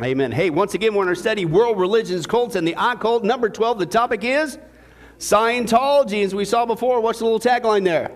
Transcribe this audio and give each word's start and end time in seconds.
Amen. 0.00 0.30
Hey, 0.30 0.48
once 0.50 0.74
again, 0.74 0.94
we're 0.94 1.02
in 1.02 1.08
our 1.08 1.14
study 1.16 1.44
World 1.44 1.76
Religions, 1.76 2.24
Cults, 2.24 2.54
and 2.54 2.66
the 2.66 2.74
Occult. 2.78 3.24
Number 3.24 3.48
12, 3.48 3.80
the 3.80 3.86
topic 3.86 4.22
is 4.22 4.56
Scientology. 5.18 6.24
As 6.24 6.36
we 6.36 6.44
saw 6.44 6.64
before, 6.64 7.00
what's 7.00 7.18
the 7.18 7.24
little 7.24 7.40
tagline 7.40 7.82
there? 7.82 8.12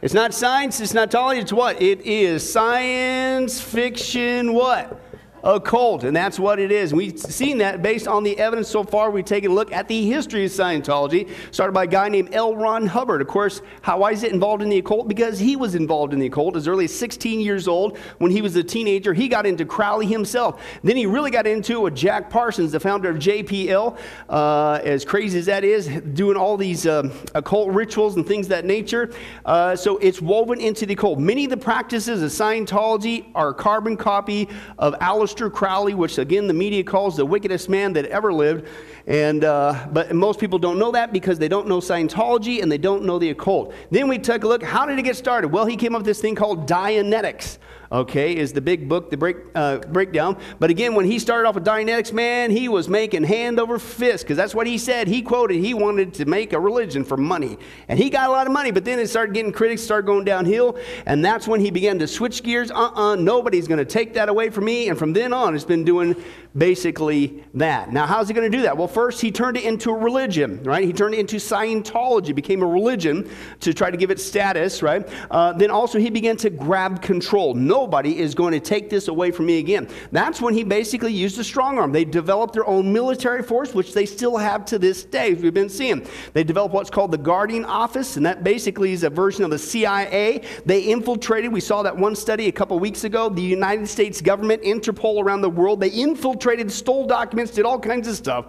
It's 0.00 0.14
not 0.14 0.32
science, 0.32 0.80
it's 0.80 0.94
not 0.94 1.10
technology, 1.10 1.40
it's 1.40 1.52
what? 1.52 1.82
It 1.82 2.00
is 2.06 2.50
science 2.50 3.60
fiction, 3.60 4.54
what? 4.54 4.98
A 5.44 5.60
cult, 5.60 6.04
and 6.04 6.16
that's 6.16 6.38
what 6.38 6.58
it 6.58 6.72
is. 6.72 6.94
We've 6.94 7.18
seen 7.18 7.58
that 7.58 7.82
based 7.82 8.08
on 8.08 8.24
the 8.24 8.36
evidence 8.38 8.66
so 8.66 8.82
far. 8.82 9.10
We've 9.10 9.24
taken 9.24 9.50
a 9.50 9.54
look 9.54 9.72
at 9.72 9.88
the 9.88 10.06
history 10.08 10.46
of 10.46 10.50
Scientology, 10.50 11.30
started 11.50 11.72
by 11.74 11.84
a 11.84 11.86
guy 11.86 12.08
named 12.08 12.34
L. 12.34 12.56
Ron 12.56 12.86
Hubbard. 12.86 13.20
Of 13.20 13.28
course, 13.28 13.60
how, 13.82 13.98
why 13.98 14.12
is 14.12 14.22
it 14.22 14.32
involved 14.32 14.62
in 14.62 14.70
the 14.70 14.78
occult? 14.78 15.06
Because 15.06 15.38
he 15.38 15.54
was 15.54 15.74
involved 15.74 16.14
in 16.14 16.18
the 16.18 16.26
occult 16.26 16.56
as 16.56 16.66
early 16.66 16.86
as 16.86 16.94
16 16.94 17.40
years 17.40 17.68
old. 17.68 17.98
When 18.18 18.30
he 18.30 18.40
was 18.40 18.56
a 18.56 18.64
teenager, 18.64 19.12
he 19.12 19.28
got 19.28 19.44
into 19.44 19.66
Crowley 19.66 20.06
himself. 20.06 20.62
Then 20.82 20.96
he 20.96 21.04
really 21.04 21.30
got 21.30 21.46
into 21.46 21.74
it 21.74 21.80
with 21.80 21.94
Jack 21.94 22.30
Parsons, 22.30 22.72
the 22.72 22.80
founder 22.80 23.10
of 23.10 23.18
JPL. 23.18 23.98
Uh, 24.30 24.80
as 24.82 25.04
crazy 25.04 25.38
as 25.38 25.46
that 25.46 25.62
is, 25.62 25.88
doing 26.14 26.38
all 26.38 26.56
these 26.56 26.86
uh, 26.86 27.06
occult 27.34 27.68
rituals 27.68 28.16
and 28.16 28.26
things 28.26 28.48
that 28.48 28.64
nature. 28.64 29.12
Uh, 29.44 29.76
so 29.76 29.98
it's 29.98 30.22
woven 30.22 30.58
into 30.58 30.86
the 30.86 30.94
occult. 30.94 31.18
Many 31.18 31.44
of 31.44 31.50
the 31.50 31.56
practices 31.58 32.22
of 32.22 32.30
Scientology 32.30 33.26
are 33.34 33.52
carbon 33.52 33.98
copy 33.98 34.48
of 34.78 34.94
Aleister 35.00 35.33
Aleister 35.34 35.52
Crowley, 35.52 35.94
which 35.94 36.18
again 36.18 36.46
the 36.46 36.54
media 36.54 36.82
calls 36.82 37.16
the 37.16 37.26
wickedest 37.26 37.68
man 37.68 37.92
that 37.94 38.06
ever 38.06 38.32
lived. 38.32 38.68
And, 39.06 39.44
uh, 39.44 39.86
but 39.92 40.14
most 40.14 40.40
people 40.40 40.58
don't 40.58 40.78
know 40.78 40.92
that 40.92 41.12
because 41.12 41.38
they 41.38 41.48
don't 41.48 41.68
know 41.68 41.78
Scientology 41.78 42.62
and 42.62 42.70
they 42.70 42.78
don't 42.78 43.04
know 43.04 43.18
the 43.18 43.30
occult. 43.30 43.74
Then 43.90 44.08
we 44.08 44.18
took 44.18 44.44
a 44.44 44.48
look 44.48 44.62
how 44.62 44.86
did 44.86 44.98
it 44.98 45.02
get 45.02 45.16
started? 45.16 45.48
Well, 45.48 45.66
he 45.66 45.76
came 45.76 45.94
up 45.94 46.00
with 46.00 46.06
this 46.06 46.20
thing 46.20 46.34
called 46.34 46.68
Dianetics 46.68 47.58
okay, 47.94 48.36
is 48.36 48.52
the 48.52 48.60
big 48.60 48.88
book, 48.88 49.10
the 49.10 49.16
break, 49.16 49.36
uh, 49.54 49.78
breakdown. 49.78 50.36
But 50.58 50.70
again, 50.70 50.94
when 50.94 51.06
he 51.06 51.18
started 51.18 51.48
off 51.48 51.54
with 51.54 51.64
Dianetics, 51.64 52.12
man, 52.12 52.50
he 52.50 52.68
was 52.68 52.88
making 52.88 53.24
hand 53.24 53.58
over 53.58 53.78
fist 53.78 54.24
because 54.24 54.36
that's 54.36 54.54
what 54.54 54.66
he 54.66 54.78
said. 54.78 55.08
He 55.08 55.22
quoted 55.22 55.58
he 55.58 55.74
wanted 55.74 56.14
to 56.14 56.24
make 56.24 56.52
a 56.52 56.60
religion 56.60 57.04
for 57.04 57.16
money. 57.16 57.58
And 57.88 57.98
he 57.98 58.10
got 58.10 58.28
a 58.28 58.32
lot 58.32 58.46
of 58.46 58.52
money, 58.52 58.70
but 58.70 58.84
then 58.84 58.98
it 58.98 59.08
started 59.08 59.34
getting 59.34 59.52
critics, 59.52 59.82
started 59.82 60.06
going 60.06 60.24
downhill. 60.24 60.78
And 61.06 61.24
that's 61.24 61.48
when 61.48 61.60
he 61.60 61.70
began 61.70 61.98
to 62.00 62.06
switch 62.06 62.42
gears. 62.42 62.70
Uh 62.70 62.84
uh-uh, 62.84 63.12
uh, 63.12 63.16
nobody's 63.16 63.68
going 63.68 63.78
to 63.78 63.84
take 63.84 64.14
that 64.14 64.28
away 64.28 64.50
from 64.50 64.64
me. 64.64 64.88
And 64.88 64.98
from 64.98 65.12
then 65.12 65.32
on, 65.32 65.54
it's 65.54 65.64
been 65.64 65.84
doing 65.84 66.16
basically 66.56 67.44
that. 67.54 67.92
Now, 67.92 68.06
how's 68.06 68.28
he 68.28 68.34
going 68.34 68.50
to 68.50 68.56
do 68.56 68.62
that? 68.62 68.76
Well, 68.76 68.88
first, 68.88 69.20
he 69.20 69.30
turned 69.32 69.56
it 69.56 69.64
into 69.64 69.90
a 69.90 69.96
religion, 69.96 70.62
right? 70.62 70.84
He 70.84 70.92
turned 70.92 71.14
it 71.14 71.18
into 71.18 71.36
Scientology, 71.36 72.34
became 72.34 72.62
a 72.62 72.66
religion 72.66 73.28
to 73.60 73.74
try 73.74 73.90
to 73.90 73.96
give 73.96 74.10
it 74.10 74.20
status, 74.20 74.82
right? 74.82 75.08
Uh, 75.30 75.52
then 75.52 75.70
also, 75.70 75.98
he 75.98 76.10
began 76.10 76.36
to 76.38 76.50
grab 76.50 77.02
control. 77.02 77.54
Nobody 77.84 78.18
is 78.18 78.34
going 78.34 78.52
to 78.52 78.60
take 78.60 78.88
this 78.88 79.08
away 79.08 79.30
from 79.30 79.44
me 79.44 79.58
again. 79.58 79.90
That's 80.10 80.40
when 80.40 80.54
he 80.54 80.64
basically 80.64 81.12
used 81.12 81.38
a 81.38 81.44
strong 81.44 81.78
arm. 81.78 81.92
They 81.92 82.06
developed 82.06 82.54
their 82.54 82.66
own 82.66 82.90
military 82.90 83.42
force, 83.42 83.74
which 83.74 83.92
they 83.92 84.06
still 84.06 84.38
have 84.38 84.64
to 84.64 84.78
this 84.78 85.04
day, 85.04 85.34
we've 85.34 85.52
been 85.52 85.68
seeing. 85.68 86.06
They 86.32 86.44
developed 86.44 86.74
what's 86.74 86.88
called 86.88 87.10
the 87.10 87.18
Guardian 87.18 87.66
Office, 87.66 88.16
and 88.16 88.24
that 88.24 88.42
basically 88.42 88.92
is 88.92 89.02
a 89.02 89.10
version 89.10 89.44
of 89.44 89.50
the 89.50 89.58
CIA. 89.58 90.40
They 90.64 90.80
infiltrated, 90.84 91.52
we 91.52 91.60
saw 91.60 91.82
that 91.82 91.94
one 91.94 92.16
study 92.16 92.48
a 92.48 92.52
couple 92.52 92.78
weeks 92.78 93.04
ago, 93.04 93.28
the 93.28 93.42
United 93.42 93.86
States 93.86 94.22
government, 94.22 94.62
Interpol 94.62 95.22
around 95.22 95.42
the 95.42 95.50
world, 95.50 95.78
they 95.78 95.90
infiltrated 95.90 96.72
stole 96.72 97.06
documents, 97.06 97.52
did 97.52 97.66
all 97.66 97.78
kinds 97.78 98.08
of 98.08 98.16
stuff. 98.16 98.46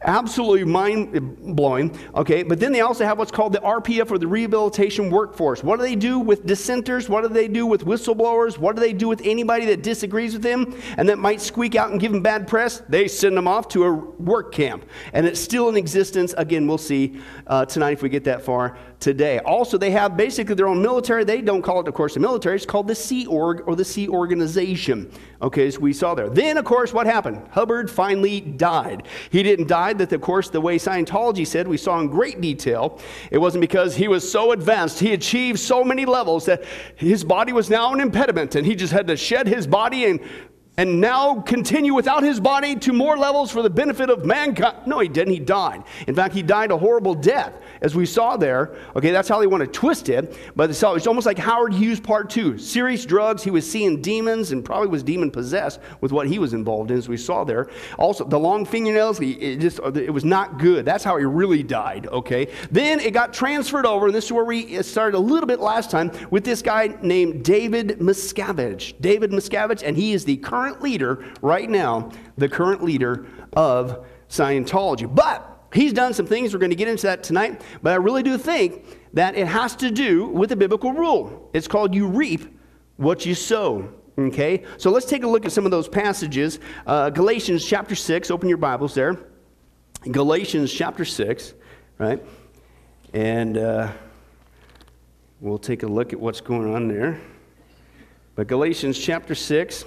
Absolutely 0.00 0.64
mind 0.64 1.54
blowing. 1.54 1.94
Okay, 2.14 2.42
but 2.42 2.58
then 2.58 2.72
they 2.72 2.80
also 2.80 3.04
have 3.04 3.18
what's 3.18 3.32
called 3.32 3.52
the 3.52 3.60
RPF 3.60 4.10
or 4.10 4.16
the 4.16 4.26
Rehabilitation 4.26 5.10
Workforce. 5.10 5.62
What 5.62 5.76
do 5.76 5.82
they 5.82 5.96
do 5.96 6.18
with 6.18 6.46
dissenters? 6.46 7.10
What 7.10 7.20
do 7.20 7.28
they 7.28 7.48
do 7.48 7.66
with 7.66 7.84
whistleblowers? 7.84 8.56
What 8.56 8.77
do 8.78 8.84
they 8.84 8.92
do 8.92 9.08
with 9.08 9.20
anybody 9.24 9.66
that 9.66 9.82
disagrees 9.82 10.32
with 10.32 10.42
them 10.42 10.80
and 10.96 11.08
that 11.08 11.18
might 11.18 11.40
squeak 11.40 11.74
out 11.74 11.90
and 11.90 12.00
give 12.00 12.12
them 12.12 12.22
bad 12.22 12.46
press? 12.46 12.82
They 12.88 13.08
send 13.08 13.36
them 13.36 13.48
off 13.48 13.68
to 13.68 13.84
a 13.84 13.92
work 13.92 14.52
camp. 14.52 14.84
And 15.12 15.26
it's 15.26 15.40
still 15.40 15.68
in 15.68 15.76
existence. 15.76 16.34
Again, 16.36 16.66
we'll 16.66 16.78
see 16.78 17.20
uh, 17.46 17.64
tonight 17.64 17.92
if 17.92 18.02
we 18.02 18.08
get 18.08 18.24
that 18.24 18.42
far 18.42 18.78
today. 19.00 19.38
Also, 19.40 19.78
they 19.78 19.90
have 19.92 20.16
basically 20.16 20.54
their 20.54 20.66
own 20.66 20.82
military. 20.82 21.24
They 21.24 21.40
don't 21.40 21.62
call 21.62 21.80
it, 21.80 21.88
of 21.88 21.94
course, 21.94 22.14
the 22.14 22.20
military. 22.20 22.56
It's 22.56 22.66
called 22.66 22.88
the 22.88 22.94
Sea 22.94 23.26
Org 23.26 23.62
or 23.66 23.76
the 23.76 23.84
Sea 23.84 24.08
Organization. 24.08 25.10
Okay, 25.40 25.68
as 25.68 25.78
we 25.78 25.92
saw 25.92 26.14
there. 26.14 26.28
Then, 26.28 26.58
of 26.58 26.64
course, 26.64 26.92
what 26.92 27.06
happened? 27.06 27.40
Hubbard 27.52 27.88
finally 27.88 28.40
died. 28.40 29.06
He 29.30 29.44
didn't 29.44 29.68
die 29.68 29.92
that, 29.92 30.12
of 30.12 30.20
course, 30.20 30.50
the 30.50 30.60
way 30.60 30.78
Scientology 30.78 31.46
said, 31.46 31.68
we 31.68 31.76
saw 31.76 32.00
in 32.00 32.08
great 32.08 32.40
detail. 32.40 33.00
It 33.30 33.38
wasn't 33.38 33.60
because 33.60 33.94
he 33.94 34.08
was 34.08 34.28
so 34.28 34.50
advanced, 34.50 34.98
he 34.98 35.12
achieved 35.12 35.60
so 35.60 35.84
many 35.84 36.04
levels 36.04 36.46
that 36.46 36.64
his 36.96 37.22
body 37.22 37.52
was 37.52 37.70
now 37.70 37.92
an 37.94 38.00
impediment 38.00 38.56
and 38.56 38.66
he 38.66 38.74
just 38.74 38.92
had 38.92 39.06
to 39.06 39.16
shed 39.16 39.46
his 39.46 39.66
body 39.66 40.06
and 40.06 40.20
and 40.78 41.00
now 41.00 41.40
continue 41.40 41.92
without 41.92 42.22
his 42.22 42.38
body 42.38 42.76
to 42.76 42.92
more 42.92 43.18
levels 43.18 43.50
for 43.50 43.62
the 43.62 43.68
benefit 43.68 44.08
of 44.08 44.24
mankind. 44.24 44.86
No, 44.86 45.00
he 45.00 45.08
didn't. 45.08 45.34
He 45.34 45.40
died. 45.40 45.82
In 46.06 46.14
fact, 46.14 46.32
he 46.32 46.40
died 46.40 46.70
a 46.70 46.78
horrible 46.78 47.14
death, 47.14 47.52
as 47.82 47.96
we 47.96 48.06
saw 48.06 48.36
there. 48.36 48.76
Okay, 48.94 49.10
that's 49.10 49.28
how 49.28 49.40
they 49.40 49.48
want 49.48 49.60
to 49.60 49.66
twist 49.66 50.08
it. 50.08 50.36
But 50.54 50.70
it's 50.70 50.82
almost 50.82 51.26
like 51.26 51.36
Howard 51.36 51.74
Hughes 51.74 51.98
Part 51.98 52.30
2. 52.30 52.58
Serious 52.58 53.04
drugs. 53.04 53.42
He 53.42 53.50
was 53.50 53.68
seeing 53.68 54.00
demons 54.00 54.52
and 54.52 54.64
probably 54.64 54.86
was 54.86 55.02
demon 55.02 55.32
possessed 55.32 55.80
with 56.00 56.12
what 56.12 56.28
he 56.28 56.38
was 56.38 56.54
involved 56.54 56.92
in, 56.92 56.96
as 56.96 57.08
we 57.08 57.16
saw 57.16 57.42
there. 57.42 57.68
Also, 57.98 58.22
the 58.24 58.38
long 58.38 58.64
fingernails, 58.64 59.18
it, 59.20 59.56
just, 59.56 59.80
it 59.80 60.12
was 60.12 60.24
not 60.24 60.58
good. 60.60 60.84
That's 60.84 61.02
how 61.02 61.16
he 61.16 61.24
really 61.24 61.64
died. 61.64 62.06
Okay. 62.06 62.52
Then 62.70 63.00
it 63.00 63.12
got 63.12 63.32
transferred 63.32 63.84
over, 63.84 64.06
and 64.06 64.14
this 64.14 64.26
is 64.26 64.32
where 64.32 64.44
we 64.44 64.80
started 64.84 65.16
a 65.16 65.20
little 65.20 65.48
bit 65.48 65.58
last 65.58 65.90
time 65.90 66.12
with 66.30 66.44
this 66.44 66.62
guy 66.62 66.96
named 67.02 67.44
David 67.44 67.98
Miscavige. 67.98 68.94
David 69.00 69.32
Miscavige, 69.32 69.82
and 69.84 69.96
he 69.96 70.12
is 70.12 70.24
the 70.24 70.36
current 70.36 70.67
current 70.68 70.82
leader 70.82 71.24
right 71.40 71.68
now, 71.68 72.10
the 72.36 72.48
current 72.48 72.84
leader 72.84 73.26
of 73.54 74.06
Scientology. 74.28 75.12
But 75.12 75.66
he's 75.72 75.92
done 75.92 76.12
some 76.12 76.26
things. 76.26 76.52
We're 76.52 76.60
going 76.60 76.70
to 76.70 76.76
get 76.76 76.88
into 76.88 77.06
that 77.06 77.22
tonight. 77.22 77.62
But 77.82 77.92
I 77.92 77.96
really 77.96 78.22
do 78.22 78.36
think 78.36 78.84
that 79.14 79.34
it 79.34 79.46
has 79.46 79.74
to 79.76 79.90
do 79.90 80.26
with 80.26 80.52
a 80.52 80.56
biblical 80.56 80.92
rule. 80.92 81.50
It's 81.54 81.66
called 81.66 81.94
you 81.94 82.06
reap 82.06 82.58
what 82.96 83.24
you 83.24 83.34
sow. 83.34 83.90
Okay? 84.18 84.64
So 84.76 84.90
let's 84.90 85.06
take 85.06 85.22
a 85.22 85.26
look 85.26 85.46
at 85.46 85.52
some 85.52 85.64
of 85.64 85.70
those 85.70 85.88
passages. 85.88 86.60
Uh, 86.86 87.08
Galatians 87.08 87.64
chapter 87.64 87.94
6, 87.94 88.30
open 88.30 88.48
your 88.48 88.58
Bibles 88.58 88.94
there. 88.94 89.18
Galatians 90.10 90.72
chapter 90.72 91.04
6, 91.04 91.54
right? 91.98 92.22
And 93.14 93.56
uh, 93.56 93.90
we'll 95.40 95.58
take 95.58 95.82
a 95.82 95.86
look 95.86 96.12
at 96.12 96.20
what's 96.20 96.42
going 96.42 96.74
on 96.74 96.88
there. 96.88 97.18
But 98.34 98.46
Galatians 98.46 98.98
chapter 98.98 99.34
6. 99.34 99.84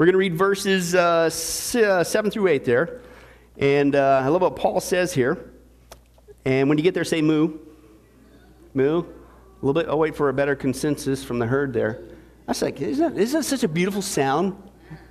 We're 0.00 0.06
going 0.06 0.14
to 0.14 0.18
read 0.18 0.34
verses 0.34 0.94
uh, 0.94 1.28
uh, 1.28 2.04
7 2.04 2.30
through 2.30 2.46
8 2.46 2.64
there. 2.64 3.02
And 3.58 3.94
uh, 3.94 4.22
I 4.24 4.28
love 4.28 4.40
what 4.40 4.56
Paul 4.56 4.80
says 4.80 5.12
here. 5.12 5.50
And 6.46 6.70
when 6.70 6.78
you 6.78 6.84
get 6.84 6.94
there, 6.94 7.04
say 7.04 7.20
moo. 7.20 7.58
Moo. 8.72 9.00
A 9.00 9.04
little 9.60 9.74
bit. 9.74 9.90
I'll 9.90 9.98
wait 9.98 10.16
for 10.16 10.30
a 10.30 10.32
better 10.32 10.56
consensus 10.56 11.22
from 11.22 11.38
the 11.38 11.44
herd 11.46 11.74
there. 11.74 12.02
That's 12.46 12.62
like, 12.62 12.80
isn't 12.80 13.12
that, 13.12 13.20
isn't 13.20 13.40
that 13.40 13.44
such 13.44 13.62
a 13.62 13.68
beautiful 13.68 14.00
sound? 14.00 14.56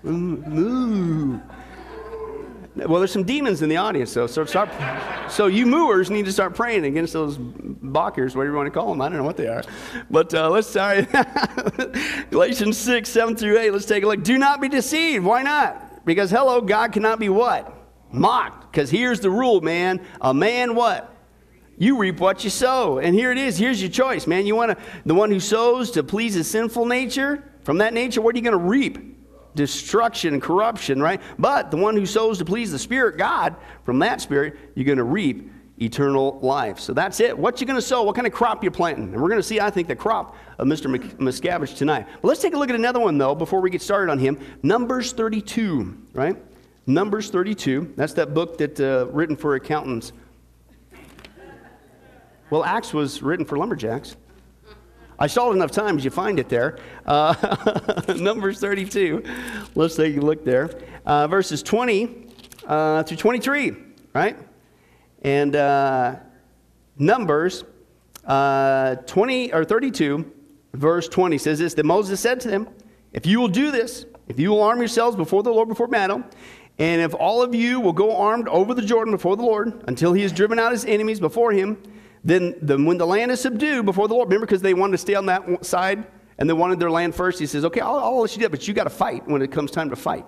Moo. 0.02 1.40
Well, 2.88 3.00
there's 3.00 3.12
some 3.12 3.24
demons 3.24 3.62
in 3.62 3.70
the 3.70 3.78
audience, 3.78 4.12
so, 4.12 4.28
so 4.28 4.46
start. 4.46 4.70
So 5.30 5.48
you 5.48 5.66
mooers 5.66 6.10
need 6.10 6.26
to 6.26 6.32
start 6.32 6.56
praying 6.56 6.86
against 6.86 7.14
those 7.14 7.38
Bachers, 7.38 8.36
whatever 8.36 8.52
you 8.52 8.58
want 8.58 8.68
to 8.68 8.72
call 8.72 8.90
them. 8.90 9.02
I 9.02 9.10
don't 9.10 9.18
know 9.18 9.24
what 9.24 9.38
they 9.38 9.48
are. 9.48 9.64
But 10.10 10.34
uh, 10.34 10.50
let's 10.50 10.68
start. 10.68 11.08
Galatians 12.30 12.78
6, 12.78 13.10
7 13.10 13.36
through 13.36 13.60
8. 13.60 13.72
Let's 13.72 13.86
take 13.86 14.04
a 14.04 14.08
look. 14.08 14.24
Do 14.24 14.38
not 14.38 14.62
be 14.62 14.70
deceived. 14.70 15.26
Why 15.26 15.44
not? 15.44 16.06
Because, 16.06 16.30
hello, 16.30 16.62
God 16.62 16.92
cannot 16.92 17.20
be 17.20 17.30
what? 17.30 17.74
Mocked. 18.12 18.72
Because 18.72 18.90
here's 18.90 19.20
the 19.20 19.30
rule, 19.30 19.62
man. 19.62 20.06
A 20.22 20.34
man 20.34 20.76
what? 20.76 21.16
You 21.78 21.98
reap 21.98 22.20
what 22.20 22.44
you 22.44 22.50
sow. 22.50 23.00
And 23.00 23.16
here 23.16 23.32
it 23.32 23.38
is. 23.38 23.58
Here's 23.58 23.82
your 23.82 23.92
choice, 23.92 24.28
man. 24.28 24.46
You 24.46 24.56
want 24.56 24.78
to, 24.78 24.84
the 25.06 25.16
one 25.16 25.32
who 25.32 25.40
sows 25.40 25.92
to 25.92 26.04
please 26.04 26.34
his 26.34 26.50
sinful 26.50 26.86
nature? 26.86 27.44
From 27.64 27.78
that 27.80 27.94
nature, 27.94 28.22
what 28.22 28.36
are 28.36 28.38
you 28.38 28.44
going 28.44 28.58
to 28.58 28.66
reap? 28.66 29.19
Destruction 29.56 30.34
and 30.34 30.42
corruption, 30.42 31.02
right? 31.02 31.22
But 31.38 31.72
the 31.72 31.78
one 31.78 31.96
who 31.96 32.06
sows 32.06 32.38
to 32.40 32.46
please 32.46 32.72
the 32.72 32.80
Spirit, 32.80 33.18
God, 33.18 33.56
from 33.84 34.00
that 34.00 34.22
Spirit, 34.22 34.58
you're 34.76 34.86
going 34.86 34.98
to 34.98 35.04
reap 35.04 35.52
eternal 35.82 36.40
life. 36.42 36.80
So 36.80 36.94
that's 36.94 37.20
it. 37.20 37.38
What 37.38 37.62
you 37.62 37.68
going 37.68 37.80
to 37.80 37.82
sow? 37.82 38.04
What 38.04 38.16
kind 38.16 38.28
of 38.28 38.34
crop 38.34 38.64
you're 38.64 38.72
planting? 38.72 39.14
And 39.14 39.22
we're 39.22 39.30
going 39.30 39.40
to 39.40 39.48
see, 39.48 39.60
I 39.60 39.70
think, 39.70 39.88
the 39.88 39.96
crop 39.96 40.36
of 40.58 40.68
Mr. 40.68 40.88
Miscavige 41.18 41.78
tonight. 41.78 42.08
But 42.22 42.28
let's 42.28 42.42
take 42.42 42.54
a 42.54 42.58
look 42.58 42.70
at 42.70 42.76
another 42.76 43.00
one, 43.00 43.18
though, 43.18 43.36
before 43.36 43.62
we 43.62 43.70
get 43.70 43.82
started 43.82 44.12
on 44.12 44.20
him. 44.20 44.40
Numbers 44.62 45.14
32, 45.14 45.98
right? 46.14 46.36
Numbers 46.86 47.30
32. 47.30 47.94
That's 47.96 48.14
that 48.14 48.34
book 48.34 48.58
that 48.58 48.80
uh, 48.80 49.08
written 49.12 49.36
for 49.36 49.56
accountants. 49.56 50.12
Well, 52.50 52.66
Acts 52.66 52.94
was 52.94 53.22
written 53.22 53.46
for 53.46 53.58
lumberjacks. 53.58 54.16
I 55.22 55.28
saw 55.28 55.52
it 55.52 55.54
enough 55.54 55.72
times, 55.72 56.06
you 56.06 56.12
find 56.12 56.40
it 56.40 56.48
there. 56.48 56.80
Uh, 57.06 57.36
Numbers 58.18 58.62
32. 58.62 59.22
Let's 59.76 59.98
take 59.98 60.16
a 60.16 60.22
look 60.22 60.46
there. 60.46 60.70
Uh, 61.06 61.28
verses 61.28 61.62
20 61.62 62.28
uh, 62.66 63.04
through 63.04 63.18
23, 63.18 63.76
right? 64.14 64.38
And 65.24 65.58
uh, 65.58 66.16
Numbers 66.98 67.66
uh, 68.26 68.96
20 68.96 69.52
or 69.52 69.66
32, 69.66 70.32
verse 70.74 71.10
20 71.10 71.38
says 71.38 71.60
this 71.60 71.74
that 71.74 71.86
Moses 71.86 72.22
said 72.22 72.40
to 72.42 72.48
them, 72.48 72.70
If 73.12 73.26
you 73.26 73.42
will 73.42 73.50
do 73.50 73.72
this, 73.72 74.06
if 74.30 74.40
you 74.40 74.52
will 74.52 74.64
arm 74.64 74.80
yourselves 74.80 75.18
before 75.18 75.44
the 75.44 75.52
Lord 75.52 75.68
before 75.68 75.88
battle, 75.88 76.24
and 76.78 77.02
if 77.02 77.14
all 77.14 77.42
of 77.42 77.54
you 77.54 77.82
will 77.82 77.92
go 77.92 78.16
armed 78.16 78.48
over 78.48 78.74
the 78.74 78.82
Jordan 78.82 79.12
before 79.12 79.36
the 79.36 79.44
Lord 79.44 79.84
until 79.88 80.14
he 80.14 80.22
has 80.22 80.32
driven 80.32 80.60
out 80.60 80.72
his 80.72 80.86
enemies 80.86 81.20
before 81.20 81.52
him, 81.52 81.82
then 82.24 82.56
the, 82.62 82.78
when 82.78 82.98
the 82.98 83.08
land 83.08 83.32
is 83.32 83.42
subdued 83.42 83.86
before 83.86 84.08
the 84.08 84.14
Lord, 84.14 84.28
remember 84.28 84.46
because 84.46 84.62
they 84.62 84.74
wanted 84.74 84.94
to 84.94 84.98
stay 84.98 85.16
on 85.16 85.26
that 85.28 85.66
side 85.66 86.06
and 86.38 86.50
they 86.50 86.54
wanted 86.54 86.80
their 86.80 86.92
land 86.92 87.16
first, 87.16 87.40
he 87.40 87.46
says, 87.46 87.66
okay, 87.66 87.82
I'll, 87.82 87.98
I'll 87.98 88.22
let 88.22 88.34
you 88.34 88.40
do 88.40 88.46
it, 88.46 88.52
but 88.52 88.68
you 88.68 88.74
got 88.74 88.86
to 88.86 88.90
fight 88.90 89.28
when 89.28 89.42
it 89.42 89.52
comes 89.52 89.72
time 89.72 89.90
to 89.90 89.96
fight. 89.96 90.26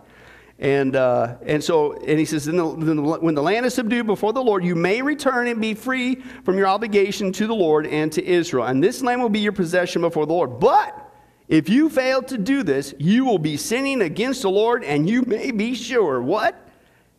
And, 0.59 0.95
uh, 0.95 1.37
and 1.43 1.63
so, 1.63 1.93
and 1.93 2.19
he 2.19 2.25
says, 2.25 2.45
the, 2.45 2.53
when 2.53 3.33
the 3.33 3.41
land 3.41 3.65
is 3.65 3.73
subdued 3.73 4.05
before 4.05 4.31
the 4.31 4.43
Lord, 4.43 4.63
you 4.63 4.75
may 4.75 5.01
return 5.01 5.47
and 5.47 5.59
be 5.59 5.73
free 5.73 6.15
from 6.43 6.57
your 6.57 6.67
obligation 6.67 7.31
to 7.33 7.47
the 7.47 7.55
Lord 7.55 7.87
and 7.87 8.11
to 8.11 8.23
Israel. 8.23 8.65
And 8.65 8.83
this 8.83 9.01
land 9.01 9.21
will 9.21 9.29
be 9.29 9.39
your 9.39 9.53
possession 9.53 10.03
before 10.03 10.27
the 10.27 10.33
Lord. 10.33 10.59
But 10.59 11.11
if 11.47 11.67
you 11.67 11.89
fail 11.89 12.21
to 12.23 12.37
do 12.37 12.61
this, 12.61 12.93
you 12.99 13.25
will 13.25 13.39
be 13.39 13.57
sinning 13.57 14.01
against 14.03 14.43
the 14.43 14.51
Lord, 14.51 14.83
and 14.83 15.09
you 15.09 15.23
may 15.23 15.49
be 15.51 15.73
sure, 15.73 16.21
what? 16.21 16.69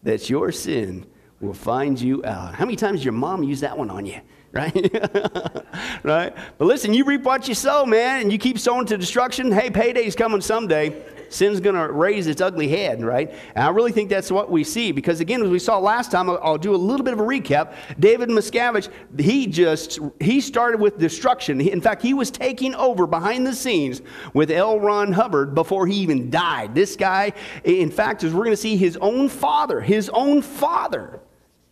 That 0.04 0.30
your 0.30 0.52
sin 0.52 1.04
will 1.40 1.52
find 1.52 2.00
you 2.00 2.24
out. 2.24 2.54
How 2.54 2.64
many 2.64 2.76
times 2.76 3.04
your 3.04 3.12
mom 3.12 3.42
used 3.42 3.62
that 3.62 3.76
one 3.76 3.90
on 3.90 4.06
you? 4.06 4.20
Right? 4.54 4.74
right? 6.04 6.36
But 6.58 6.66
listen, 6.66 6.92
you 6.92 7.04
reap 7.06 7.22
what 7.22 7.48
you 7.48 7.54
sow, 7.54 7.86
man, 7.86 8.20
and 8.20 8.30
you 8.30 8.36
keep 8.36 8.58
sowing 8.58 8.84
to 8.84 8.98
destruction. 8.98 9.50
Hey, 9.50 9.70
payday's 9.70 10.14
coming 10.14 10.42
someday 10.42 11.02
sin's 11.32 11.60
going 11.60 11.74
to 11.74 11.90
raise 11.90 12.26
its 12.26 12.40
ugly 12.40 12.68
head, 12.68 13.02
right? 13.02 13.32
And 13.54 13.64
I 13.64 13.70
really 13.70 13.92
think 13.92 14.10
that's 14.10 14.30
what 14.30 14.50
we 14.50 14.64
see 14.64 14.92
because, 14.92 15.20
again, 15.20 15.42
as 15.42 15.48
we 15.48 15.58
saw 15.58 15.78
last 15.78 16.10
time, 16.10 16.28
I'll 16.30 16.58
do 16.58 16.74
a 16.74 16.76
little 16.76 17.04
bit 17.04 17.14
of 17.14 17.20
a 17.20 17.24
recap. 17.24 17.74
David 17.98 18.28
Miscavige, 18.28 18.90
he 19.18 19.46
just, 19.46 19.98
he 20.20 20.40
started 20.40 20.80
with 20.80 20.98
destruction. 20.98 21.60
In 21.60 21.80
fact, 21.80 22.02
he 22.02 22.14
was 22.14 22.30
taking 22.30 22.74
over 22.74 23.06
behind 23.06 23.46
the 23.46 23.54
scenes 23.54 24.02
with 24.34 24.50
L. 24.50 24.78
Ron 24.78 25.12
Hubbard 25.12 25.54
before 25.54 25.86
he 25.86 25.94
even 25.96 26.30
died. 26.30 26.74
This 26.74 26.96
guy, 26.96 27.32
in 27.64 27.90
fact, 27.90 28.24
as 28.24 28.32
we're 28.32 28.44
going 28.44 28.50
to 28.50 28.56
see, 28.56 28.76
his 28.76 28.96
own 28.98 29.28
father, 29.28 29.80
his 29.80 30.10
own 30.10 30.42
father, 30.42 31.20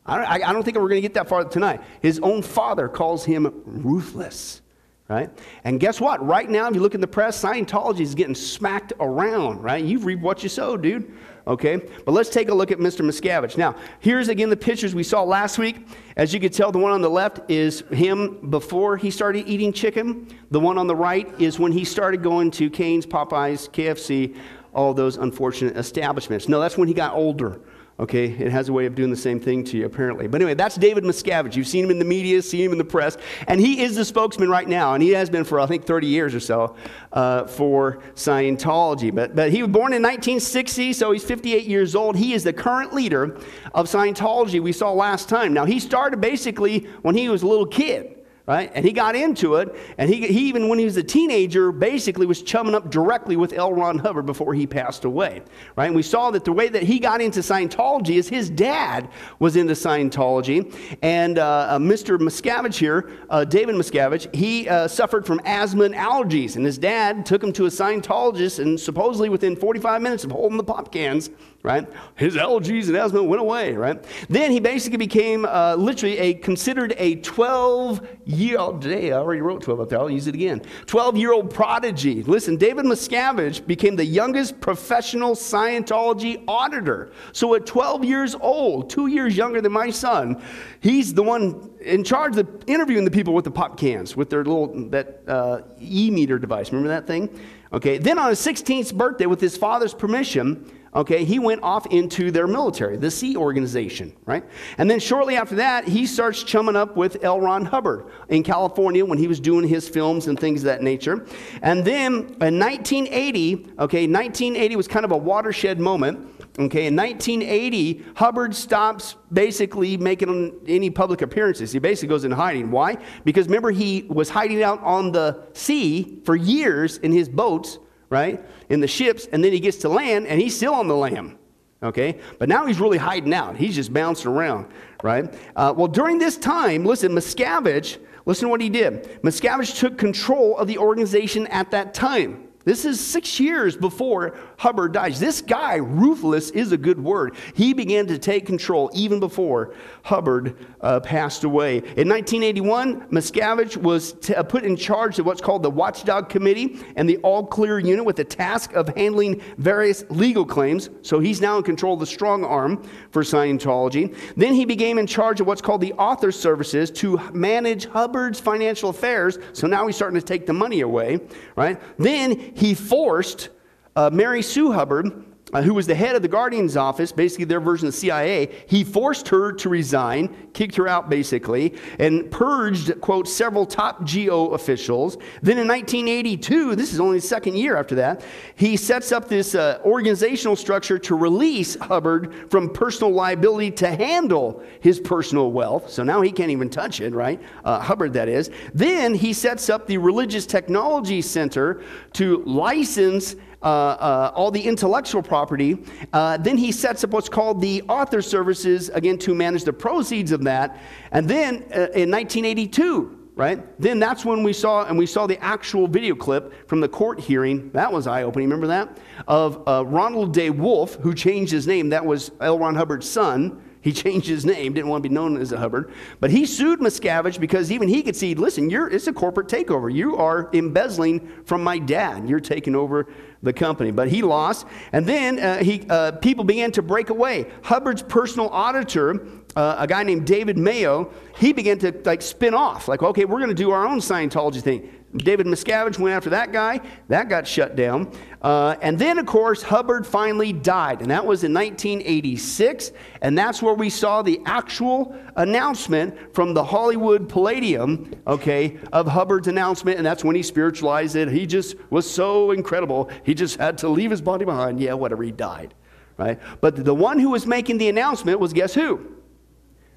I 0.07 0.17
don't, 0.17 0.49
I 0.49 0.53
don't 0.53 0.63
think 0.63 0.77
we're 0.77 0.89
going 0.89 1.03
to 1.03 1.07
get 1.07 1.15
that 1.15 1.29
far 1.29 1.45
tonight. 1.45 1.83
His 2.01 2.19
own 2.21 2.43
father 2.43 2.89
calls 2.89 3.25
him 3.25 3.63
ruthless 3.65 4.63
right? 5.11 5.29
And 5.65 5.81
guess 5.81 6.01
what? 6.01 6.25
Right 6.25 6.49
now, 6.49 6.69
if 6.69 6.75
you 6.77 6.81
look 6.81 6.95
in 6.95 7.01
the 7.01 7.07
press, 7.07 7.43
Scientology 7.43 8.01
is 8.01 8.15
getting 8.15 8.35
smacked 8.35 8.93
around, 9.01 9.61
right? 9.61 9.85
You 9.85 9.99
reap 9.99 10.21
what 10.21 10.45
you 10.45 10.49
sow, 10.49 10.77
dude. 10.77 11.13
Okay, 11.49 11.81
but 12.05 12.13
let's 12.13 12.31
take 12.31 12.49
a 12.49 12.55
look 12.55 12.71
at 12.71 12.79
Mr. 12.79 13.05
Miscavige. 13.05 13.57
Now, 13.57 13.75
here's 13.99 14.29
again 14.29 14.51
the 14.51 14.57
pictures 14.57 14.95
we 14.95 15.03
saw 15.03 15.25
last 15.25 15.59
week. 15.59 15.89
As 16.17 16.33
you 16.33 16.39
can 16.39 16.53
tell, 16.53 16.71
the 16.71 16.79
one 16.79 16.93
on 16.93 17.01
the 17.01 17.11
left 17.11 17.51
is 17.51 17.81
him 17.91 18.51
before 18.51 18.97
he 18.97 19.11
started 19.11 19.49
eating 19.49 19.73
chicken. 19.73 20.29
The 20.53 20.61
one 20.61 20.79
on 20.79 20.87
the 20.87 20.95
right 20.95 21.29
is 21.41 21.59
when 21.59 21.73
he 21.73 21.85
started 21.85 22.23
going 22.23 22.53
to 22.53 22.71
Cane's, 22.71 23.05
Popeyes, 23.05 23.69
KFC, 23.69 24.37
all 24.73 24.95
those 24.95 25.17
unfortunate 25.17 25.77
establishments. 25.77 26.49
No, 26.49 26.61
that's 26.61 26.79
when 26.79 26.87
he 26.87 26.95
got 26.95 27.15
older. 27.15 27.61
Okay, 28.01 28.29
it 28.31 28.51
has 28.51 28.71
a 28.71 28.73
way 28.73 28.87
of 28.87 28.95
doing 28.95 29.11
the 29.11 29.17
same 29.17 29.39
thing 29.39 29.63
to 29.65 29.77
you, 29.77 29.85
apparently. 29.85 30.27
But 30.27 30.41
anyway, 30.41 30.55
that's 30.55 30.77
David 30.77 31.05
Miscavige. 31.05 31.55
You've 31.55 31.67
seen 31.67 31.85
him 31.85 31.91
in 31.91 31.99
the 31.99 32.05
media, 32.07 32.41
seen 32.41 32.65
him 32.65 32.73
in 32.73 32.79
the 32.79 32.85
press, 32.85 33.19
and 33.47 33.61
he 33.61 33.83
is 33.83 33.95
the 33.95 34.07
spokesman 34.07 34.49
right 34.49 34.67
now, 34.67 34.95
and 34.95 35.03
he 35.03 35.11
has 35.11 35.29
been 35.29 35.45
for, 35.45 35.61
I 35.61 35.67
think, 35.67 35.85
30 35.85 36.07
years 36.07 36.35
or 36.35 36.41
so 36.41 36.77
uh, 37.13 37.45
for 37.45 38.01
Scientology. 38.15 39.15
But, 39.15 39.37
but 39.37 39.53
he 39.53 39.63
was 39.63 39.71
born 39.71 39.93
in 39.93 40.01
1960, 40.03 40.95
so 40.95 41.13
he's 41.13 41.25
58 41.25 41.67
years 41.67 41.95
old. 41.95 42.17
He 42.17 42.33
is 42.33 42.43
the 42.43 42.55
current 42.55 42.95
leader 42.95 43.39
of 43.75 43.87
Scientology 43.87 44.63
we 44.63 44.73
saw 44.73 44.93
last 44.93 45.29
time. 45.29 45.53
Now, 45.53 45.67
he 45.67 45.79
started 45.79 46.23
basically 46.23 46.87
when 47.03 47.15
he 47.15 47.29
was 47.29 47.43
a 47.43 47.47
little 47.47 47.67
kid 47.67 48.20
right? 48.51 48.73
And 48.75 48.85
he 48.85 48.91
got 48.91 49.15
into 49.15 49.55
it, 49.55 49.77
and 49.97 50.11
he, 50.11 50.27
he 50.27 50.49
even 50.49 50.69
when 50.69 50.77
he 50.77 50.85
was 50.85 50.97
a 50.97 51.05
teenager, 51.05 51.71
basically 51.71 52.27
was 52.27 52.43
chumming 52.43 52.75
up 52.75 52.91
directly 52.91 53.37
with 53.37 53.53
L. 53.53 53.73
Ron 53.73 53.97
Hubbard 53.97 54.27
before 54.27 54.55
he 54.55 54.67
passed 54.67 55.05
away, 55.05 55.43
right? 55.77 55.87
And 55.87 55.95
we 55.95 56.03
saw 56.03 56.33
that 56.33 56.45
the 56.45 56.51
way 56.51 56.69
that 56.69 56.83
he 56.83 56.99
got 56.99 57.21
into 57.21 57.41
Scientology 57.41 58.17
is 58.17 58.29
his 58.29 58.51
dad 58.51 59.09
was 59.39 59.55
into 59.55 59.75
Scientology, 59.75 60.75
and 61.01 61.39
uh, 61.39 61.69
uh, 61.71 61.79
Mr. 61.79 62.19
Miscavige 62.19 62.77
here, 62.77 63.13
uh, 63.31 63.45
David 63.45 63.77
Miscavige, 63.77 64.35
he 64.35 64.69
uh, 64.69 64.89
suffered 64.89 65.25
from 65.25 65.41
asthma 65.45 65.85
and 65.85 65.95
allergies, 65.95 66.57
and 66.57 66.67
his 66.67 66.77
dad 66.77 67.25
took 67.25 67.45
him 67.45 67.53
to 67.53 67.67
a 67.67 67.71
Scientologist, 67.71 68.59
and 68.59 68.81
supposedly 68.81 69.29
within 69.29 69.55
45 69.55 70.03
minutes 70.03 70.25
of 70.25 70.33
holding 70.33 70.57
the 70.57 70.65
pop 70.65 70.91
cans, 70.91 71.31
right? 71.63 71.87
His 72.15 72.37
allergies 72.37 72.89
and 72.89 72.97
asthma 72.97 73.23
went 73.23 73.41
away, 73.41 73.75
right? 73.75 74.03
Then 74.31 74.51
he 74.51 74.61
basically 74.61 74.97
became 74.97 75.45
uh, 75.45 75.75
literally 75.75 76.17
a 76.19 76.35
considered 76.35 76.95
a 76.97 77.17
12 77.17 78.07
year 78.25 78.59
old, 78.59 78.87
I 78.87 79.11
already 79.11 79.43
wrote 79.43 79.63
12 79.63 79.81
up 79.81 79.89
there, 79.91 79.99
I'll 79.99 80.11
use 80.11 80.27
it 80.27 80.35
again. 80.35 80.63
12 80.87 81.19
year 81.19 81.33
old 81.33 81.53
prodigy. 81.53 82.23
Listen, 82.23 82.57
David 82.57 82.87
Miscavige 82.87 83.67
became 83.67 83.95
the 83.95 84.05
youngest 84.05 84.59
professional 84.61 85.35
Scientology 85.35 86.43
auditor. 86.49 87.13
So 87.33 87.55
at 87.55 87.67
12 87.67 88.05
years 88.05 88.35
old, 88.35 88.89
two 88.89 89.09
years 89.09 89.37
younger 89.37 89.61
than 89.61 89.73
my 89.73 89.91
son, 89.91 90.43
he's 90.81 91.13
the 91.13 91.23
one 91.23 91.71
in 91.81 92.05
charge 92.05 92.39
of 92.39 92.49
interviewing 92.67 93.05
the 93.05 93.11
people 93.11 93.35
with 93.35 93.45
the 93.45 93.51
pop 93.51 93.79
cans, 93.79 94.17
with 94.17 94.31
their 94.31 94.45
little, 94.45 94.89
that 94.89 95.23
uh, 95.29 95.61
e 95.79 96.11
meter 96.11 96.39
device. 96.39 96.73
Remember 96.73 96.89
that 96.89 97.07
thing? 97.07 97.29
Okay, 97.73 97.99
then 97.99 98.19
on 98.19 98.31
his 98.31 98.41
16th 98.41 98.95
birthday, 98.95 99.27
with 99.27 99.41
his 99.41 99.57
father's 99.57 99.95
permission, 99.95 100.67
okay, 100.95 101.25
he 101.25 101.39
went 101.39 101.63
off 101.63 101.87
into 101.87 102.31
their 102.31 102.47
military, 102.47 102.97
the 102.97 103.11
Sea 103.11 103.37
Organization, 103.37 104.13
right? 104.27 104.45
And 104.79 104.91
then 104.91 104.99
shortly 104.99 105.37
after 105.37 105.57
that, 105.57 105.87
he 105.87 106.07
starts 106.07 106.43
chumming 106.43 106.77
up 106.77 106.97
with 106.97 107.23
L. 107.23 107.41
Ron 107.41 107.65
Hubbard 107.65 108.07
in 108.29 108.43
California 108.43 109.05
when 109.05 109.19
he 109.19 109.29
was 109.29 109.39
doing 109.39 109.69
his 109.69 109.89
films 109.89 110.27
and 110.27 110.39
things 110.39 110.63
of 110.63 110.65
that 110.67 110.83
nature. 110.83 111.27
And 111.63 111.85
then 111.85 112.13
in 112.41 112.59
1980, 112.59 113.55
okay, 113.79 114.07
1980 114.07 114.77
was 114.77 114.89
kind 114.89 115.05
of 115.05 115.13
a 115.13 115.17
watershed 115.17 115.79
moment. 115.79 116.27
Okay, 116.59 116.87
in 116.87 116.97
1980, 116.97 118.05
Hubbard 118.17 118.55
stops 118.55 119.15
basically 119.33 119.97
making 119.97 120.53
any 120.67 120.91
public 120.91 121.23
appearances. 121.23 121.71
He 121.71 121.79
basically 121.79 122.09
goes 122.09 122.25
in 122.25 122.33
hiding. 122.33 122.73
Why? 122.73 122.99
Because 123.25 123.47
remember, 123.47 123.71
he 123.71 124.03
was 124.09 124.29
hiding 124.29 124.63
out 124.63 124.83
on 124.83 125.13
the 125.13 125.45
sea 125.53 126.21
for 126.25 126.35
years 126.35 126.99
in 126.99 127.13
his 127.13 127.29
boats 127.29 127.79
right? 128.11 128.45
In 128.69 128.81
the 128.81 128.89
ships, 128.89 129.27
and 129.33 129.43
then 129.43 129.53
he 129.53 129.61
gets 129.61 129.79
to 129.79 129.89
land 129.89 130.27
and 130.27 130.41
he's 130.41 130.55
still 130.55 130.75
on 130.75 130.89
the 130.89 130.97
lam. 130.97 131.39
Okay? 131.83 132.19
But 132.39 132.49
now 132.49 132.67
he's 132.67 132.79
really 132.79 132.99
hiding 132.99 133.33
out. 133.33 133.57
He's 133.57 133.75
just 133.75 133.93
bouncing 133.93 134.31
around, 134.31 134.67
right? 135.03 135.33
Uh, 135.57 135.73
well, 135.75 135.89
during 135.89 136.19
this 136.19 136.37
time, 136.37 136.85
listen, 136.85 137.13
Miscavige, 137.13 137.97
listen 138.27 138.47
to 138.47 138.51
what 138.51 138.61
he 138.61 138.69
did. 138.69 139.23
Miscavige 139.23 139.79
took 139.79 139.97
control 139.97 140.59
of 140.59 140.69
the 140.69 140.77
organization 140.77 141.47
at 141.47 141.71
that 141.71 141.95
time. 141.95 142.50
This 142.65 142.85
is 142.85 143.01
six 143.01 143.41
years 143.41 143.75
before 143.75 144.37
Hubbard 144.59 144.93
dies. 144.93 145.19
This 145.19 145.41
guy, 145.41 145.77
ruthless, 145.77 146.51
is 146.51 146.73
a 146.73 146.77
good 146.77 147.03
word. 147.03 147.35
He 147.55 147.73
began 147.73 148.07
to 148.09 148.19
take 148.19 148.45
control 148.45 148.91
even 148.93 149.19
before 149.19 149.73
Hubbard 150.03 150.59
uh, 150.83 151.01
passed 151.01 151.45
away. 151.45 151.79
In 151.79 152.07
1981, 152.09 153.09
Miscavige 153.09 153.79
was 153.79 154.13
t- 154.13 154.35
uh, 154.35 154.43
put 154.43 154.65
in 154.65 154.77
charge 154.77 155.19
of 155.19 155.25
what's 155.25 155.41
called 155.41 155.63
the 155.63 155.71
Watchdog 155.71 156.29
Committee 156.29 156.79
and 156.97 157.09
the 157.09 157.17
All 157.19 157.47
Clear 157.47 157.79
Unit 157.79 158.05
with 158.05 158.17
the 158.17 158.25
task 158.25 158.75
of 158.75 158.89
handling 158.91 159.41
various 159.57 160.05
legal 160.11 160.45
claims. 160.45 160.91
So 161.01 161.19
he's 161.19 161.41
now 161.41 161.57
in 161.57 161.63
control 161.63 161.95
of 161.95 162.01
the 162.01 162.07
strong 162.07 162.45
arm 162.45 162.87
for 163.11 163.23
Scientology. 163.23 164.15
Then 164.37 164.53
he 164.53 164.67
became 164.67 164.99
in 164.99 165.07
charge 165.07 165.41
of 165.41 165.47
what's 165.47 165.63
called 165.63 165.81
the 165.81 165.95
Author 165.95 166.31
Services 166.31 166.91
to 166.91 167.17
manage 167.33 167.87
Hubbard's 167.87 168.39
financial 168.39 168.91
affairs. 168.91 169.39
So 169.55 169.67
now 169.67 169.87
he's 169.87 169.97
starting 169.97 170.21
to 170.21 170.27
take 170.27 170.45
the 170.45 170.53
money 170.53 170.81
away, 170.81 171.21
right? 171.57 171.81
Then 171.99 172.50
he 172.55 172.75
forced 172.75 173.49
uh, 173.97 174.11
Mary 174.13 174.43
Sue 174.43 174.73
Hubbard 174.73 175.25
uh, 175.53 175.63
who 175.63 175.75
was 175.75 175.87
the 175.87 175.95
head 175.95 176.17
of 176.17 176.23
the 176.23 176.29
Guardian's 176.29 176.77
office, 176.77 177.13
basically 177.13 177.45
their 177.45 177.61
version 177.61 177.89
of 177.89 177.95
the 177.95 177.99
CIA, 177.99 178.65
he 178.67 178.85
forced 178.85 179.29
her 179.29 179.53
to 179.53 179.69
resign, 179.69 180.51
kicked 180.53 180.77
her 180.77 180.89
out 180.89 181.11
basically, 181.11 181.75
and 181.99 182.31
purged, 182.31 183.01
quote, 183.01 183.29
several 183.29 183.67
top 183.67 184.09
GO 184.11 184.49
officials. 184.49 185.17
Then 185.43 185.59
in 185.59 185.69
1982, 185.69 186.77
this 186.77 186.93
is 186.93 187.01
only 187.01 187.19
the 187.19 187.27
second 187.27 187.57
year 187.57 187.77
after 187.77 187.95
that, 187.97 188.25
he 188.55 188.77
sets 188.77 189.13
up 189.13 189.29
this 189.29 189.55
uh, 189.55 189.81
organizational 189.85 190.57
structure 190.57 190.99
to 190.99 191.15
release 191.15 191.77
Hubbard 191.77 192.51
from 192.51 192.73
personal 192.73 193.13
liability 193.13 193.71
to 193.73 193.89
handle 193.89 194.63
his 194.81 195.01
personal 195.01 195.53
wealth. 195.53 195.91
So 195.91 196.03
now 196.03 196.21
he 196.21 196.33
can't 196.33 196.51
even 196.51 196.71
touch 196.71 197.01
it, 197.01 197.13
right? 197.15 197.41
Uh, 197.65 197.81
Hubbard, 197.81 198.13
that 198.15 198.29
is. 198.29 198.51
Then 198.75 199.15
he 199.15 199.33
sets 199.33 199.69
up 199.69 199.87
the 199.87 199.99
Religious 199.99 200.47
Technology 200.47 201.23
Center 201.23 201.83
to 202.15 202.43
license 202.45 203.37
uh, 203.63 203.67
uh, 203.67 204.33
all 204.35 204.51
the 204.51 204.61
intellectual 204.61 205.23
property. 205.23 205.79
Uh, 206.13 206.37
then 206.37 206.57
he 206.57 206.73
sets 206.73 207.05
up 207.05 207.11
what's 207.11 207.29
called 207.29 207.61
the 207.61 207.83
author 207.89 208.23
services, 208.23 208.89
again, 208.91 209.19
to 209.19 209.35
manage 209.35 209.65
the 209.65 209.73
proceeds 209.73 210.33
of 210.33 210.45
that. 210.45 210.79
And 211.13 211.29
then 211.29 211.57
uh, 211.73 211.93
in 211.95 212.11
1982, 212.11 213.19
right? 213.37 213.81
Then 213.81 213.99
that's 213.99 214.25
when 214.25 214.43
we 214.43 214.53
saw, 214.53 214.85
and 214.85 214.99
we 214.99 215.07
saw 215.07 215.27
the 215.27 215.43
actual 215.43 215.87
video 215.87 216.15
clip 216.15 216.69
from 216.69 216.81
the 216.81 216.89
court 216.89 217.21
hearing. 217.21 217.71
That 217.73 217.93
was 217.93 218.07
eye 218.07 218.23
opening. 218.23 218.49
Remember 218.49 218.67
that? 218.69 218.99
Of 219.29 219.67
uh, 219.69 219.85
Ronald 219.87 220.35
DeWolf, 220.35 221.01
who 221.01 221.15
changed 221.15 221.53
his 221.53 221.67
name. 221.67 221.91
That 221.91 222.05
was 222.05 222.31
L. 222.41 222.59
Ron 222.59 222.75
Hubbard's 222.75 223.09
son 223.09 223.63
He 223.83 223.93
changed 224.05 224.29
his 224.29 224.45
name, 224.45 224.73
didn't 224.75 224.89
want 224.89 225.03
to 225.03 225.09
be 225.09 225.15
known 225.15 225.41
as 225.41 225.53
a 225.53 225.59
Hubbard. 225.59 225.93
But 226.21 226.31
he 226.31 226.47
sued 226.47 226.81
Miscavige 226.81 227.41
because 227.41 227.73
even 227.73 227.89
he 227.89 228.03
could 228.03 228.17
see, 228.17 228.35
listen, 228.35 228.71
you're, 228.71 228.89
it's 228.89 229.07
a 229.07 229.13
corporate 229.13 229.49
takeover. 229.49 229.93
You 229.93 230.17
are 230.17 230.51
embezzling 230.53 231.27
from 231.45 231.63
my 231.63 231.79
dad. 231.79 232.29
You're 232.29 232.41
taking 232.41 232.75
over 232.75 233.09
the 233.43 233.53
company. 233.53 233.91
But 233.91 234.09
he 234.09 234.23
lost. 234.23 234.67
And 234.93 235.07
then 235.07 235.39
uh, 235.39 235.63
he, 235.63 235.87
uh, 235.89 236.13
people 236.13 236.45
began 236.45 236.73
to 236.73 236.83
break 236.83 237.11
away. 237.11 237.47
Hubbard's 237.63 238.03
personal 238.03 238.49
auditor, 238.51 239.27
uh, 239.57 239.77
a 239.79 239.87
guy 239.87 240.03
named 240.03 240.27
David 240.27 240.59
Mayo, 240.59 241.13
he 241.37 241.53
began 241.53 241.79
to 241.79 241.93
like 242.05 242.23
spin 242.23 242.55
off. 242.55 242.89
Like, 242.89 243.03
okay, 243.03 243.25
we're 243.25 243.39
going 243.39 243.49
to 243.49 243.55
do 243.55 243.71
our 243.71 243.87
own 243.87 243.99
Scientology 243.99 244.61
thing. 244.61 244.89
David 245.17 245.47
Miscavige 245.47 245.99
went 245.99 246.15
after 246.15 246.31
that 246.31 246.53
guy. 246.53 246.81
That 247.09 247.29
got 247.29 247.47
shut 247.47 247.75
down. 247.75 248.13
Uh, 248.41 248.77
and 248.81 248.97
then, 248.97 249.19
of 249.19 249.27
course, 249.27 249.61
Hubbard 249.61 250.07
finally 250.07 250.53
died. 250.53 251.01
And 251.03 251.11
that 251.11 251.27
was 251.27 251.43
in 251.43 251.53
1986. 251.53 252.93
And 253.21 253.37
that's 253.37 253.61
where 253.61 253.75
we 253.75 253.91
saw 253.91 254.23
the 254.23 254.41
actual 254.47 255.17
announcement 255.35 256.33
from 256.33 256.55
the 256.55 256.63
Hollywood 256.63 257.29
Palladium, 257.29 258.13
okay, 258.27 258.79
of 258.93 259.09
Hubbard's 259.09 259.49
announcement. 259.49 259.97
And 259.97 260.07
that's 260.07 260.23
when 260.23 260.37
he 260.37 260.45
spiritualized 260.45 261.17
it. 261.17 261.29
He 261.29 261.45
just 261.45 261.75
was 261.91 262.09
so 262.09 262.53
incredible. 262.53 263.11
He 263.25 263.35
just 263.35 263.59
had 263.59 263.79
to 263.79 263.89
leave 263.89 264.13
his 264.13 264.21
body 264.21 264.45
behind. 264.45 264.79
Yeah, 264.79 264.95
whatever, 264.95 265.25
he 265.25 265.33
died, 265.33 265.75
right? 266.19 266.39
But 266.61 266.85
the 266.85 266.95
one 266.95 267.19
who 267.19 267.31
was 267.31 267.47
making 267.47 267.79
the 267.79 267.89
announcement 267.89 268.39
was 268.39 268.53
guess 268.53 268.75
who? 268.75 269.17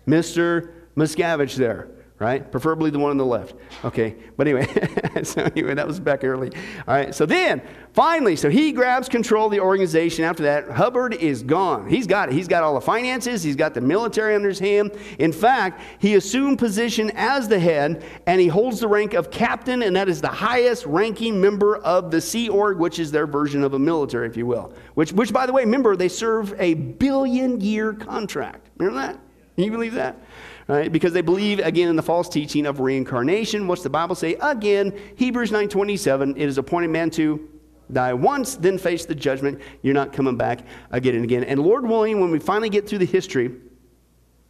Mr. 0.08 0.74
Miscavige 0.96 1.56
there 1.56 2.03
right? 2.20 2.52
Preferably 2.52 2.90
the 2.90 3.00
one 3.00 3.12
on 3.12 3.18
the 3.18 3.26
left. 3.26 3.56
Okay, 3.84 4.16
but 4.38 4.48
anyway, 4.48 4.68
so 5.24 5.44
anyway, 5.44 5.74
that 5.74 5.88
was 5.88 6.00
back 6.00 6.24
early. 6.24 6.52
All 6.88 6.96
right, 6.96 7.14
so 7.14 7.26
then 7.26 7.62
finally, 7.94 8.36
so 8.36 8.50
he 8.50 8.72
grabs 8.72 9.10
control 9.10 9.48
of 9.48 9.52
the 9.52 9.60
organization. 9.60 10.24
After 10.24 10.44
that, 10.44 10.70
Hubbard 10.70 11.16
is 11.16 11.44
gone. 11.44 11.90
He's 11.90 12.08
got 12.08 12.30
it. 12.30 12.36
He's 12.36 12.48
got 12.48 12.64
all 12.64 12.76
the 12.76 12.82
finances. 12.82 13.44
He's 13.44 13.56
got 13.56 13.74
the 13.74 13.82
military 13.82 14.36
under 14.36 14.50
his 14.50 14.60
hand. 14.60 14.92
In 15.20 15.32
fact, 15.32 15.82
he 16.00 16.16
assumed 16.16 16.60
position 16.60 17.12
as 17.16 17.48
the 17.48 17.60
head, 17.60 18.04
and 18.26 18.40
he 18.40 18.48
holds 18.48 18.80
the 18.80 18.88
rank 18.88 19.14
of 19.14 19.32
captain, 19.32 19.84
and 19.84 19.96
that 19.96 20.08
is 20.08 20.22
the 20.22 20.28
highest 20.28 20.86
ranking 20.86 21.42
member 21.42 21.78
of 21.78 22.12
the 22.12 22.22
Sea 22.22 22.48
Org, 22.48 22.78
which 22.78 23.00
is 23.00 23.12
their 23.12 23.28
version 23.28 23.64
of 23.64 23.74
a 23.74 23.80
military, 23.80 24.28
if 24.28 24.38
you 24.38 24.46
will. 24.46 24.74
Which, 24.94 25.12
which 25.14 25.34
by 25.34 25.46
the 25.46 25.54
way, 25.54 25.64
remember 25.64 25.96
they 25.96 26.10
serve 26.10 26.54
a 26.60 26.76
billion 26.76 27.60
year 27.60 27.94
contract. 27.94 28.70
Remember 28.78 29.00
that? 29.00 29.20
Can 29.56 29.66
you 29.66 29.72
believe 29.72 29.94
that? 29.94 30.18
Right? 30.68 30.92
Because 30.92 31.14
they 31.14 31.22
believe 31.22 31.60
again 31.60 31.90
in 31.90 31.96
the 31.96 32.04
false 32.04 32.30
teaching 32.30 32.66
of 32.66 32.80
reincarnation. 32.80 33.68
What's 33.68 33.84
the 33.84 33.90
Bible 33.90 34.16
say? 34.16 34.36
Again, 34.42 34.98
Hebrews 35.16 35.52
9:27, 35.52 36.32
it 36.32 36.38
is 36.38 36.58
appointed 36.58 36.90
man 36.90 37.10
to 37.12 37.50
die 37.92 38.14
once, 38.14 38.56
then 38.56 38.78
face 38.78 39.06
the 39.06 39.16
judgment. 39.16 39.62
You're 39.82 39.94
not 39.94 40.14
coming 40.14 40.38
back 40.38 40.66
again 40.92 41.16
and 41.16 41.24
again. 41.24 41.44
And 41.44 41.60
Lord 41.60 41.86
willing, 41.86 42.20
when 42.20 42.32
we 42.32 42.40
finally 42.40 42.70
get 42.70 42.88
through 42.88 43.00
the 43.00 43.06
history, 43.06 43.52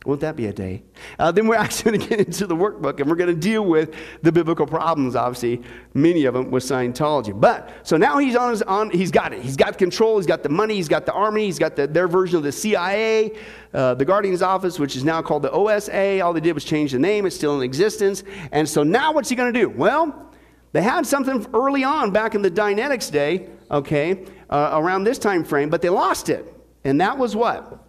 won't 0.05 0.19
that 0.21 0.35
be 0.35 0.47
a 0.47 0.53
day? 0.53 0.83
Uh, 1.17 1.31
then 1.31 1.47
we're 1.47 1.55
actually 1.63 1.97
going 1.97 2.01
to 2.01 2.07
get 2.17 2.27
into 2.27 2.47
the 2.47 2.55
workbook 2.55 2.99
and 2.99 3.09
we're 3.09 3.15
going 3.15 3.33
to 3.33 3.39
deal 3.39 3.65
with 3.65 3.93
the 4.21 4.31
biblical 4.31 4.67
problems, 4.67 5.15
obviously, 5.15 5.61
many 5.93 6.25
of 6.25 6.33
them 6.33 6.51
with 6.51 6.63
Scientology. 6.63 7.39
But 7.39 7.69
so 7.83 7.97
now 7.97 8.17
he's 8.17 8.35
on 8.35 8.51
his 8.51 8.61
on, 8.63 8.89
he's 8.89 9.11
got 9.11 9.33
it. 9.33 9.41
He's 9.41 9.55
got 9.55 9.77
control, 9.77 10.17
he's 10.17 10.27
got 10.27 10.43
the 10.43 10.49
money, 10.49 10.75
he's 10.75 10.89
got 10.89 11.05
the 11.05 11.13
army, 11.13 11.45
he's 11.45 11.59
got 11.59 11.75
the, 11.75 11.87
their 11.87 12.07
version 12.07 12.37
of 12.37 12.43
the 12.43 12.51
CIA, 12.51 13.37
uh, 13.73 13.93
the 13.93 14.05
Guardian's 14.05 14.41
Office, 14.41 14.79
which 14.79 14.95
is 14.95 15.03
now 15.03 15.21
called 15.21 15.43
the 15.43 15.51
OSA. 15.51 16.21
All 16.21 16.33
they 16.33 16.41
did 16.41 16.53
was 16.53 16.65
change 16.65 16.91
the 16.91 16.99
name, 16.99 17.25
it's 17.25 17.35
still 17.35 17.55
in 17.57 17.63
existence. 17.63 18.23
And 18.51 18.67
so 18.67 18.83
now 18.83 19.13
what's 19.13 19.29
he 19.29 19.35
going 19.35 19.53
to 19.53 19.59
do? 19.59 19.69
Well, 19.69 20.31
they 20.73 20.81
had 20.81 21.05
something 21.05 21.45
early 21.53 21.83
on 21.83 22.11
back 22.11 22.35
in 22.35 22.41
the 22.41 22.51
Dianetics 22.51 23.11
day, 23.11 23.47
okay, 23.69 24.25
uh, 24.49 24.71
around 24.73 25.03
this 25.03 25.19
time 25.19 25.43
frame, 25.43 25.69
but 25.69 25.81
they 25.81 25.89
lost 25.89 26.29
it. 26.29 26.51
And 26.83 26.99
that 26.99 27.17
was 27.17 27.35
what? 27.35 27.79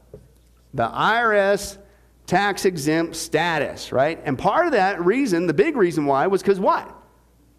The 0.74 0.86
IRS 0.86 1.78
tax 2.26 2.64
exempt 2.64 3.16
status, 3.16 3.92
right? 3.92 4.20
And 4.24 4.38
part 4.38 4.66
of 4.66 4.72
that 4.72 5.04
reason, 5.04 5.46
the 5.46 5.54
big 5.54 5.76
reason 5.76 6.06
why, 6.06 6.26
was 6.26 6.42
because 6.42 6.60
what? 6.60 6.94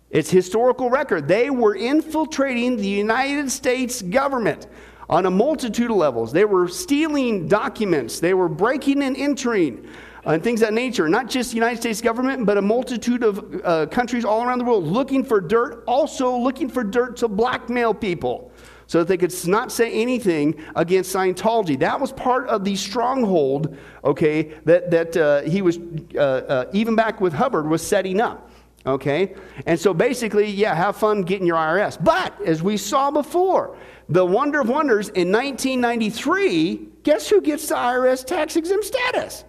It's 0.09 0.29
historical 0.29 0.89
record. 0.89 1.27
They 1.27 1.49
were 1.49 1.75
infiltrating 1.75 2.77
the 2.77 2.87
United 2.87 3.51
States 3.51 4.01
government 4.01 4.67
on 5.09 5.25
a 5.25 5.31
multitude 5.31 5.91
of 5.91 5.97
levels. 5.97 6.31
They 6.31 6.45
were 6.45 6.67
stealing 6.67 7.47
documents, 7.47 8.19
they 8.19 8.33
were 8.33 8.49
breaking 8.49 9.03
and 9.03 9.15
entering. 9.15 9.87
Uh, 10.25 10.31
and 10.31 10.43
things 10.43 10.63
of 10.63 10.69
that 10.69 10.73
nature, 10.73 11.07
not 11.07 11.29
just 11.29 11.51
the 11.51 11.55
United 11.55 11.77
States 11.77 12.01
government, 12.01 12.47
but 12.47 12.57
a 12.57 12.61
multitude 12.61 13.21
of 13.21 13.61
uh, 13.63 13.85
countries 13.85 14.25
all 14.25 14.43
around 14.43 14.57
the 14.57 14.65
world 14.65 14.83
looking 14.83 15.23
for 15.23 15.39
dirt, 15.39 15.83
also 15.85 16.35
looking 16.35 16.67
for 16.67 16.83
dirt 16.83 17.15
to 17.17 17.27
blackmail 17.27 17.93
people 17.93 18.51
so 18.87 18.99
that 18.99 19.07
they 19.07 19.17
could 19.17 19.33
not 19.47 19.71
say 19.71 19.91
anything 19.91 20.63
against 20.75 21.13
Scientology. 21.13 21.77
That 21.79 21.99
was 21.99 22.11
part 22.11 22.47
of 22.47 22.63
the 22.63 22.75
stronghold, 22.75 23.77
okay, 24.03 24.53
that, 24.65 24.91
that 24.91 25.17
uh, 25.17 25.41
he 25.41 25.61
was, 25.61 25.79
uh, 26.15 26.19
uh, 26.19 26.65
even 26.73 26.95
back 26.95 27.21
with 27.21 27.33
Hubbard, 27.33 27.67
was 27.67 27.85
setting 27.85 28.21
up. 28.21 28.49
Okay? 28.85 29.33
And 29.65 29.79
so 29.79 29.93
basically, 29.93 30.47
yeah, 30.47 30.75
have 30.75 30.95
fun 30.97 31.23
getting 31.23 31.47
your 31.47 31.57
IRS. 31.57 32.01
But 32.03 32.39
as 32.45 32.61
we 32.61 32.77
saw 32.77 33.09
before, 33.09 33.77
the 34.09 34.23
wonder 34.23 34.61
of 34.61 34.69
wonders 34.69 35.09
in 35.09 35.31
1993, 35.31 36.89
guess 37.01 37.27
who 37.27 37.41
gets 37.41 37.67
the 37.67 37.75
IRS 37.75 38.23
tax 38.23 38.55
exempt 38.55 38.85
status? 38.85 39.43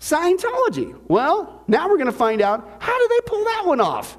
Scientology. 0.00 0.98
Well, 1.06 1.62
now 1.68 1.88
we're 1.88 1.96
going 1.96 2.06
to 2.06 2.12
find 2.12 2.42
out 2.42 2.68
how 2.80 2.98
did 2.98 3.10
they 3.10 3.20
pull 3.26 3.44
that 3.44 3.62
one 3.66 3.80
off? 3.80 4.18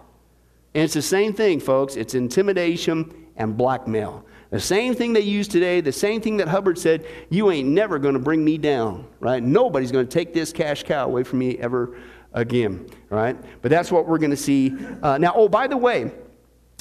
And 0.73 0.83
it's 0.83 0.93
the 0.93 1.01
same 1.01 1.33
thing, 1.33 1.59
folks. 1.59 1.95
It's 1.95 2.13
intimidation 2.13 3.18
and 3.39 3.57
blackmail. 3.57 4.25
The 4.51 4.59
same 4.59 4.95
thing 4.95 5.13
they 5.13 5.21
use 5.21 5.47
today, 5.47 5.79
the 5.81 5.91
same 5.91 6.21
thing 6.21 6.37
that 6.37 6.47
Hubbard 6.47 6.77
said, 6.77 7.05
you 7.29 7.51
ain't 7.51 7.69
never 7.69 7.99
going 7.99 8.15
to 8.15 8.19
bring 8.19 8.43
me 8.43 8.57
down, 8.57 9.07
right? 9.19 9.41
Nobody's 9.41 9.91
going 9.91 10.07
to 10.07 10.11
take 10.11 10.33
this 10.33 10.51
cash 10.51 10.83
cow 10.83 11.05
away 11.05 11.23
from 11.23 11.39
me 11.39 11.57
ever 11.57 11.97
again, 12.33 12.87
right? 13.09 13.37
But 13.61 13.71
that's 13.71 13.91
what 13.91 14.07
we're 14.07 14.17
going 14.17 14.31
to 14.31 14.37
see. 14.37 14.75
Uh, 15.01 15.17
now, 15.17 15.33
oh, 15.35 15.47
by 15.47 15.67
the 15.67 15.77
way, 15.77 16.11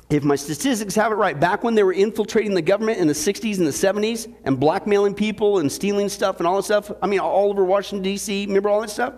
if 0.09 0.25
my 0.25 0.37
statistics 0.37 0.95
have 0.95 1.13
it 1.13 1.17
right, 1.17 1.39
back 1.39 1.63
when 1.63 1.75
they 1.75 1.83
were 1.83 1.93
infiltrating 1.93 2.55
the 2.55 2.63
government 2.63 2.99
in 2.99 3.07
the 3.07 3.13
60s 3.13 3.59
and 3.59 3.67
the 3.67 3.71
70s 3.71 4.35
and 4.45 4.59
blackmailing 4.59 5.15
people 5.15 5.59
and 5.59 5.71
stealing 5.71 6.09
stuff 6.09 6.39
and 6.39 6.47
all 6.47 6.57
that 6.57 6.63
stuff, 6.63 6.91
I 7.03 7.07
mean, 7.07 7.21
all 7.21 7.51
over 7.51 7.65
Washington, 7.65 8.03
D.C., 8.03 8.47
remember 8.47 8.71
all 8.71 8.81
that 8.81 8.91
stuff? 8.91 9.13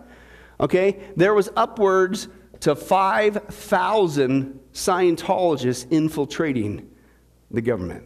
Okay? 0.59 1.01
There 1.15 1.35
was 1.35 1.49
upwards 1.57 2.27
to 2.61 2.75
5,000 2.75 4.61
Scientologists 4.73 5.91
infiltrating 5.91 6.90
the 7.51 7.61
government. 7.61 8.05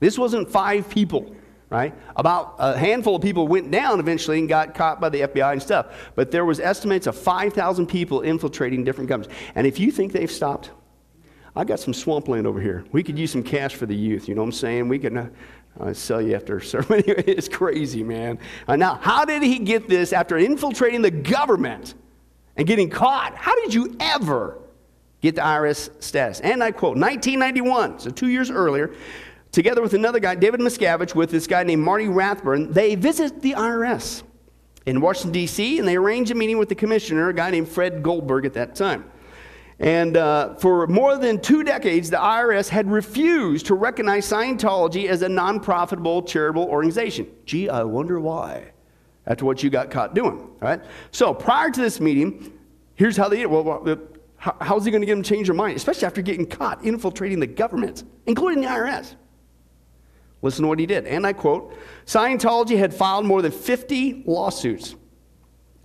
This 0.00 0.18
wasn't 0.18 0.50
five 0.50 0.88
people, 0.88 1.34
right? 1.70 1.94
About 2.16 2.56
a 2.58 2.76
handful 2.76 3.16
of 3.16 3.22
people 3.22 3.48
went 3.48 3.70
down 3.70 4.00
eventually 4.00 4.38
and 4.38 4.48
got 4.48 4.74
caught 4.74 5.00
by 5.00 5.08
the 5.08 5.20
FBI 5.22 5.52
and 5.52 5.62
stuff. 5.62 6.12
But 6.14 6.30
there 6.30 6.44
was 6.44 6.60
estimates 6.60 7.06
of 7.06 7.16
5,000 7.16 7.86
people 7.86 8.22
infiltrating 8.22 8.84
different 8.84 9.08
governments. 9.08 9.34
And 9.54 9.66
if 9.66 9.78
you 9.78 9.90
think 9.90 10.12
they've 10.12 10.30
stopped, 10.30 10.70
I've 11.56 11.66
got 11.66 11.78
some 11.78 11.94
swampland 11.94 12.46
over 12.46 12.60
here. 12.60 12.84
We 12.90 13.02
could 13.02 13.18
use 13.18 13.30
some 13.30 13.42
cash 13.42 13.74
for 13.74 13.86
the 13.86 13.94
youth. 13.94 14.28
You 14.28 14.34
know 14.34 14.42
what 14.42 14.48
I'm 14.48 14.52
saying? 14.52 14.88
We 14.88 14.98
could 14.98 15.32
uh, 15.78 15.92
sell 15.92 16.20
you 16.20 16.34
after 16.34 16.60
sermon. 16.60 17.02
it's 17.06 17.48
crazy, 17.48 18.02
man. 18.02 18.38
Uh, 18.66 18.76
now, 18.76 18.96
how 18.96 19.24
did 19.24 19.42
he 19.42 19.60
get 19.60 19.88
this 19.88 20.12
after 20.12 20.36
infiltrating 20.36 21.02
the 21.02 21.12
government 21.12 21.94
and 22.56 22.66
getting 22.66 22.90
caught? 22.90 23.36
How 23.36 23.54
did 23.62 23.72
you 23.72 23.96
ever 24.00 24.58
get 25.24 25.34
the 25.34 25.42
IRS 25.42 25.90
status. 26.02 26.40
And 26.40 26.62
I 26.62 26.70
quote, 26.70 26.96
1991, 26.96 28.00
so 28.00 28.10
two 28.10 28.28
years 28.28 28.50
earlier, 28.50 28.94
together 29.52 29.82
with 29.82 29.94
another 29.94 30.20
guy, 30.20 30.34
David 30.34 30.60
Miscavige, 30.60 31.14
with 31.14 31.30
this 31.30 31.46
guy 31.46 31.62
named 31.62 31.82
Marty 31.82 32.08
Rathbun, 32.08 32.72
they 32.72 32.94
visit 32.94 33.40
the 33.40 33.52
IRS 33.52 34.22
in 34.86 35.00
Washington, 35.00 35.32
D.C., 35.32 35.78
and 35.78 35.88
they 35.88 35.96
arrange 35.96 36.30
a 36.30 36.34
meeting 36.34 36.58
with 36.58 36.68
the 36.68 36.74
commissioner, 36.74 37.30
a 37.30 37.34
guy 37.34 37.50
named 37.50 37.68
Fred 37.68 38.02
Goldberg 38.02 38.44
at 38.44 38.52
that 38.54 38.74
time. 38.74 39.10
And 39.80 40.16
uh, 40.16 40.54
for 40.54 40.86
more 40.86 41.16
than 41.16 41.40
two 41.40 41.64
decades, 41.64 42.10
the 42.10 42.18
IRS 42.18 42.68
had 42.68 42.90
refused 42.90 43.66
to 43.66 43.74
recognize 43.74 44.26
Scientology 44.26 45.08
as 45.08 45.22
a 45.22 45.28
non 45.28 45.58
profitable 45.58 46.22
charitable 46.22 46.64
organization. 46.64 47.26
Gee, 47.44 47.68
I 47.68 47.82
wonder 47.82 48.20
why, 48.20 48.72
after 49.26 49.44
what 49.44 49.62
you 49.62 49.70
got 49.70 49.90
caught 49.90 50.14
doing. 50.14 50.38
All 50.38 50.58
right? 50.60 50.80
So 51.10 51.34
prior 51.34 51.70
to 51.70 51.80
this 51.80 51.98
meeting, 51.98 52.56
here's 52.94 53.16
how 53.16 53.28
they 53.28 53.36
did 53.36 53.42
it. 53.42 53.50
Well, 53.50 53.82
how, 54.44 54.54
how's 54.60 54.84
he 54.84 54.90
going 54.90 55.00
to 55.00 55.06
get 55.06 55.14
them 55.14 55.22
to 55.22 55.28
change 55.28 55.46
their 55.46 55.56
mind, 55.56 55.74
especially 55.74 56.04
after 56.04 56.20
getting 56.20 56.44
caught 56.44 56.84
infiltrating 56.84 57.40
the 57.40 57.46
government, 57.46 58.04
including 58.26 58.62
the 58.62 58.68
IRS? 58.68 59.14
Listen 60.42 60.64
to 60.64 60.68
what 60.68 60.78
he 60.78 60.84
did. 60.84 61.06
And 61.06 61.26
I 61.26 61.32
quote 61.32 61.72
Scientology 62.04 62.76
had 62.76 62.92
filed 62.92 63.24
more 63.24 63.40
than 63.40 63.52
50 63.52 64.24
lawsuits 64.26 64.96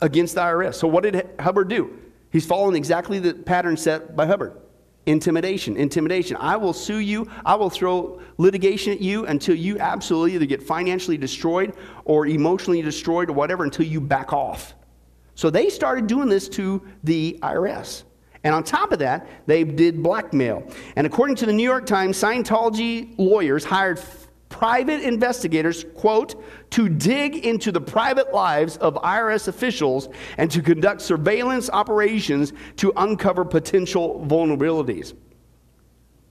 against 0.02 0.36
the 0.36 0.42
IRS. 0.42 0.76
So, 0.76 0.90
what 0.90 1.04
did 1.04 1.30
Hubbard 1.40 1.70
do? 1.70 1.98
He's 2.34 2.46
following 2.46 2.76
exactly 2.76 3.20
the 3.20 3.34
pattern 3.34 3.78
set 3.78 4.18
by 4.18 4.26
Hubbard 4.26 4.60
intimidation, 5.06 5.78
intimidation. 5.78 6.36
I 6.38 6.58
will 6.58 6.74
sue 6.74 6.98
you. 6.98 7.32
I 7.46 7.56
will 7.56 7.70
throw 7.70 8.20
litigation 8.38 8.92
at 8.92 9.00
you 9.00 9.26
until 9.26 9.56
you 9.56 9.80
absolutely 9.80 10.36
either 10.36 10.46
get 10.46 10.62
financially 10.62 11.18
destroyed 11.18 11.74
or 12.04 12.28
emotionally 12.28 12.82
destroyed 12.82 13.30
or 13.30 13.34
whatever 13.34 13.64
until 13.64 13.86
you 13.86 14.02
back 14.02 14.34
off. 14.34 14.76
So 15.36 15.50
they 15.50 15.70
started 15.70 16.08
doing 16.08 16.28
this 16.28 16.50
to 16.50 16.86
the 17.06 17.40
IRS. 17.42 18.04
And 18.44 18.56
on 18.56 18.64
top 18.64 18.92
of 18.92 19.00
that, 19.00 19.28
they 19.48 19.64
did 19.64 20.02
blackmail. 20.02 20.64
And 20.96 21.06
according 21.06 21.36
to 21.38 21.46
the 21.46 21.54
New 21.54 21.64
York 21.64 21.86
Times, 21.86 22.18
Scientology 22.18 23.14
lawyers 23.18 23.66
hired 23.66 24.02
private 24.48 25.02
investigators, 25.02 25.86
quote, 25.96 26.44
to 26.72 26.90
dig 26.90 27.46
into 27.46 27.72
the 27.72 27.82
private 27.82 28.34
lives 28.34 28.78
of 28.78 28.96
IRS 28.96 29.48
officials 29.48 30.10
and 30.38 30.50
to 30.52 30.62
conduct 30.62 31.02
surveillance 31.02 31.70
operations 31.70 32.54
to 32.78 32.92
uncover 32.98 33.46
potential 33.46 34.26
vulnerabilities. 34.28 35.14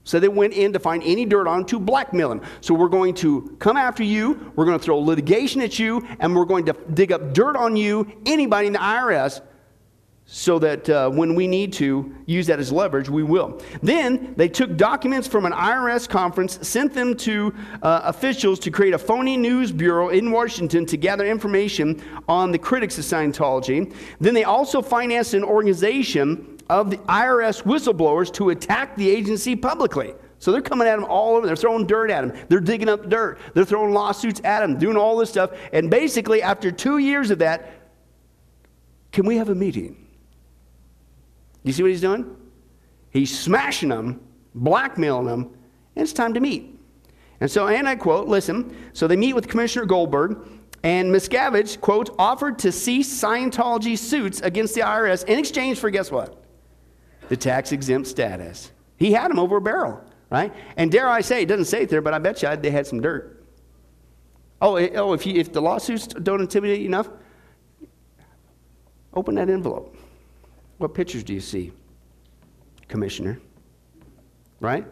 So 0.05 0.19
they 0.19 0.29
went 0.29 0.55
in 0.55 0.73
to 0.73 0.79
find 0.79 1.03
any 1.05 1.27
dirt 1.27 1.47
on 1.47 1.67
to 1.67 1.79
blackmail 1.79 2.33
him. 2.33 2.41
So 2.63 2.73
we're 2.73 2.89
going 2.89 3.15
to 3.17 3.55
come 3.59 3.77
after 3.77 4.03
you, 4.03 4.53
we're 4.57 4.65
going 4.65 4.79
to 4.79 4.83
throw 4.83 4.99
litigation 4.99 5.61
at 5.61 5.79
you, 5.79 6.07
and 6.19 6.35
we're 6.35 6.47
going 6.47 6.65
to 6.65 6.73
dig 6.95 7.13
up 7.13 7.35
dirt 7.35 7.57
on 7.57 7.77
you, 7.77 8.11
anybody 8.25 8.69
in 8.69 8.73
the 8.73 8.79
IRS, 8.79 9.43
so 10.31 10.59
that 10.59 10.87
uh, 10.91 11.09
when 11.09 11.35
we 11.35 11.47
need 11.47 11.73
to 11.73 12.15
use 12.27 12.47
that 12.47 12.59
as 12.59 12.71
leverage, 12.71 13.09
we 13.09 13.23
will. 13.23 13.63
Then 13.83 14.35
they 14.37 14.47
took 14.47 14.77
documents 14.77 15.27
from 15.27 15.47
an 15.47 15.53
IRS 15.53 16.07
conference, 16.07 16.59
sent 16.69 16.93
them 16.93 17.17
to 17.17 17.55
uh, 17.83 18.03
officials 18.05 18.59
to 18.61 18.71
create 18.71 18.93
a 18.93 18.99
phony 18.99 19.39
news 19.39 19.73
bureau 19.73 20.11
in 20.11 20.31
Washington 20.31 20.85
to 20.85 20.99
gather 20.99 21.25
information 21.27 22.03
on 22.29 22.53
the 22.53 22.59
critics 22.59 22.99
of 22.99 23.07
Scientology. 23.07 23.91
Then 24.21 24.35
they 24.35 24.45
also 24.45 24.83
financed 24.83 25.33
an 25.33 25.43
organization 25.43 26.59
of 26.69 26.91
the 26.91 26.99
IRS 26.99 27.63
whistleblowers 27.63 28.31
to 28.35 28.51
attack 28.51 28.97
the 28.97 29.09
agency 29.09 29.57
publicly. 29.57 30.13
So 30.41 30.53
they're 30.53 30.61
coming 30.61 30.87
at 30.87 30.97
them 30.97 31.07
all 31.07 31.37
over. 31.37 31.47
They're 31.47 31.57
throwing 31.57 31.87
dirt 31.87 32.11
at 32.11 32.29
them. 32.29 32.39
They're 32.51 32.61
digging 32.61 32.91
up 32.91 33.09
dirt. 33.09 33.39
They're 33.55 33.65
throwing 33.65 33.95
lawsuits 33.95 34.43
at 34.45 34.61
them, 34.61 34.79
doing 34.79 34.99
all 34.99 35.17
this 35.17 35.31
stuff. 35.31 35.53
And 35.73 35.91
basically, 35.91 36.43
after 36.43 36.71
two 36.71 36.99
years 36.99 37.31
of 37.31 37.39
that, 37.39 37.73
can 39.11 39.25
we 39.25 39.39
have 39.39 39.49
a 39.49 39.55
meeting? 39.55 40.05
You 41.69 41.75
see 41.75 41.83
what 41.83 41.91
he's 41.91 42.01
doing? 42.01 42.35
He's 43.11 43.39
smashing 43.39 43.91
them, 43.91 44.21
blackmailing 44.55 45.27
them, 45.27 45.43
and 45.95 46.03
it's 46.03 46.15
time 46.15 46.33
to 46.33 46.41
meet. 46.41 46.81
And 47.41 47.51
so, 47.51 47.69
and 47.69 47.87
I 47.87 47.95
quote, 47.95 48.27
listen, 48.27 48.75
so 48.95 49.07
they 49.07 49.17
meet 49.17 49.35
with 49.35 49.49
Commissioner 49.49 49.85
Goldberg, 49.85 50.49
and 50.83 51.13
Miscavige, 51.13 51.79
quote, 51.81 52.15
offered 52.19 52.59
to 52.61 52.73
cease 52.73 53.09
Scientology 53.23 53.99
suits 53.99 54.41
against 54.41 54.75
the 54.75 54.81
IRS 54.81 55.25
in 55.27 55.39
exchange 55.39 55.79
for 55.79 55.91
guess 55.91 56.11
what? 56.11 56.43
the 57.29 57.37
tax 57.37 57.73
exempt 57.73 58.09
status. 58.09 58.73
He 58.97 59.13
had 59.13 59.31
them 59.31 59.39
over 59.39 59.59
a 59.59 59.61
barrel, 59.61 60.03
right? 60.31 60.51
And 60.79 60.91
dare 60.91 61.07
I 61.07 61.21
say, 61.21 61.43
it 61.43 61.47
doesn't 61.47 61.67
say 61.67 61.83
it 61.83 61.91
there, 61.91 62.01
but 62.01 62.15
I 62.15 62.19
bet 62.19 62.43
you 62.43 62.57
they 62.57 62.71
had 62.71 62.87
some 62.87 63.03
dirt. 63.03 63.45
Oh, 64.63 64.77
eh, 64.77 64.89
oh 64.95 65.13
if, 65.13 65.27
you, 65.27 65.35
if 65.35 65.53
the 65.53 65.61
lawsuits 65.61 66.07
don't 66.07 66.41
intimidate 66.41 66.81
you 66.81 66.87
enough, 66.87 67.11
open 69.13 69.35
that 69.35 69.51
envelope. 69.51 69.98
What 70.79 70.95
pictures 70.95 71.25
do 71.25 71.35
you 71.35 71.41
see, 71.41 71.73
Commissioner? 72.87 73.41
Right? 74.61 74.87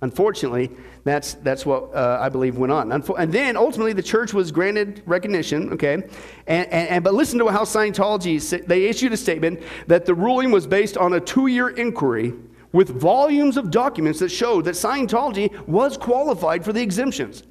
Unfortunately, 0.00 0.70
that's, 1.02 1.34
that's 1.34 1.66
what 1.66 1.92
uh, 1.92 2.18
I 2.20 2.28
believe 2.28 2.56
went 2.56 2.72
on. 2.72 2.92
And 2.92 3.32
then 3.32 3.56
ultimately, 3.56 3.92
the 3.92 4.02
church 4.02 4.32
was 4.32 4.52
granted 4.52 5.02
recognition, 5.06 5.72
okay? 5.72 5.94
And, 5.94 6.06
and, 6.46 6.88
and, 6.88 7.04
but 7.04 7.14
listen 7.14 7.38
to 7.40 7.48
how 7.48 7.64
Scientology, 7.64 8.64
they 8.66 8.84
issued 8.84 9.12
a 9.12 9.16
statement 9.16 9.60
that 9.88 10.06
the 10.06 10.14
ruling 10.14 10.52
was 10.52 10.68
based 10.68 10.96
on 10.96 11.14
a 11.14 11.20
two 11.20 11.48
year 11.48 11.70
inquiry 11.70 12.32
with 12.72 12.90
volumes 12.90 13.56
of 13.56 13.70
documents 13.70 14.20
that 14.20 14.28
showed 14.28 14.64
that 14.66 14.74
Scientology 14.74 15.66
was 15.66 15.96
qualified 15.96 16.64
for 16.64 16.72
the 16.72 16.82
exemptions. 16.82 17.42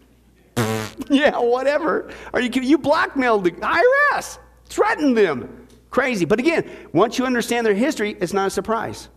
yeah, 1.10 1.38
whatever. 1.38 2.12
Are 2.34 2.40
you 2.40 2.50
You 2.62 2.78
blackmailed 2.78 3.44
the 3.44 3.52
IRS, 3.52 4.40
threatened 4.66 5.18
them. 5.18 5.57
Crazy. 5.90 6.26
But 6.26 6.40
again, 6.40 6.70
once 6.94 7.18
you 7.18 7.26
understand 7.26 7.66
their 7.66 7.74
history, 7.74 8.18
it's 8.20 8.34
not 8.34 8.48
a 8.48 8.50
surprise. 8.50 9.10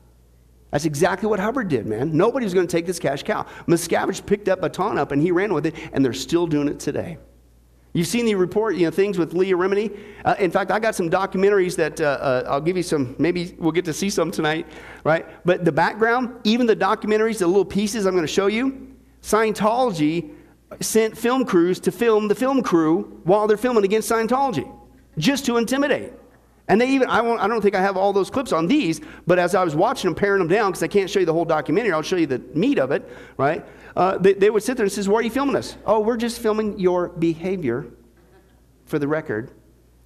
That's 0.70 0.84
exactly 0.84 1.28
what 1.28 1.40
Hubbard 1.40 1.68
did, 1.68 1.86
man. 1.86 2.16
Nobody 2.16 2.46
was 2.46 2.54
going 2.54 2.66
to 2.66 2.70
take 2.70 2.86
this 2.86 2.98
cash 2.98 3.24
cow. 3.24 3.44
Miscavige 3.66 4.24
picked 4.24 4.48
up 4.48 4.62
a 4.62 4.68
ton 4.68 4.98
up 4.98 5.10
and 5.10 5.20
he 5.20 5.32
ran 5.32 5.52
with 5.52 5.66
it, 5.66 5.74
and 5.92 6.04
they're 6.04 6.12
still 6.12 6.46
doing 6.46 6.68
it 6.68 6.78
today. 6.78 7.18
You've 7.92 8.06
seen 8.06 8.24
the 8.24 8.36
report, 8.36 8.76
you 8.76 8.84
know, 8.84 8.92
things 8.92 9.18
with 9.18 9.34
Leah 9.34 9.56
Remini. 9.56 9.98
Uh, 10.24 10.36
in 10.38 10.52
fact, 10.52 10.70
I 10.70 10.78
got 10.78 10.94
some 10.94 11.10
documentaries 11.10 11.74
that 11.74 12.00
uh, 12.00 12.04
uh, 12.04 12.44
I'll 12.48 12.60
give 12.60 12.76
you 12.76 12.84
some, 12.84 13.16
maybe 13.18 13.56
we'll 13.58 13.72
get 13.72 13.84
to 13.86 13.92
see 13.92 14.08
some 14.08 14.30
tonight, 14.30 14.64
right? 15.02 15.26
But 15.44 15.64
the 15.64 15.72
background, 15.72 16.36
even 16.44 16.66
the 16.66 16.76
documentaries, 16.76 17.38
the 17.38 17.48
little 17.48 17.64
pieces 17.64 18.06
I'm 18.06 18.14
going 18.14 18.22
to 18.26 18.32
show 18.32 18.46
you, 18.46 18.94
Scientology 19.22 20.34
sent 20.80 21.18
film 21.18 21.44
crews 21.44 21.80
to 21.80 21.90
film 21.90 22.28
the 22.28 22.34
film 22.34 22.62
crew 22.62 23.20
while 23.24 23.48
they're 23.48 23.56
filming 23.56 23.84
against 23.84 24.08
Scientology, 24.08 24.72
just 25.18 25.44
to 25.46 25.56
intimidate. 25.56 26.12
And 26.70 26.80
they 26.80 26.88
even, 26.90 27.08
I, 27.08 27.20
won't, 27.20 27.40
I 27.40 27.48
don't 27.48 27.60
think 27.60 27.74
I 27.74 27.82
have 27.82 27.96
all 27.96 28.12
those 28.12 28.30
clips 28.30 28.52
on 28.52 28.68
these, 28.68 29.00
but 29.26 29.40
as 29.40 29.56
I 29.56 29.64
was 29.64 29.74
watching 29.74 30.08
them, 30.08 30.14
paring 30.14 30.38
them 30.38 30.46
down, 30.46 30.70
because 30.70 30.84
I 30.84 30.86
can't 30.86 31.10
show 31.10 31.18
you 31.18 31.26
the 31.26 31.32
whole 31.32 31.44
documentary, 31.44 31.90
I'll 31.90 32.00
show 32.00 32.14
you 32.14 32.28
the 32.28 32.38
meat 32.54 32.78
of 32.78 32.92
it, 32.92 33.10
right? 33.36 33.66
Uh, 33.96 34.18
they, 34.18 34.34
they, 34.34 34.50
would 34.50 34.62
sit 34.62 34.76
there 34.76 34.84
and 34.84 34.92
says, 34.92 35.08
why 35.08 35.18
are 35.18 35.22
you 35.22 35.30
filming 35.30 35.56
us? 35.56 35.76
Oh, 35.84 35.98
we're 35.98 36.16
just 36.16 36.40
filming 36.40 36.78
your 36.78 37.08
behavior 37.08 37.86
for 38.84 39.00
the 39.00 39.08
record. 39.08 39.50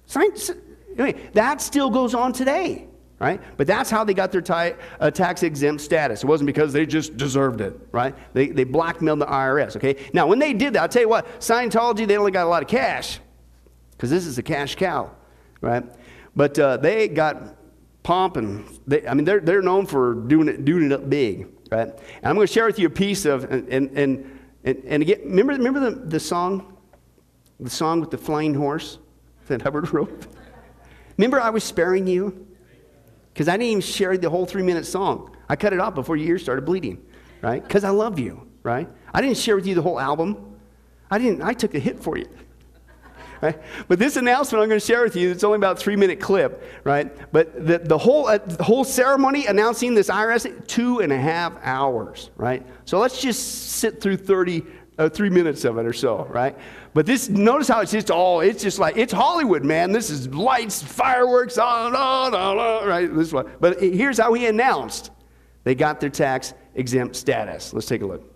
Science, 0.07 0.49
anyway, 0.97 1.29
that 1.33 1.61
still 1.61 1.91
goes 1.91 2.15
on 2.15 2.33
today, 2.33 2.87
right? 3.19 3.39
But 3.57 3.67
that's 3.67 3.91
how 3.91 4.03
they 4.03 4.15
got 4.15 4.31
their 4.31 4.75
uh, 4.99 5.11
tax 5.11 5.43
exempt 5.43 5.83
status. 5.83 6.23
It 6.23 6.25
wasn't 6.25 6.47
because 6.47 6.73
they 6.73 6.87
just 6.87 7.15
deserved 7.15 7.61
it, 7.61 7.79
right? 7.91 8.15
They, 8.33 8.47
they 8.47 8.63
blackmailed 8.63 9.21
the 9.21 9.27
IRS, 9.27 9.75
okay? 9.75 9.97
Now, 10.13 10.25
when 10.25 10.39
they 10.39 10.53
did 10.53 10.73
that, 10.73 10.81
I'll 10.81 10.89
tell 10.89 11.03
you 11.03 11.09
what, 11.09 11.27
Scientology, 11.41 12.07
they 12.07 12.17
only 12.17 12.31
got 12.31 12.47
a 12.47 12.49
lot 12.49 12.63
of 12.63 12.67
cash, 12.67 13.19
because 13.91 14.09
this 14.09 14.25
is 14.25 14.39
a 14.39 14.43
cash 14.43 14.73
cow, 14.73 15.11
right? 15.61 15.83
But 16.35 16.59
uh, 16.59 16.77
they 16.77 17.07
got 17.07 17.55
pomp 18.03 18.37
and 18.37 18.67
they, 18.85 19.07
I 19.07 19.13
mean, 19.13 19.25
they're, 19.25 19.39
they're 19.39 19.61
known 19.61 19.85
for 19.85 20.13
doing 20.13 20.47
it, 20.47 20.65
doing 20.65 20.85
it 20.85 20.91
up 20.91 21.09
big, 21.09 21.47
right? 21.71 21.87
And 21.87 22.25
I'm 22.25 22.35
going 22.35 22.47
to 22.47 22.53
share 22.53 22.65
with 22.65 22.77
you 22.77 22.87
a 22.87 22.91
piece 22.91 23.25
of, 23.25 23.45
and, 23.45 23.67
and, 23.69 23.97
and, 24.63 24.83
and 24.85 25.01
again, 25.01 25.21
remember, 25.23 25.53
remember 25.53 25.79
the, 25.79 25.91
the 25.91 26.19
song? 26.19 26.77
The 27.59 27.69
song 27.69 28.01
with 28.01 28.11
the 28.11 28.17
flying 28.17 28.53
horse 28.53 28.99
that 29.47 29.61
Hubbard 29.61 29.91
wrote? 29.93 30.27
remember 31.17 31.39
I 31.39 31.49
was 31.49 31.63
sparing 31.63 32.07
you? 32.07 32.47
Because 33.33 33.47
I 33.47 33.53
didn't 33.53 33.67
even 33.67 33.81
share 33.81 34.17
the 34.17 34.29
whole 34.29 34.45
three 34.45 34.63
minute 34.63 34.85
song. 34.85 35.35
I 35.49 35.55
cut 35.55 35.73
it 35.73 35.79
off 35.79 35.95
before 35.95 36.15
your 36.15 36.29
ears 36.29 36.43
started 36.43 36.65
bleeding, 36.65 37.03
right? 37.41 37.61
Because 37.61 37.83
I 37.83 37.89
love 37.89 38.19
you, 38.19 38.47
right? 38.63 38.87
I 39.13 39.21
didn't 39.21 39.37
share 39.37 39.55
with 39.55 39.67
you 39.67 39.75
the 39.75 39.81
whole 39.81 39.99
album. 39.99 40.57
I 41.09 41.17
didn't, 41.17 41.41
I 41.41 41.53
took 41.53 41.75
a 41.75 41.79
hit 41.79 41.99
for 41.99 42.17
you. 42.17 42.27
Right? 43.45 43.61
But 43.87 43.99
this 43.99 44.15
announcement 44.15 44.63
I'm 44.63 44.69
going 44.69 44.79
to 44.79 44.85
share 44.85 45.03
with 45.03 45.15
you, 45.15 45.29
it's 45.29 45.43
only 45.43 45.57
about 45.57 45.77
a 45.77 45.79
three 45.79 45.95
minute 45.95 46.19
clip, 46.19 46.63
right? 46.83 47.15
But 47.31 47.67
the, 47.67 47.77
the, 47.79 47.97
whole, 47.97 48.27
uh, 48.27 48.39
the 48.39 48.63
whole 48.63 48.83
ceremony 48.83 49.45
announcing 49.45 49.93
this 49.93 50.09
IRS, 50.09 50.67
two 50.67 50.99
and 50.99 51.13
a 51.13 51.17
half 51.17 51.53
hours, 51.61 52.31
right? 52.37 52.65
So 52.85 52.99
let's 52.99 53.21
just 53.21 53.73
sit 53.73 54.01
through 54.01 54.17
30, 54.17 54.63
uh, 54.97 55.09
three 55.09 55.29
minutes 55.29 55.63
of 55.63 55.77
it 55.77 55.85
or 55.85 55.93
so, 55.93 56.25
right? 56.25 56.57
But 56.95 57.05
this, 57.05 57.29
notice 57.29 57.67
how 57.67 57.81
it's 57.81 57.91
just 57.91 58.09
all, 58.09 58.41
it's 58.41 58.63
just 58.63 58.79
like, 58.79 58.97
it's 58.97 59.13
Hollywood, 59.13 59.63
man. 59.63 59.91
This 59.91 60.09
is 60.09 60.27
lights, 60.29 60.81
fireworks, 60.81 61.57
on 61.57 61.95
on, 61.95 62.33
on, 62.33 62.57
on, 62.57 62.87
right? 62.87 63.13
This 63.13 63.31
one. 63.31 63.51
But 63.59 63.79
here's 63.81 64.17
how 64.17 64.33
he 64.33 64.47
announced 64.47 65.11
they 65.65 65.75
got 65.75 65.99
their 65.99 66.09
tax 66.09 66.53
exempt 66.73 67.15
status. 67.15 67.73
Let's 67.73 67.87
take 67.87 68.01
a 68.01 68.05
look. 68.05 68.34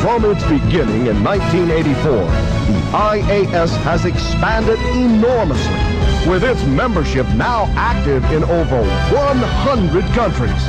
From 0.00 0.24
its 0.24 0.42
beginning 0.44 1.08
in 1.08 1.22
1984, 1.22 2.10
the 2.10 2.80
IAS 2.96 3.76
has 3.82 4.06
expanded 4.06 4.78
enormously, 4.96 6.30
with 6.30 6.42
its 6.42 6.64
membership 6.64 7.28
now 7.34 7.66
active 7.76 8.24
in 8.32 8.42
over 8.44 8.80
100 8.80 10.04
countries. 10.14 10.66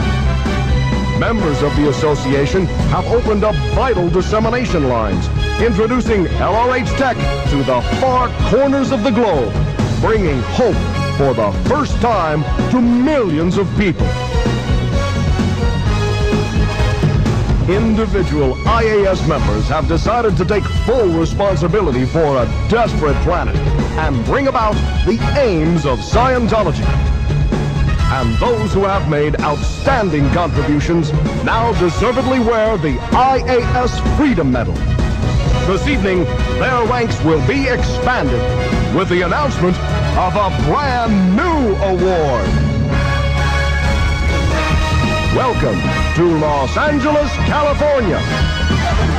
Members 1.17 1.61
of 1.61 1.73
the 1.77 1.87
association 1.87 2.65
have 2.91 3.05
opened 3.07 3.45
up 3.45 3.55
vital 3.73 4.09
dissemination 4.09 4.89
lines, 4.89 5.25
introducing 5.61 6.25
LRH 6.25 6.97
Tech 6.97 7.15
to 7.51 7.57
the 7.63 7.81
far 8.01 8.27
corners 8.49 8.91
of 8.91 9.01
the 9.03 9.11
globe, 9.11 9.53
bringing 10.01 10.41
hope 10.59 10.75
for 11.15 11.33
the 11.33 11.51
first 11.69 11.95
time 12.01 12.43
to 12.69 12.81
millions 12.81 13.57
of 13.57 13.65
people. 13.77 14.07
Individual 17.69 18.55
IAS 18.65 19.27
members 19.27 19.67
have 19.67 19.87
decided 19.87 20.35
to 20.37 20.45
take 20.45 20.63
full 20.85 21.07
responsibility 21.09 22.05
for 22.05 22.37
a 22.37 22.45
desperate 22.69 23.15
planet 23.23 23.55
and 23.97 24.23
bring 24.25 24.47
about 24.47 24.73
the 25.05 25.19
aims 25.37 25.85
of 25.85 25.99
Scientology. 25.99 26.85
And 28.13 28.35
those 28.39 28.73
who 28.73 28.83
have 28.83 29.09
made 29.09 29.39
outstanding 29.41 30.29
contributions 30.31 31.13
now 31.43 31.71
deservedly 31.79 32.39
wear 32.39 32.77
the 32.77 32.97
IAS 33.11 34.17
Freedom 34.17 34.51
Medal. 34.51 34.73
This 35.67 35.87
evening, 35.87 36.23
their 36.59 36.85
ranks 36.87 37.21
will 37.23 37.45
be 37.47 37.67
expanded 37.67 38.41
with 38.95 39.09
the 39.09 39.21
announcement 39.21 39.77
of 40.17 40.35
a 40.35 40.49
brand 40.65 41.35
new 41.37 41.75
award. 41.75 42.80
Welcome 45.33 45.79
to 46.17 46.37
Los 46.39 46.75
Angeles, 46.75 47.31
California. 47.47 49.10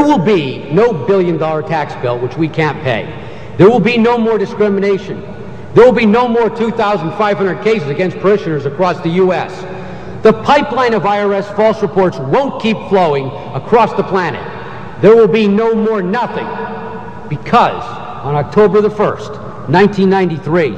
There 0.00 0.08
will 0.08 0.24
be 0.24 0.60
no 0.72 0.94
billion 0.94 1.36
dollar 1.36 1.60
tax 1.60 1.94
bill 2.00 2.18
which 2.18 2.34
we 2.34 2.48
can't 2.48 2.82
pay. 2.82 3.04
There 3.58 3.68
will 3.68 3.80
be 3.80 3.98
no 3.98 4.16
more 4.16 4.38
discrimination. 4.38 5.20
There 5.74 5.84
will 5.84 5.92
be 5.92 6.06
no 6.06 6.26
more 6.26 6.48
2,500 6.48 7.62
cases 7.62 7.86
against 7.90 8.16
parishioners 8.16 8.64
across 8.64 8.98
the 9.02 9.10
U.S. 9.10 9.52
The 10.22 10.32
pipeline 10.42 10.94
of 10.94 11.02
IRS 11.02 11.54
false 11.54 11.82
reports 11.82 12.16
won't 12.16 12.62
keep 12.62 12.78
flowing 12.88 13.26
across 13.52 13.92
the 13.92 14.02
planet. 14.02 14.42
There 15.02 15.14
will 15.14 15.28
be 15.28 15.46
no 15.46 15.74
more 15.74 16.00
nothing 16.00 16.48
because 17.28 17.84
on 18.24 18.36
October 18.36 18.80
the 18.80 18.88
1st, 18.88 19.68
1993, 19.68 20.76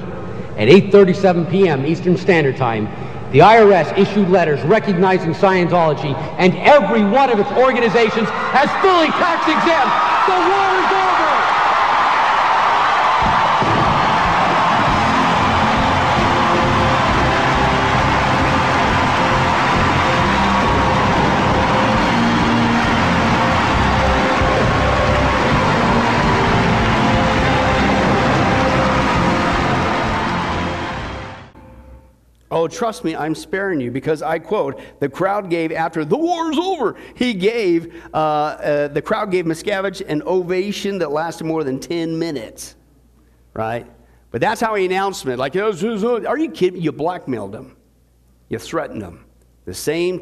at 0.58 0.68
8:37 0.68 1.48
p.m. 1.48 1.87
Eastern 1.87 2.16
Standard 2.16 2.56
Time, 2.56 2.88
the 3.33 3.38
IRS 3.38 3.97
issued 3.97 4.29
letters 4.29 4.61
recognizing 4.62 5.33
Scientology 5.33 6.14
and 6.38 6.55
every 6.59 7.03
one 7.03 7.31
of 7.31 7.40
its 7.40 7.51
organizations 7.53 8.29
has 8.53 8.68
fully 8.85 9.09
tax 9.16 9.49
exempt. 9.49 9.92
The 10.29 10.37
war 10.37 10.68
is 10.77 10.92
over! 10.92 11.32
Oh, 32.62 32.68
trust 32.68 33.03
me, 33.03 33.16
I'm 33.16 33.35
sparing 33.35 33.81
you 33.81 33.90
because 33.90 34.22
I 34.22 34.38
quote, 34.38 34.81
the 35.01 35.09
crowd 35.09 35.51
gave 35.51 35.72
after 35.72 36.05
the 36.05 36.16
war's 36.16 36.57
over, 36.57 36.94
he 37.16 37.35
gave, 37.35 37.92
uh, 38.14 38.16
uh, 38.16 38.87
the 38.87 39.03
crowd 39.03 39.33
gave 39.33 39.46
Miscavige 39.46 40.01
an 40.07 40.22
ovation 40.22 40.98
that 40.98 41.11
lasted 41.11 41.42
more 41.42 41.64
than 41.64 41.81
10 41.81 42.16
minutes, 42.16 42.77
right? 43.53 43.85
But 44.31 44.40
that's 44.40 44.61
how 44.61 44.77
he 44.77 44.87
announced 44.87 45.27
it. 45.27 45.40
Like, 45.40 45.57
are 45.57 46.38
you 46.38 46.51
kidding? 46.53 46.81
You 46.81 46.92
blackmailed 46.92 47.53
him, 47.53 47.77
you 48.48 48.61
threatened 48.61 49.03
him. 49.03 49.25
The 49.64 49.75
same 49.75 50.18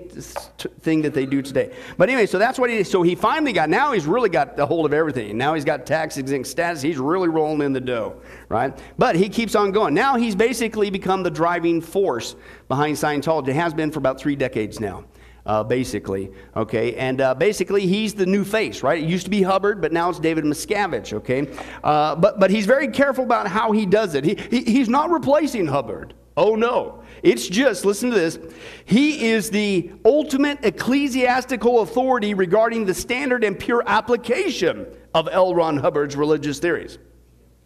thing 0.80 1.00
that 1.00 1.14
they 1.14 1.24
do 1.24 1.40
today. 1.40 1.72
But 1.96 2.10
anyway, 2.10 2.26
so 2.26 2.38
that's 2.38 2.58
what 2.58 2.68
he 2.68 2.84
So 2.84 3.00
he 3.00 3.14
finally 3.14 3.54
got, 3.54 3.70
now 3.70 3.92
he's 3.92 4.04
really 4.04 4.28
got 4.28 4.54
the 4.54 4.66
hold 4.66 4.84
of 4.84 4.92
everything. 4.92 5.38
Now 5.38 5.54
he's 5.54 5.64
got 5.64 5.86
tax 5.86 6.18
exempt 6.18 6.46
status. 6.46 6.82
He's 6.82 6.98
really 6.98 7.28
rolling 7.28 7.62
in 7.62 7.72
the 7.72 7.80
dough, 7.80 8.20
right? 8.50 8.78
But 8.98 9.16
he 9.16 9.30
keeps 9.30 9.54
on 9.54 9.72
going. 9.72 9.94
Now 9.94 10.16
he's 10.16 10.34
basically 10.34 10.90
become 10.90 11.22
the 11.22 11.30
driving 11.30 11.80
force 11.80 12.36
behind 12.68 12.96
Scientology. 12.96 13.48
It 13.48 13.54
has 13.54 13.72
been 13.72 13.90
for 13.90 13.98
about 13.98 14.20
three 14.20 14.36
decades 14.36 14.78
now. 14.78 15.04
Uh, 15.46 15.64
basically, 15.64 16.30
okay, 16.54 16.94
and 16.96 17.22
uh, 17.22 17.34
basically 17.34 17.86
he's 17.86 18.12
the 18.12 18.26
new 18.26 18.44
face, 18.44 18.82
right? 18.82 19.02
It 19.02 19.08
used 19.08 19.24
to 19.24 19.30
be 19.30 19.40
Hubbard, 19.40 19.80
but 19.80 19.90
now 19.90 20.10
it's 20.10 20.20
David 20.20 20.44
Miscavige, 20.44 21.14
okay. 21.14 21.48
Uh, 21.82 22.14
but 22.14 22.38
but 22.38 22.50
he's 22.50 22.66
very 22.66 22.88
careful 22.88 23.24
about 23.24 23.48
how 23.48 23.72
he 23.72 23.86
does 23.86 24.14
it. 24.14 24.22
He, 24.22 24.34
he 24.50 24.64
he's 24.64 24.90
not 24.90 25.10
replacing 25.10 25.66
Hubbard. 25.66 26.12
Oh 26.36 26.56
no, 26.56 26.99
it's 27.22 27.48
just, 27.48 27.84
listen 27.84 28.10
to 28.10 28.16
this, 28.16 28.38
he 28.84 29.30
is 29.30 29.50
the 29.50 29.92
ultimate 30.04 30.64
ecclesiastical 30.64 31.80
authority 31.80 32.34
regarding 32.34 32.86
the 32.86 32.94
standard 32.94 33.44
and 33.44 33.58
pure 33.58 33.82
application 33.86 34.86
of 35.14 35.28
L. 35.30 35.54
Ron 35.54 35.76
Hubbard's 35.76 36.16
religious 36.16 36.58
theories. 36.58 36.98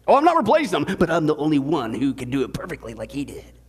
Oh, 0.07 0.15
I'm 0.15 0.23
not 0.23 0.37
replacing 0.37 0.85
him, 0.85 0.97
but 0.97 1.09
I'm 1.09 1.25
the 1.25 1.35
only 1.35 1.59
one 1.59 1.93
who 1.93 2.13
can 2.13 2.29
do 2.29 2.43
it 2.43 2.53
perfectly 2.53 2.93
like 2.93 3.11
he 3.11 3.25
did. 3.25 3.59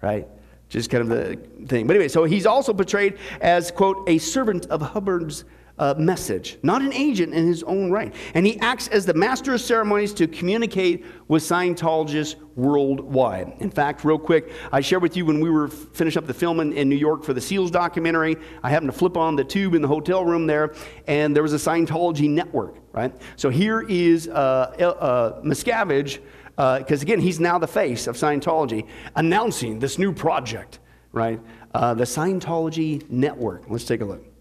Right? 0.00 0.28
Just 0.68 0.90
kind 0.90 1.02
of 1.02 1.08
the 1.08 1.66
thing. 1.66 1.86
But 1.86 1.96
anyway, 1.96 2.08
so 2.08 2.24
he's 2.24 2.46
also 2.46 2.72
portrayed 2.72 3.18
as, 3.40 3.70
quote, 3.70 4.08
a 4.08 4.18
servant 4.18 4.66
of 4.66 4.80
Hubbard's 4.80 5.44
uh, 5.82 5.94
message, 5.98 6.58
not 6.62 6.80
an 6.80 6.92
agent 6.92 7.34
in 7.34 7.44
his 7.44 7.64
own 7.64 7.90
right. 7.90 8.14
And 8.34 8.46
he 8.46 8.56
acts 8.60 8.86
as 8.86 9.04
the 9.04 9.14
master 9.14 9.52
of 9.52 9.60
ceremonies 9.60 10.14
to 10.14 10.28
communicate 10.28 11.04
with 11.26 11.42
Scientologists 11.42 12.36
worldwide. 12.54 13.54
In 13.58 13.68
fact, 13.68 14.04
real 14.04 14.18
quick, 14.18 14.52
I 14.70 14.80
shared 14.80 15.02
with 15.02 15.16
you 15.16 15.26
when 15.26 15.40
we 15.40 15.50
were 15.50 15.66
finishing 15.66 16.22
up 16.22 16.28
the 16.28 16.34
film 16.34 16.60
in, 16.60 16.72
in, 16.72 16.88
New 16.88 16.94
York 16.94 17.24
for 17.24 17.32
the 17.32 17.40
SEALs 17.40 17.72
documentary, 17.72 18.36
I 18.62 18.70
happened 18.70 18.92
to 18.92 18.96
flip 18.96 19.16
on 19.16 19.34
the 19.34 19.42
tube 19.42 19.74
in 19.74 19.82
the 19.82 19.88
hotel 19.88 20.24
room 20.24 20.46
there, 20.46 20.72
and 21.08 21.34
there 21.34 21.42
was 21.42 21.52
a 21.52 21.56
Scientology 21.56 22.30
network, 22.30 22.76
right? 22.92 23.12
So 23.34 23.50
here 23.50 23.80
is 23.80 24.28
uh, 24.28 24.32
uh, 24.32 25.42
Miscavige, 25.42 26.20
because 26.50 27.02
uh, 27.02 27.02
again, 27.02 27.18
he's 27.18 27.40
now 27.40 27.58
the 27.58 27.66
face 27.66 28.06
of 28.06 28.14
Scientology, 28.14 28.86
announcing 29.16 29.80
this 29.80 29.98
new 29.98 30.12
project, 30.12 30.78
right? 31.10 31.40
Uh, 31.74 31.92
the 31.94 32.04
Scientology 32.04 33.10
Network. 33.10 33.64
Let's 33.68 33.84
take 33.84 34.00
a 34.00 34.04
look. 34.04 34.31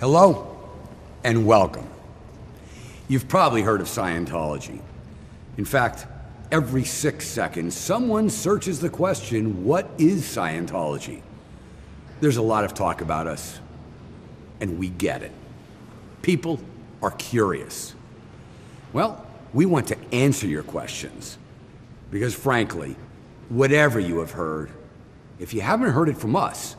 Hello 0.00 0.56
and 1.24 1.44
welcome. 1.44 1.84
You've 3.08 3.26
probably 3.26 3.62
heard 3.62 3.80
of 3.80 3.88
Scientology. 3.88 4.80
In 5.56 5.64
fact, 5.64 6.06
every 6.52 6.84
six 6.84 7.26
seconds, 7.26 7.76
someone 7.76 8.30
searches 8.30 8.78
the 8.78 8.90
question, 8.90 9.64
What 9.64 9.90
is 9.98 10.22
Scientology? 10.22 11.20
There's 12.20 12.36
a 12.36 12.42
lot 12.42 12.62
of 12.62 12.74
talk 12.74 13.00
about 13.00 13.26
us, 13.26 13.58
and 14.60 14.78
we 14.78 14.88
get 14.88 15.24
it. 15.24 15.32
People 16.22 16.60
are 17.02 17.10
curious. 17.10 17.96
Well, 18.92 19.26
we 19.52 19.66
want 19.66 19.88
to 19.88 19.96
answer 20.12 20.46
your 20.46 20.62
questions 20.62 21.38
because, 22.12 22.36
frankly, 22.36 22.94
whatever 23.48 23.98
you 23.98 24.20
have 24.20 24.30
heard, 24.30 24.70
if 25.40 25.52
you 25.52 25.60
haven't 25.60 25.90
heard 25.90 26.08
it 26.08 26.18
from 26.18 26.36
us, 26.36 26.76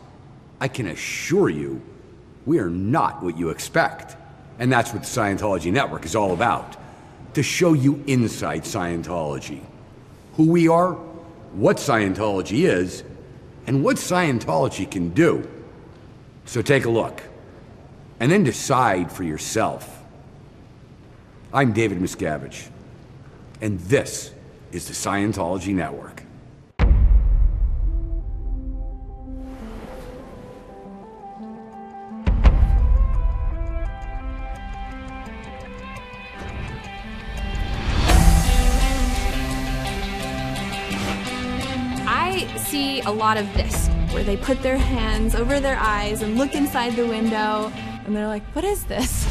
I 0.62 0.70
can 0.70 0.88
assure 0.88 1.50
you 1.50 1.82
we 2.45 2.60
are 2.60 2.69
not 2.69 3.23
what 3.23 3.38
you 3.38 3.49
expect. 3.49 4.15
And 4.60 4.71
that's 4.71 4.93
what 4.93 5.04
the 5.04 5.08
Scientology 5.08 5.71
Network 5.71 6.06
is 6.06 6.15
all 6.15 6.34
about 6.34 6.75
to 7.34 7.43
show 7.43 7.73
you 7.73 8.04
inside 8.08 8.63
Scientology 8.63 9.62
who 10.39 10.49
we 10.49 10.69
are, 10.69 10.93
what 11.52 11.75
Scientology 11.75 12.65
is, 12.65 13.04
and 13.67 13.84
what 13.84 13.97
Scientology 13.97 14.89
can 14.89 15.10
do. 15.10 15.45
So 16.45 16.62
take 16.62 16.86
a 16.86 16.89
look 16.89 17.21
and 18.21 18.32
then 18.32 18.45
decide 18.45 19.12
for 19.12 19.23
yourself. 19.23 20.02
I'm 21.54 21.73
David 21.73 21.99
Miscavige, 21.99 22.69
and 23.60 23.82
this 23.82 24.32
is 24.71 24.88
the 24.88 24.93
Scientology 24.93 25.75
Network. 25.75 26.19
A 43.10 43.12
lot 43.12 43.38
of 43.38 43.52
this, 43.56 43.88
where 44.12 44.24
they 44.24 44.38
put 44.38 44.62
their 44.62 44.78
hands 44.78 45.34
over 45.34 45.60
their 45.60 45.78
eyes 45.78 46.22
and 46.22 46.38
look 46.38 46.54
inside 46.54 46.95
the 46.95 47.08
window, 47.08 47.72
and 48.06 48.15
they're 48.15 48.28
like, 48.28 48.43
what 48.54 48.63
is 48.63 48.84
this? 48.84 49.26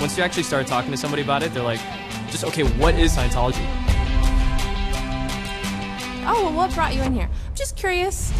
Once 0.00 0.16
you 0.16 0.22
actually 0.22 0.44
start 0.44 0.68
talking 0.68 0.92
to 0.92 0.96
somebody 0.96 1.20
about 1.20 1.42
it, 1.42 1.52
they're 1.52 1.64
like, 1.64 1.80
just, 2.30 2.44
okay, 2.44 2.62
what 2.78 2.94
is 2.94 3.16
Scientology? 3.16 3.66
Oh, 6.28 6.42
well, 6.44 6.52
what 6.52 6.72
brought 6.74 6.94
you 6.94 7.02
in 7.02 7.12
here? 7.12 7.28
I'm 7.28 7.54
just 7.56 7.74
curious. 7.74 8.32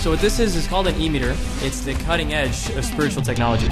So 0.00 0.10
what 0.10 0.20
this 0.20 0.38
is 0.38 0.54
is 0.54 0.68
called 0.68 0.86
an 0.86 0.94
e-meter. 1.00 1.34
It's 1.62 1.80
the 1.80 1.94
cutting 2.04 2.32
edge 2.32 2.70
of 2.76 2.84
spiritual 2.84 3.22
technology. 3.22 3.66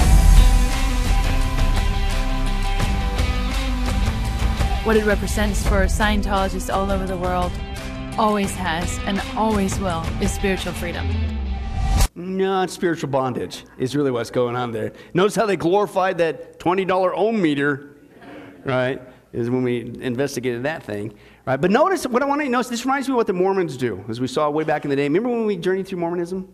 What 4.85 4.97
it 4.99 5.07
represents 5.07 5.67
for 5.67 5.87
Scientologists 5.87 6.73
all 6.73 6.91
over 6.91 7.07
the 7.07 7.17
world 7.17 7.51
always 8.19 8.55
has 8.55 8.99
and 9.07 9.19
always 9.35 9.79
will 9.81 10.05
is 10.21 10.31
spiritual 10.31 10.75
freedom. 10.75 11.09
No, 12.15 12.63
it's 12.63 12.75
spiritual 12.75 13.09
bondage 13.09 13.65
is 13.79 13.97
really 13.97 14.11
what's 14.11 14.31
going 14.31 14.57
on 14.57 14.73
there. 14.73 14.93
Notice 15.15 15.35
how 15.35 15.47
they 15.47 15.57
glorified 15.57 16.19
that 16.19 16.61
$20 16.61 17.13
ohm 17.17 17.41
meter, 17.41 17.97
right? 18.65 19.01
Is 19.33 19.49
when 19.49 19.63
we 19.63 19.81
investigated 20.03 20.65
that 20.65 20.83
thing, 20.83 21.15
right? 21.47 21.59
But 21.59 21.71
notice 21.71 22.07
what 22.07 22.23
I 22.23 22.27
want 22.27 22.43
to 22.43 22.49
notice. 22.51 22.69
This 22.69 22.85
reminds 22.85 23.09
me 23.09 23.15
of 23.15 23.17
what 23.17 23.27
the 23.27 23.33
Mormons 23.33 23.79
do, 23.79 24.05
as 24.09 24.21
we 24.21 24.27
saw 24.27 24.51
way 24.51 24.65
back 24.65 24.85
in 24.85 24.91
the 24.91 24.97
day. 24.97 25.05
Remember 25.05 25.31
when 25.31 25.47
we 25.47 25.57
journeyed 25.57 25.89
through 25.89 25.99
Mormonism? 25.99 26.53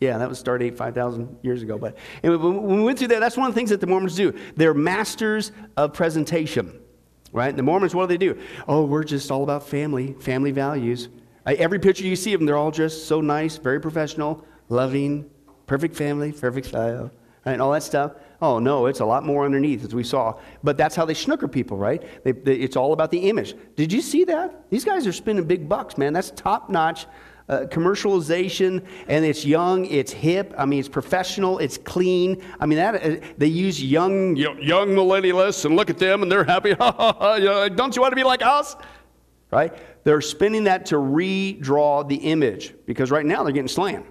Yeah, 0.00 0.18
that 0.18 0.28
was 0.28 0.38
started 0.38 0.66
eight, 0.66 0.76
5,000 0.76 1.38
years 1.42 1.62
ago. 1.62 1.78
But 1.78 1.96
when 2.20 2.62
we 2.62 2.82
went 2.82 2.98
through 2.98 3.08
that, 3.08 3.20
that's 3.20 3.38
one 3.38 3.48
of 3.48 3.54
the 3.54 3.58
things 3.58 3.70
that 3.70 3.80
the 3.80 3.86
Mormons 3.86 4.14
do. 4.16 4.38
They're 4.54 4.74
masters 4.74 5.50
of 5.78 5.94
presentation 5.94 6.78
right? 7.32 7.56
The 7.56 7.62
Mormons, 7.62 7.94
what 7.94 8.08
do 8.08 8.16
they 8.16 8.18
do? 8.18 8.40
Oh, 8.68 8.84
we're 8.84 9.04
just 9.04 9.30
all 9.30 9.42
about 9.42 9.66
family, 9.66 10.14
family 10.20 10.50
values. 10.50 11.08
Every 11.44 11.78
picture 11.78 12.04
you 12.04 12.14
see 12.14 12.34
of 12.34 12.40
them, 12.40 12.46
they're 12.46 12.56
all 12.56 12.70
just 12.70 13.08
so 13.08 13.20
nice, 13.20 13.56
very 13.56 13.80
professional, 13.80 14.44
loving, 14.68 15.28
perfect 15.66 15.96
family, 15.96 16.30
perfect 16.32 16.68
style, 16.68 17.10
right? 17.44 17.52
and 17.52 17.62
all 17.62 17.72
that 17.72 17.82
stuff. 17.82 18.12
Oh, 18.40 18.58
no, 18.58 18.86
it's 18.86 19.00
a 19.00 19.04
lot 19.04 19.24
more 19.24 19.44
underneath, 19.44 19.84
as 19.84 19.94
we 19.94 20.04
saw. 20.04 20.38
But 20.62 20.76
that's 20.76 20.94
how 20.94 21.04
they 21.04 21.14
snooker 21.14 21.48
people, 21.48 21.76
right? 21.76 22.02
They, 22.24 22.32
they, 22.32 22.54
it's 22.56 22.76
all 22.76 22.92
about 22.92 23.10
the 23.10 23.28
image. 23.28 23.54
Did 23.76 23.92
you 23.92 24.02
see 24.02 24.24
that? 24.24 24.70
These 24.70 24.84
guys 24.84 25.06
are 25.06 25.12
spending 25.12 25.44
big 25.44 25.68
bucks, 25.68 25.98
man. 25.98 26.12
That's 26.12 26.30
top 26.30 26.68
notch 26.68 27.06
uh, 27.48 27.60
commercialization 27.70 28.84
and 29.08 29.24
it's 29.24 29.44
young, 29.44 29.84
it's 29.86 30.12
hip. 30.12 30.54
I 30.56 30.64
mean, 30.64 30.80
it's 30.80 30.88
professional, 30.88 31.58
it's 31.58 31.78
clean. 31.78 32.42
I 32.60 32.66
mean, 32.66 32.78
that 32.78 33.02
uh, 33.02 33.26
they 33.38 33.46
use 33.46 33.82
young 33.82 34.36
young 34.36 34.88
millennialists 34.88 35.64
and 35.64 35.76
look 35.76 35.90
at 35.90 35.98
them 35.98 36.22
and 36.22 36.30
they're 36.30 36.44
happy. 36.44 36.74
Don't 37.74 37.96
you 37.96 38.02
want 38.02 38.12
to 38.12 38.16
be 38.16 38.24
like 38.24 38.42
us? 38.42 38.76
Right? 39.50 39.72
They're 40.04 40.20
spinning 40.20 40.64
that 40.64 40.86
to 40.86 40.96
redraw 40.96 42.08
the 42.08 42.16
image 42.16 42.74
because 42.86 43.10
right 43.10 43.26
now 43.26 43.42
they're 43.42 43.52
getting 43.52 43.68
slammed. 43.68 44.06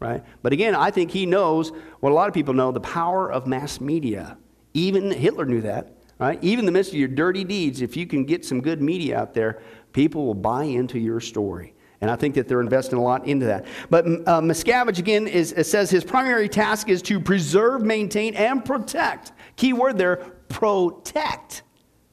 Right? 0.00 0.24
But 0.42 0.52
again, 0.52 0.74
I 0.74 0.90
think 0.90 1.10
he 1.10 1.26
knows 1.26 1.72
what 2.00 2.10
a 2.10 2.14
lot 2.14 2.28
of 2.28 2.34
people 2.34 2.54
know 2.54 2.70
the 2.70 2.80
power 2.80 3.30
of 3.30 3.46
mass 3.46 3.80
media. 3.80 4.38
Even 4.72 5.10
Hitler 5.10 5.44
knew 5.44 5.60
that. 5.62 5.94
Right? 6.18 6.42
Even 6.42 6.60
in 6.60 6.66
the 6.66 6.72
midst 6.72 6.92
of 6.92 6.98
your 6.98 7.08
dirty 7.08 7.44
deeds, 7.44 7.80
if 7.80 7.96
you 7.96 8.06
can 8.06 8.24
get 8.24 8.44
some 8.44 8.60
good 8.60 8.82
media 8.82 9.18
out 9.18 9.34
there, 9.34 9.60
people 9.92 10.26
will 10.26 10.34
buy 10.34 10.64
into 10.64 10.98
your 10.98 11.20
story. 11.20 11.74
And 12.00 12.10
I 12.10 12.16
think 12.16 12.36
that 12.36 12.46
they're 12.46 12.60
investing 12.60 12.98
a 12.98 13.02
lot 13.02 13.26
into 13.26 13.46
that. 13.46 13.66
But 13.90 14.06
uh, 14.06 14.40
Miscavige, 14.40 14.98
again, 14.98 15.26
is, 15.26 15.54
says 15.62 15.90
his 15.90 16.04
primary 16.04 16.48
task 16.48 16.88
is 16.88 17.02
to 17.02 17.18
preserve, 17.18 17.82
maintain, 17.82 18.34
and 18.34 18.64
protect. 18.64 19.32
Key 19.56 19.72
word 19.72 19.98
there 19.98 20.16
protect 20.48 21.62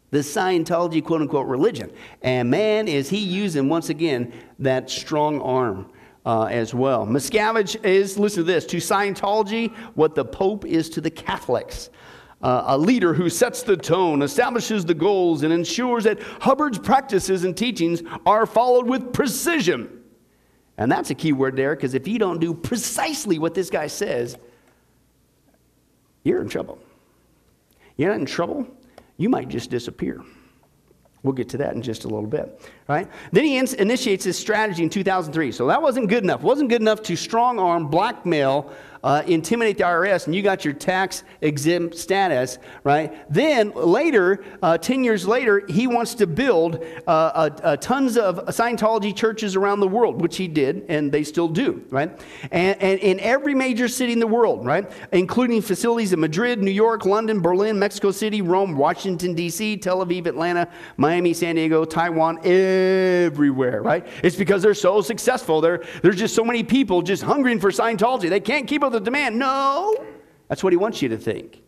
the 0.10 0.20
Scientology 0.20 1.04
quote 1.04 1.22
unquote 1.22 1.48
religion. 1.48 1.92
And 2.22 2.50
man, 2.50 2.88
is 2.88 3.10
he 3.10 3.20
using 3.20 3.70
once 3.70 3.90
again 3.90 4.34
that 4.60 4.90
strong 4.90 5.42
arm. 5.42 5.92
Uh, 6.28 6.46
as 6.46 6.74
well. 6.74 7.06
Miscavige 7.06 7.86
is, 7.86 8.18
listen 8.18 8.38
to 8.38 8.52
this, 8.52 8.66
to 8.66 8.78
Scientology 8.78 9.72
what 9.94 10.16
the 10.16 10.26
Pope 10.26 10.66
is 10.66 10.90
to 10.90 11.00
the 11.00 11.12
Catholics 11.12 11.92
uh, 12.42 12.64
a 12.68 12.78
leader 12.78 13.14
who 13.14 13.30
sets 13.30 13.64
the 13.64 13.78
tone, 13.78 14.22
establishes 14.22 14.86
the 14.86 14.94
goals, 14.94 15.44
and 15.44 15.52
ensures 15.52 16.04
that 16.04 16.22
Hubbard's 16.42 16.78
practices 16.78 17.44
and 17.44 17.56
teachings 17.56 18.04
are 18.26 18.46
followed 18.46 18.88
with 18.88 19.14
precision. 19.14 20.04
And 20.78 20.92
that's 20.92 21.10
a 21.10 21.16
key 21.16 21.34
word 21.34 21.56
there 21.56 21.76
because 21.76 21.94
if 21.94 22.08
you 22.08 22.20
don't 22.20 22.40
do 22.40 22.54
precisely 22.54 23.40
what 23.40 23.54
this 23.54 23.70
guy 23.70 23.88
says, 23.88 24.38
you're 26.24 26.42
in 26.42 26.50
trouble. 26.50 26.80
You're 27.98 28.10
not 28.10 28.20
in 28.20 28.26
trouble, 28.26 28.68
you 29.18 29.30
might 29.30 29.48
just 29.48 29.70
disappear. 29.70 30.22
We'll 31.24 31.34
get 31.34 31.50
to 31.50 31.58
that 31.58 31.74
in 31.74 31.82
just 31.82 32.04
a 32.04 32.08
little 32.08 32.30
bit, 32.30 32.62
right? 32.88 33.10
Then 33.32 33.46
he 33.46 33.58
in- 33.58 33.74
initiates 33.80 34.26
his 34.26 34.38
strategy 34.38 34.84
in 34.84 34.92
2003. 34.92 35.52
So 35.52 35.66
that 35.68 35.82
wasn't 35.82 36.08
good 36.08 36.24
enough. 36.24 36.42
Wasn't 36.42 36.70
good 36.70 36.82
enough 36.82 37.02
to 37.04 37.16
strong 37.16 37.58
arm, 37.58 37.88
blackmail, 37.88 38.72
uh, 39.06 39.22
intimidate 39.28 39.78
the 39.78 39.84
IRS, 39.84 40.26
and 40.26 40.34
you 40.34 40.42
got 40.42 40.66
your 40.66 40.74
tax 40.74 41.24
exempt 41.42 41.96
status, 41.96 42.58
right? 42.84 43.32
Then 43.32 43.72
later, 43.76 44.44
uh, 44.64 44.80
10 44.80 45.04
years 45.04 45.28
later, 45.28 45.64
he 45.70 45.86
wants 45.86 46.16
to 46.16 46.26
build 46.26 46.84
uh, 47.06 47.78
tons 47.78 48.18
of 48.18 48.44
Scientology 48.48 49.16
churches 49.16 49.56
around 49.56 49.80
the 49.80 49.88
world, 49.88 50.20
which 50.20 50.38
he 50.38 50.48
did, 50.48 50.88
and 50.90 51.12
they 51.12 51.24
still 51.24 51.48
do, 51.48 51.86
right? 51.92 52.20
And, 52.52 52.82
and 52.82 53.00
in 53.00 53.20
every 53.20 53.54
major 53.54 53.88
city 53.88 54.12
in 54.12 54.20
the 54.20 54.26
world, 54.26 54.66
right? 54.66 54.92
Including 55.12 55.62
facilities 55.62 56.12
in 56.12 56.20
Madrid, 56.20 56.64
New 56.64 56.72
York, 56.72 57.06
London, 57.06 57.42
Berlin, 57.42 57.78
Mexico 57.78 58.10
City, 58.10 58.42
Rome, 58.42 58.76
Washington, 58.76 59.36
D.C., 59.36 59.78
Tel 59.78 60.04
Aviv, 60.04 60.26
Atlanta, 60.26 60.68
Miami, 60.98 61.34
San 61.34 61.56
Diego, 61.56 61.86
Taiwan, 61.86 62.40
everywhere, 62.44 63.84
right? 63.84 64.08
It's 64.24 64.36
because 64.36 64.64
they're 64.64 64.74
so 64.74 65.02
successful. 65.02 65.62
There, 65.62 65.84
there's 66.02 66.16
just 66.16 66.34
so 66.34 66.44
many 66.44 66.64
people 66.64 67.04
just 67.04 67.22
hungering 67.22 67.60
for 67.60 67.70
Scientology. 67.70 68.32
They 68.32 68.40
can't 68.40 68.68
keep 68.68 68.84
up 68.84 68.95
the 69.00 69.06
demand. 69.06 69.38
No, 69.38 70.06
that's 70.48 70.64
what 70.64 70.74
he 70.74 70.78
wants 70.78 71.02
you 71.02 71.10
to 71.10 71.18
think. 71.18 71.62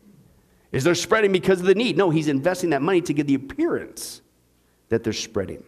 Is 0.71 0.83
they're 0.83 0.95
spreading 0.95 1.31
because 1.31 1.59
of 1.59 1.65
the 1.65 1.75
need? 1.75 1.97
No, 1.97 2.09
he's 2.09 2.27
investing 2.27 2.71
that 2.71 2.81
money 2.81 3.01
to 3.01 3.13
give 3.13 3.27
the 3.27 3.35
appearance 3.35 4.21
that 4.89 5.03
they're 5.03 5.13
spreading. 5.13 5.63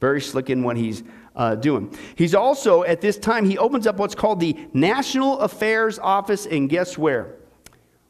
Very 0.00 0.20
slick 0.20 0.50
in 0.50 0.62
what 0.62 0.76
he's 0.76 1.02
uh, 1.34 1.54
doing. 1.54 1.96
He's 2.14 2.34
also, 2.34 2.84
at 2.84 3.00
this 3.00 3.16
time, 3.16 3.48
he 3.48 3.58
opens 3.58 3.86
up 3.86 3.96
what's 3.96 4.14
called 4.14 4.40
the 4.40 4.56
National 4.72 5.38
Affairs 5.40 5.98
Office, 5.98 6.46
and 6.46 6.68
guess 6.68 6.96
where? 6.98 7.36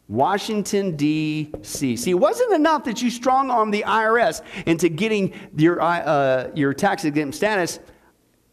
Washington, 0.08 0.96
D.C. 0.96 1.96
See, 1.96 2.10
it 2.10 2.14
wasn't 2.14 2.52
enough 2.52 2.84
that 2.84 3.00
you 3.00 3.10
strong 3.10 3.50
arm 3.50 3.70
the 3.70 3.84
IRS 3.86 4.42
into 4.66 4.88
getting 4.90 5.32
your, 5.56 5.80
uh, 5.80 6.50
your 6.54 6.74
tax 6.74 7.04
exempt 7.04 7.36
status. 7.36 7.78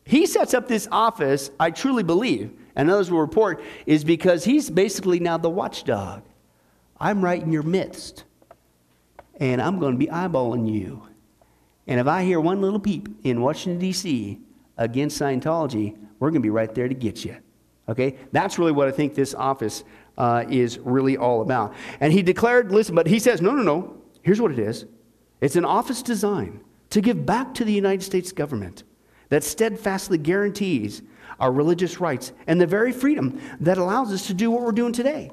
He 0.05 0.25
sets 0.25 0.53
up 0.53 0.67
this 0.67 0.87
office, 0.91 1.51
I 1.59 1.71
truly 1.71 2.03
believe, 2.03 2.57
and 2.75 2.89
others 2.89 3.12
will 3.12 3.19
report, 3.19 3.62
is 3.86 4.03
because 4.03 4.43
he's 4.43 4.69
basically 4.69 5.19
now 5.19 5.38
the 5.38 5.49
watchdog. 5.49 6.23
I'm 6.99 7.23
right 7.23 7.41
in 7.41 7.51
your 7.51 7.63
midst, 7.63 8.23
and 9.39 9.62
I'm 9.62 9.79
going 9.79 9.93
to 9.93 9.97
be 9.97 10.07
eyeballing 10.07 10.71
you. 10.71 11.07
And 11.88 11.99
if 11.99 12.07
I 12.07 12.23
hear 12.23 12.39
one 12.39 12.62
little 12.62 12.79
peep 12.79 13.10
in 13.23 13.41
Washington, 13.41 13.79
D.C. 13.79 14.39
against 14.77 15.19
Scientology, 15.19 15.97
we're 16.19 16.29
going 16.29 16.41
to 16.41 16.45
be 16.45 16.51
right 16.51 16.73
there 16.73 16.88
to 16.88 16.93
get 16.93 17.25
you. 17.25 17.38
Okay? 17.89 18.17
That's 18.31 18.60
really 18.60 18.71
what 18.71 18.88
I 18.88 18.91
think 18.91 19.15
this 19.15 19.34
office 19.34 19.84
uh, 20.17 20.45
is 20.47 20.77
really 20.79 21.17
all 21.17 21.41
about. 21.41 21.73
And 21.99 22.13
he 22.13 22.21
declared, 22.21 22.71
listen, 22.71 22.95
but 22.95 23.07
he 23.07 23.19
says, 23.19 23.41
no, 23.41 23.51
no, 23.51 23.63
no. 23.63 23.97
Here's 24.21 24.39
what 24.39 24.51
it 24.51 24.60
is 24.60 24.86
it's 25.41 25.55
an 25.55 25.65
office 25.65 26.03
design 26.03 26.62
to 26.91 27.01
give 27.01 27.25
back 27.25 27.53
to 27.55 27.65
the 27.65 27.73
United 27.73 28.03
States 28.03 28.31
government 28.31 28.84
that 29.29 29.43
steadfastly 29.43 30.17
guarantees 30.17 31.01
our 31.41 31.51
religious 31.51 31.99
rights, 31.99 32.32
and 32.47 32.62
the 32.62 32.67
very 32.67 32.93
freedom 32.93 33.41
that 33.60 33.77
allows 33.77 34.13
us 34.13 34.27
to 34.27 34.34
do 34.34 34.49
what 34.49 34.62
we're 34.62 34.71
doing 34.71 34.93
today. 34.93 35.32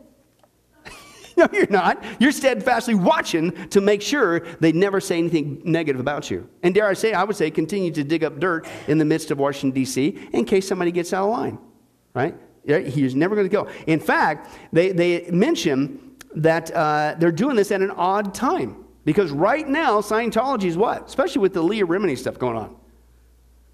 no, 1.36 1.46
you're 1.52 1.68
not. 1.68 2.02
You're 2.18 2.32
steadfastly 2.32 2.94
watching 2.94 3.52
to 3.68 3.80
make 3.80 4.02
sure 4.02 4.40
they 4.58 4.72
never 4.72 5.00
say 5.00 5.18
anything 5.18 5.60
negative 5.64 6.00
about 6.00 6.30
you. 6.30 6.48
And 6.62 6.74
dare 6.74 6.88
I 6.88 6.94
say, 6.94 7.12
I 7.12 7.22
would 7.22 7.36
say, 7.36 7.50
continue 7.50 7.92
to 7.92 8.02
dig 8.02 8.24
up 8.24 8.40
dirt 8.40 8.66
in 8.88 8.98
the 8.98 9.04
midst 9.04 9.30
of 9.30 9.38
Washington, 9.38 9.70
D.C., 9.70 10.18
in 10.32 10.44
case 10.46 10.66
somebody 10.66 10.90
gets 10.90 11.12
out 11.12 11.24
of 11.26 11.30
line, 11.30 11.58
right? 12.14 12.34
He's 12.64 13.14
never 13.14 13.34
going 13.34 13.48
to 13.48 13.52
go. 13.52 13.68
In 13.86 14.00
fact, 14.00 14.58
they, 14.72 14.92
they 14.92 15.30
mention 15.30 16.16
that 16.34 16.70
uh, 16.74 17.16
they're 17.18 17.32
doing 17.32 17.56
this 17.56 17.70
at 17.70 17.82
an 17.82 17.90
odd 17.92 18.34
time. 18.34 18.84
Because 19.04 19.30
right 19.30 19.66
now, 19.66 20.00
Scientology 20.00 20.64
is 20.64 20.76
what? 20.76 21.06
Especially 21.06 21.40
with 21.40 21.54
the 21.54 21.62
Leah 21.62 21.86
Remini 21.86 22.16
stuff 22.16 22.38
going 22.38 22.56
on. 22.56 22.77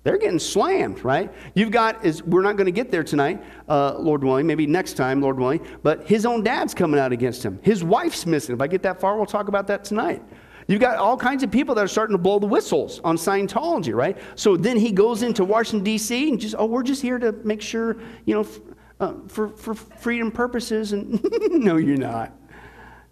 They're 0.05 0.19
getting 0.19 0.38
slammed, 0.38 1.03
right? 1.03 1.33
You've 1.55 1.71
got, 1.71 2.05
is 2.05 2.23
we're 2.23 2.43
not 2.43 2.57
going 2.57 2.67
to 2.67 2.73
get 2.73 2.90
there 2.90 3.03
tonight, 3.03 3.43
uh, 3.69 3.97
Lord 3.99 4.23
willing, 4.23 4.47
maybe 4.47 4.67
next 4.67 4.95
time, 4.95 5.23
Lord 5.23 5.38
willing, 5.38 5.67
but 5.83 6.07
his 6.07 6.27
own 6.27 6.45
dad's 6.45 6.75
coming 6.75 7.01
out 7.01 7.11
against 7.11 7.43
him. 7.43 7.59
His 7.62 7.83
wife's 7.83 8.27
missing. 8.27 8.55
If 8.55 8.61
I 8.61 8.67
get 8.67 8.83
that 8.83 9.01
far, 9.01 9.17
we'll 9.17 9.25
talk 9.25 9.49
about 9.49 9.67
that 9.69 9.83
tonight. 9.83 10.23
You've 10.67 10.81
got 10.81 10.99
all 10.99 11.17
kinds 11.17 11.43
of 11.43 11.51
people 11.51 11.75
that 11.75 11.85
are 11.85 11.88
starting 11.88 12.14
to 12.14 12.23
blow 12.23 12.38
the 12.38 12.47
whistles 12.47 13.01
on 13.03 13.17
Scientology, 13.17 13.95
right? 13.95 14.17
So 14.35 14.57
then 14.57 14.77
he 14.77 14.93
goes 14.93 15.23
into 15.23 15.43
Washington, 15.43 15.85
D.C., 15.85 16.29
and 16.29 16.38
just, 16.38 16.55
oh, 16.59 16.67
we're 16.67 16.83
just 16.83 17.01
here 17.03 17.19
to 17.19 17.33
make 17.33 17.62
sure, 17.62 17.97
you 18.27 18.35
know, 18.35 18.40
f- 18.40 18.61
uh, 19.01 19.14
for, 19.29 19.49
for 19.49 19.75
freedom 19.75 20.31
purposes. 20.31 20.93
And 20.93 21.23
no, 21.51 21.77
you're 21.77 21.97
not. 21.97 22.33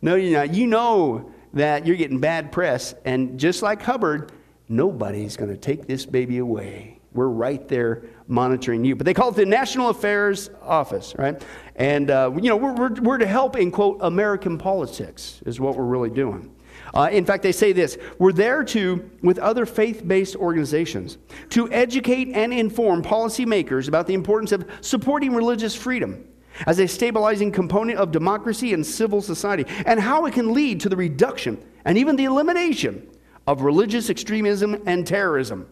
No, 0.03 0.15
you're 0.15 0.39
not. 0.39 0.55
You 0.55 0.67
know 0.67 1.31
that 1.55 1.87
you're 1.87 1.97
getting 1.97 2.21
bad 2.21 2.53
press. 2.53 2.95
And 3.05 3.39
just 3.39 3.63
like 3.63 3.83
Hubbard, 3.83 4.33
nobody's 4.73 5.37
going 5.37 5.51
to 5.51 5.57
take 5.57 5.87
this 5.87 6.07
baby 6.07 6.39
away. 6.39 6.99
We're 7.13 7.29
right 7.29 7.69
there 7.69 8.05
monitoring 8.27 8.85
you. 8.85 8.97
But 8.97 9.05
they 9.05 9.13
call 9.13 9.29
it 9.29 9.37
the 9.37 9.45
National 9.45 9.91
Affairs 9.91 10.51
Office, 10.63 11.15
right? 11.19 11.43
And, 11.77 12.11
uh, 12.11 12.33
you 12.35 12.49
know, 12.49 12.57
we're, 12.57 12.73
we're, 12.73 12.95
we're, 12.95 13.19
to 13.19 13.27
help 13.27 13.57
in, 13.57 13.71
quote, 13.71 13.99
American 14.01 14.57
politics, 14.57 15.43
is 15.45 15.61
what 15.61 15.77
we're 15.77 15.85
really 15.85 16.09
doing. 16.09 16.55
Uh, 16.95 17.11
in 17.13 17.25
fact, 17.25 17.43
they 17.43 17.53
say 17.53 17.73
this 17.73 17.99
we're 18.19 18.33
there 18.33 18.65
to, 18.65 19.11
with 19.23 19.39
other 19.39 19.67
faith 19.67 20.07
based 20.09 20.37
organizations, 20.37 21.19
to 21.51 21.71
educate 21.71 22.29
and 22.29 22.53
inform 22.53 23.03
policymakers 23.03 23.89
about 23.89 24.07
the 24.07 24.15
importance 24.15 24.53
of 24.53 24.69
supporting 24.81 25.35
religious 25.35 25.75
freedom 25.75 26.27
as 26.67 26.79
a 26.79 26.89
stabilizing 26.89 27.53
component 27.53 27.99
of 27.99 28.11
democracy 28.11 28.73
and 28.73 28.85
civil 28.87 29.21
society, 29.21 29.65
and 29.85 30.01
how 30.01 30.25
it 30.25 30.33
can 30.33 30.53
lead 30.53 30.81
to 30.81 30.89
the 30.89 30.97
reduction 30.97 31.63
and 31.85 31.99
even 31.99 32.17
the 32.17 32.25
elimination 32.25 33.07
of 33.47 33.63
religious 33.63 34.11
extremism 34.11 34.83
and 34.87 35.07
terrorism. 35.07 35.69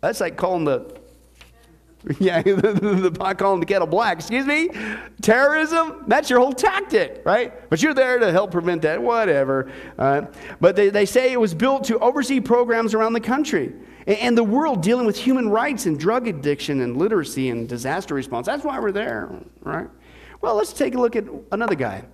That's 0.00 0.20
like 0.20 0.36
calling 0.36 0.64
the 0.64 1.00
yeah, 2.20 2.40
the, 2.42 3.10
pot 3.10 3.38
calling 3.38 3.58
the 3.58 3.66
kettle 3.66 3.86
black. 3.86 4.18
Excuse 4.18 4.46
me? 4.46 4.70
Terrorism? 5.22 6.04
That's 6.06 6.30
your 6.30 6.38
whole 6.38 6.52
tactic, 6.52 7.22
right? 7.24 7.68
But 7.68 7.82
you're 7.82 7.94
there 7.94 8.18
to 8.18 8.30
help 8.30 8.52
prevent 8.52 8.82
that, 8.82 9.02
whatever. 9.02 9.72
Uh, 9.98 10.22
but 10.60 10.76
they, 10.76 10.88
they 10.88 11.04
say 11.04 11.32
it 11.32 11.40
was 11.40 11.52
built 11.52 11.84
to 11.84 11.98
oversee 11.98 12.38
programs 12.38 12.94
around 12.94 13.14
the 13.14 13.20
country 13.20 13.72
and, 14.06 14.18
and 14.18 14.38
the 14.38 14.44
world 14.44 14.82
dealing 14.82 15.04
with 15.04 15.16
human 15.16 15.48
rights 15.48 15.86
and 15.86 15.98
drug 15.98 16.28
addiction 16.28 16.80
and 16.80 16.96
literacy 16.96 17.50
and 17.50 17.68
disaster 17.68 18.14
response. 18.14 18.46
That's 18.46 18.62
why 18.62 18.78
we're 18.78 18.92
there, 18.92 19.28
right? 19.62 19.88
Well, 20.40 20.54
let's 20.54 20.72
take 20.72 20.94
a 20.94 20.98
look 20.98 21.16
at 21.16 21.24
another 21.50 21.74
guy 21.74 22.04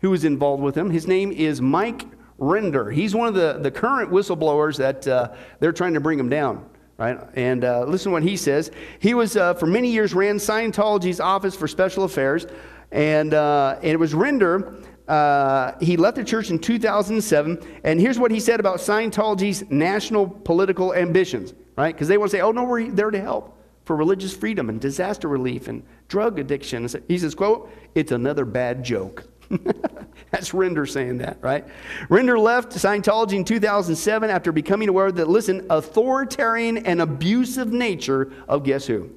who 0.00 0.08
was 0.08 0.24
involved 0.24 0.62
with 0.62 0.76
him. 0.76 0.88
His 0.88 1.06
name 1.06 1.32
is 1.32 1.60
Mike 1.60 2.06
Rinder. 2.38 2.92
He's 2.92 3.14
one 3.14 3.28
of 3.28 3.34
the, 3.34 3.58
the 3.60 3.70
current 3.70 4.10
whistleblowers 4.10 4.76
that 4.78 5.06
uh, 5.06 5.34
they're 5.60 5.72
trying 5.72 5.94
to 5.94 6.00
bring 6.00 6.18
him 6.18 6.28
down. 6.28 6.68
Right? 6.96 7.18
And 7.34 7.64
uh, 7.64 7.84
listen 7.84 8.10
to 8.10 8.12
what 8.12 8.22
he 8.22 8.36
says. 8.36 8.70
He 9.00 9.14
was, 9.14 9.36
uh, 9.36 9.54
for 9.54 9.66
many 9.66 9.90
years, 9.90 10.14
ran 10.14 10.36
Scientology's 10.36 11.18
Office 11.18 11.56
for 11.56 11.66
Special 11.66 12.04
Affairs. 12.04 12.46
And, 12.92 13.34
uh, 13.34 13.78
and 13.82 13.90
it 13.90 13.98
was 13.98 14.14
Rinder. 14.14 14.84
Uh, 15.08 15.72
he 15.80 15.96
left 15.96 16.16
the 16.16 16.24
church 16.24 16.50
in 16.50 16.58
2007. 16.60 17.80
And 17.82 18.00
here's 18.00 18.18
what 18.18 18.30
he 18.30 18.38
said 18.38 18.60
about 18.60 18.78
Scientology's 18.78 19.68
national 19.70 20.28
political 20.28 20.94
ambitions, 20.94 21.52
right? 21.76 21.94
Because 21.94 22.06
they 22.06 22.16
want 22.16 22.30
to 22.30 22.36
say, 22.36 22.40
oh, 22.42 22.52
no, 22.52 22.62
we're 22.62 22.90
there 22.90 23.10
to 23.10 23.20
help. 23.20 23.58
for 23.84 23.96
religious 23.96 24.34
freedom 24.34 24.68
and 24.68 24.80
disaster 24.80 25.28
relief 25.28 25.68
and 25.68 25.82
drug 26.08 26.38
addiction. 26.38 26.88
He 27.08 27.18
says, 27.18 27.34
quote, 27.34 27.70
it's 27.94 28.12
another 28.12 28.44
bad 28.44 28.82
joke. 28.82 29.24
That's 30.30 30.50
Rinder 30.50 30.88
saying 30.88 31.18
that, 31.18 31.38
right? 31.40 31.64
Rinder 32.08 32.38
left 32.38 32.72
Scientology 32.72 33.34
in 33.34 33.44
2007 33.44 34.30
after 34.30 34.52
becoming 34.52 34.88
aware 34.88 35.12
that, 35.12 35.28
listen, 35.28 35.66
authoritarian 35.70 36.78
and 36.78 37.00
abusive 37.00 37.72
nature 37.72 38.32
of 38.48 38.64
guess 38.64 38.86
who? 38.86 39.10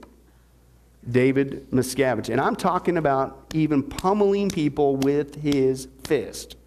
David 1.09 1.71
Miscavige. 1.71 2.29
And 2.29 2.41
I'm 2.41 2.55
talking 2.55 2.97
about 2.97 3.45
even 3.53 3.81
pummeling 3.81 4.49
people 4.49 4.97
with 4.97 5.41
his 5.41 5.87
fist. 6.03 6.57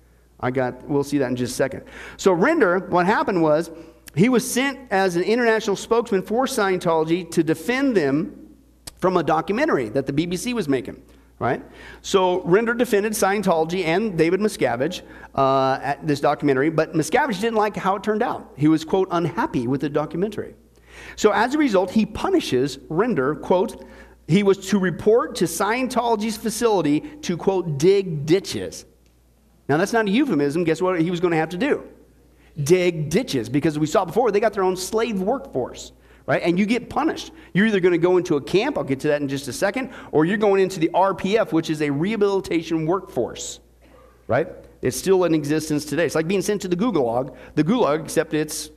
I 0.40 0.50
got, 0.50 0.82
we'll 0.84 1.04
see 1.04 1.18
that 1.18 1.28
in 1.28 1.36
just 1.36 1.52
a 1.52 1.56
second. 1.56 1.84
So, 2.16 2.34
Rinder, 2.34 2.88
what 2.88 3.06
happened 3.06 3.42
was 3.42 3.70
he 4.14 4.28
was 4.28 4.50
sent 4.50 4.78
as 4.90 5.16
an 5.16 5.22
international 5.22 5.76
spokesman 5.76 6.22
for 6.22 6.46
Scientology 6.46 7.30
to 7.32 7.42
defend 7.42 7.96
them 7.96 8.56
from 8.98 9.16
a 9.16 9.22
documentary 9.22 9.88
that 9.90 10.06
the 10.06 10.12
BBC 10.12 10.52
was 10.52 10.68
making, 10.68 11.00
right? 11.40 11.62
So, 12.02 12.42
Rinder 12.42 12.78
defended 12.78 13.12
Scientology 13.14 13.84
and 13.84 14.16
David 14.16 14.40
Miscavige 14.40 15.00
uh, 15.34 15.80
at 15.82 16.06
this 16.06 16.20
documentary, 16.20 16.70
but 16.70 16.92
Miscavige 16.92 17.40
didn't 17.40 17.56
like 17.56 17.74
how 17.76 17.96
it 17.96 18.04
turned 18.04 18.22
out. 18.22 18.52
He 18.56 18.68
was, 18.68 18.84
quote, 18.84 19.08
unhappy 19.10 19.66
with 19.66 19.80
the 19.80 19.88
documentary. 19.88 20.54
So, 21.16 21.32
as 21.32 21.54
a 21.54 21.58
result, 21.58 21.90
he 21.90 22.04
punishes 22.06 22.76
Rinder, 22.76 23.40
quote, 23.40 23.84
he 24.28 24.42
was 24.42 24.68
to 24.68 24.78
report 24.78 25.34
to 25.36 25.46
Scientology's 25.46 26.36
facility 26.36 27.00
to, 27.22 27.36
quote, 27.36 27.78
dig 27.78 28.26
ditches. 28.26 28.84
Now, 29.68 29.78
that's 29.78 29.92
not 29.92 30.06
a 30.06 30.10
euphemism. 30.10 30.62
Guess 30.64 30.82
what 30.82 31.00
he 31.00 31.10
was 31.10 31.20
going 31.20 31.32
to 31.32 31.38
have 31.38 31.48
to 31.48 31.56
do? 31.56 31.84
Dig 32.62 33.08
ditches, 33.08 33.48
because 33.48 33.78
we 33.78 33.86
saw 33.86 34.04
before, 34.04 34.30
they 34.30 34.40
got 34.40 34.52
their 34.52 34.62
own 34.62 34.76
slave 34.76 35.20
workforce, 35.20 35.92
right? 36.26 36.42
And 36.42 36.58
you 36.58 36.66
get 36.66 36.90
punished. 36.90 37.32
You're 37.52 37.66
either 37.66 37.80
going 37.80 37.92
to 37.92 37.98
go 37.98 38.16
into 38.16 38.36
a 38.36 38.40
camp, 38.40 38.78
I'll 38.78 38.84
get 38.84 39.00
to 39.00 39.08
that 39.08 39.20
in 39.20 39.28
just 39.28 39.48
a 39.48 39.52
second, 39.52 39.90
or 40.12 40.24
you're 40.24 40.38
going 40.38 40.62
into 40.62 40.80
the 40.80 40.90
RPF, 40.94 41.52
which 41.52 41.70
is 41.70 41.82
a 41.82 41.90
rehabilitation 41.90 42.86
workforce, 42.86 43.60
right? 44.26 44.48
It's 44.82 44.96
still 44.96 45.24
in 45.24 45.34
existence 45.34 45.84
today. 45.84 46.06
It's 46.06 46.14
like 46.14 46.28
being 46.28 46.42
sent 46.42 46.62
to 46.62 46.68
the 46.68 46.76
gulag, 46.76 47.36
the 47.54 47.64
gulag, 47.64 48.02
except 48.02 48.34
it's, 48.34 48.70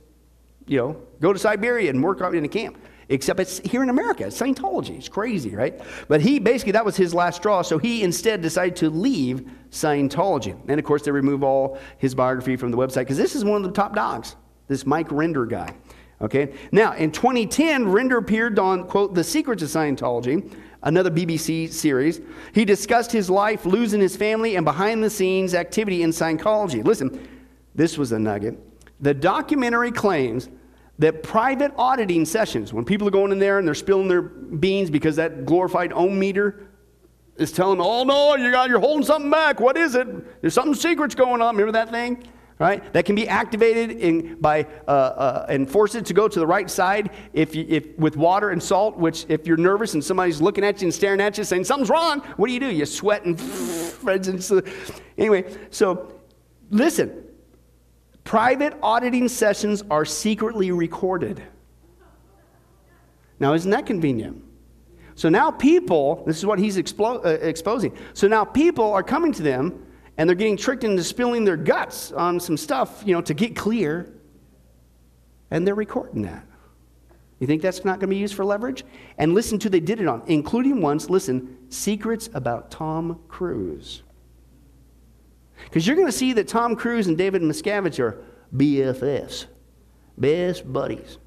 you 0.66 0.78
know, 0.78 0.96
go 1.20 1.32
to 1.32 1.38
Siberia 1.38 1.90
and 1.90 2.02
work 2.02 2.20
out 2.20 2.34
in 2.34 2.44
a 2.44 2.48
camp 2.48 2.78
except 3.08 3.40
it's 3.40 3.58
here 3.58 3.82
in 3.82 3.90
America. 3.90 4.26
It's 4.26 4.38
Scientology. 4.38 4.96
It's 4.96 5.08
crazy, 5.08 5.54
right? 5.54 5.80
But 6.08 6.20
he 6.20 6.38
basically, 6.38 6.72
that 6.72 6.84
was 6.84 6.96
his 6.96 7.14
last 7.14 7.36
straw. 7.36 7.62
So 7.62 7.78
he 7.78 8.02
instead 8.02 8.42
decided 8.42 8.76
to 8.76 8.90
leave 8.90 9.48
Scientology. 9.70 10.58
And 10.68 10.78
of 10.78 10.84
course, 10.84 11.02
they 11.02 11.10
remove 11.10 11.42
all 11.42 11.78
his 11.98 12.14
biography 12.14 12.56
from 12.56 12.70
the 12.70 12.76
website 12.76 13.02
because 13.02 13.18
this 13.18 13.34
is 13.34 13.44
one 13.44 13.56
of 13.56 13.62
the 13.62 13.74
top 13.74 13.94
dogs, 13.94 14.36
this 14.68 14.86
Mike 14.86 15.08
Rinder 15.08 15.48
guy. 15.48 15.74
Okay? 16.24 16.54
Now, 16.72 16.94
in 16.94 17.12
2010, 17.12 17.84
Rinder 17.84 18.18
appeared 18.18 18.58
on, 18.58 18.84
quote, 18.84 19.14
The 19.14 19.22
Secrets 19.22 19.62
of 19.62 19.68
Scientology, 19.68 20.50
another 20.82 21.10
BBC 21.10 21.70
series. 21.70 22.20
He 22.54 22.64
discussed 22.64 23.12
his 23.12 23.28
life, 23.28 23.66
losing 23.66 24.00
his 24.00 24.16
family, 24.16 24.56
and 24.56 24.64
behind 24.64 25.04
the 25.04 25.10
scenes 25.10 25.54
activity 25.54 26.02
in 26.02 26.10
Scientology. 26.10 26.82
Listen, 26.82 27.28
this 27.74 27.98
was 27.98 28.12
a 28.12 28.18
nugget. 28.18 28.58
The 29.00 29.12
documentary 29.12 29.92
claims 29.92 30.48
that 30.98 31.22
private 31.22 31.72
auditing 31.76 32.24
sessions, 32.24 32.72
when 32.72 32.84
people 32.84 33.06
are 33.06 33.10
going 33.10 33.32
in 33.32 33.38
there 33.38 33.58
and 33.58 33.66
they're 33.66 33.74
spilling 33.74 34.08
their 34.08 34.22
beans 34.22 34.88
because 34.88 35.16
that 35.16 35.44
glorified 35.44 35.92
ohm 35.92 36.18
meter 36.18 36.68
is 37.36 37.52
telling 37.52 37.78
them, 37.78 37.86
oh 37.86 38.04
no, 38.04 38.36
you 38.36 38.50
got, 38.50 38.70
you're 38.70 38.78
holding 38.78 39.04
something 39.04 39.30
back. 39.30 39.60
What 39.60 39.76
is 39.76 39.94
it? 39.94 40.40
There's 40.40 40.54
something 40.54 40.74
secret's 40.74 41.16
going 41.16 41.42
on. 41.42 41.56
Remember 41.56 41.72
that 41.72 41.90
thing? 41.90 42.24
Right? 42.64 42.94
That 42.94 43.04
can 43.04 43.14
be 43.14 43.28
activated 43.28 43.90
in, 43.90 44.36
by 44.36 44.66
uh, 44.88 44.90
uh, 44.90 45.46
and 45.50 45.70
force 45.70 45.94
it 45.94 46.06
to 46.06 46.14
go 46.14 46.28
to 46.28 46.38
the 46.38 46.46
right 46.46 46.70
side 46.70 47.10
if, 47.34 47.54
you, 47.54 47.66
if 47.68 47.98
with 47.98 48.16
water 48.16 48.48
and 48.48 48.62
salt. 48.62 48.96
Which, 48.96 49.26
if 49.28 49.46
you're 49.46 49.58
nervous 49.58 49.92
and 49.92 50.02
somebody's 50.02 50.40
looking 50.40 50.64
at 50.64 50.80
you 50.80 50.86
and 50.86 50.94
staring 50.94 51.20
at 51.20 51.36
you, 51.36 51.44
saying 51.44 51.64
something's 51.64 51.90
wrong, 51.90 52.20
what 52.38 52.46
do 52.46 52.54
you 52.54 52.60
do? 52.60 52.70
You 52.70 52.86
sweat 52.86 53.26
and 53.26 53.38
anyway. 55.18 55.44
So, 55.68 56.10
listen. 56.70 57.24
Private 58.24 58.78
auditing 58.82 59.28
sessions 59.28 59.82
are 59.90 60.06
secretly 60.06 60.70
recorded. 60.70 61.42
Now, 63.38 63.52
isn't 63.52 63.70
that 63.72 63.84
convenient? 63.84 64.42
So 65.16 65.28
now 65.28 65.50
people, 65.50 66.24
this 66.26 66.38
is 66.38 66.46
what 66.46 66.58
he's 66.58 66.78
explo- 66.78 67.22
uh, 67.26 67.28
exposing. 67.28 67.94
So 68.14 68.26
now 68.26 68.42
people 68.42 68.90
are 68.90 69.02
coming 69.02 69.32
to 69.34 69.42
them 69.42 69.83
and 70.16 70.28
they're 70.28 70.36
getting 70.36 70.56
tricked 70.56 70.84
into 70.84 71.02
spilling 71.02 71.44
their 71.44 71.56
guts 71.56 72.12
on 72.12 72.38
some 72.38 72.56
stuff, 72.56 73.02
you 73.04 73.14
know, 73.14 73.20
to 73.22 73.34
get 73.34 73.56
clear. 73.56 74.12
And 75.50 75.66
they're 75.66 75.74
recording 75.74 76.22
that. 76.22 76.46
You 77.40 77.46
think 77.46 77.62
that's 77.62 77.84
not 77.84 77.98
going 77.98 78.08
to 78.08 78.14
be 78.14 78.16
used 78.16 78.34
for 78.34 78.44
leverage? 78.44 78.84
And 79.18 79.34
listen 79.34 79.58
to 79.60 79.68
they 79.68 79.80
did 79.80 80.00
it 80.00 80.06
on, 80.06 80.22
including 80.26 80.80
once, 80.80 81.10
listen, 81.10 81.58
secrets 81.68 82.30
about 82.32 82.70
Tom 82.70 83.20
Cruise. 83.28 84.02
Because 85.64 85.86
you're 85.86 85.96
going 85.96 86.08
to 86.08 86.12
see 86.12 86.32
that 86.34 86.48
Tom 86.48 86.76
Cruise 86.76 87.06
and 87.06 87.18
David 87.18 87.42
Miscavige 87.42 87.98
are 87.98 88.22
BFFs, 88.56 89.46
best 90.16 90.72
buddies. 90.72 91.18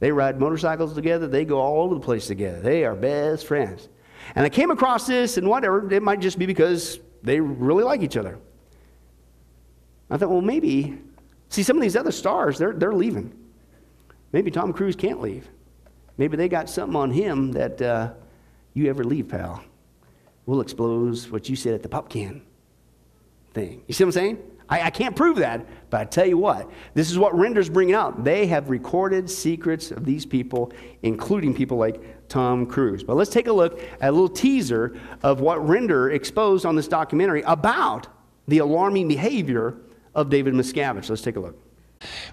They 0.00 0.12
ride 0.12 0.38
motorcycles 0.38 0.94
together, 0.94 1.26
they 1.26 1.44
go 1.44 1.58
all 1.58 1.82
over 1.82 1.94
the 1.94 2.00
place 2.00 2.28
together. 2.28 2.60
They 2.60 2.84
are 2.84 2.94
best 2.94 3.46
friends. 3.46 3.88
And 4.34 4.44
I 4.44 4.48
came 4.48 4.70
across 4.70 5.06
this, 5.06 5.38
and 5.38 5.48
whatever, 5.48 5.92
it 5.92 6.02
might 6.02 6.20
just 6.20 6.38
be 6.38 6.46
because 6.46 7.00
they 7.22 7.40
really 7.40 7.84
like 7.84 8.02
each 8.02 8.16
other. 8.16 8.38
I 10.10 10.16
thought, 10.16 10.30
well, 10.30 10.40
maybe, 10.40 10.98
see, 11.48 11.62
some 11.62 11.76
of 11.76 11.82
these 11.82 11.96
other 11.96 12.12
stars, 12.12 12.58
they're, 12.58 12.72
they're 12.72 12.94
leaving. 12.94 13.32
Maybe 14.32 14.50
Tom 14.50 14.72
Cruise 14.72 14.96
can't 14.96 15.20
leave. 15.20 15.48
Maybe 16.16 16.36
they 16.36 16.48
got 16.48 16.68
something 16.68 16.96
on 16.96 17.10
him 17.10 17.52
that 17.52 17.80
uh, 17.80 18.12
you 18.74 18.88
ever 18.88 19.04
leave, 19.04 19.28
pal. 19.28 19.62
We'll 20.46 20.60
expose 20.60 21.30
what 21.30 21.48
you 21.48 21.56
said 21.56 21.74
at 21.74 21.82
the 21.82 21.88
pop 21.88 22.08
can 22.08 22.42
thing. 23.52 23.82
You 23.86 23.94
see 23.94 24.04
what 24.04 24.08
I'm 24.08 24.12
saying? 24.12 24.38
I, 24.68 24.82
I, 24.82 24.90
can't 24.90 25.16
prove 25.16 25.36
that, 25.36 25.66
but 25.90 26.00
I 26.00 26.04
tell 26.04 26.26
you 26.26 26.36
what, 26.36 26.70
this 26.94 27.10
is 27.10 27.18
what 27.18 27.32
Rinder's 27.32 27.70
bringing 27.70 27.94
out. 27.94 28.24
They 28.24 28.46
have 28.46 28.68
recorded 28.68 29.30
secrets 29.30 29.90
of 29.90 30.04
these 30.04 30.26
people, 30.26 30.72
including 31.02 31.54
people 31.54 31.78
like 31.78 32.28
Tom 32.28 32.66
Cruise. 32.66 33.02
But 33.02 33.16
let's 33.16 33.30
take 33.30 33.46
a 33.46 33.52
look 33.52 33.80
at 34.00 34.10
a 34.10 34.12
little 34.12 34.28
teaser 34.28 34.98
of 35.22 35.40
what 35.40 35.58
Rinder 35.58 36.12
exposed 36.12 36.66
on 36.66 36.76
this 36.76 36.88
documentary 36.88 37.42
about 37.42 38.08
the 38.46 38.58
alarming 38.58 39.08
behavior 39.08 39.76
of 40.14 40.30
David 40.30 40.54
Miscavige. 40.54 41.08
Let's 41.08 41.22
take 41.22 41.36
a 41.36 41.40
look. 41.40 41.67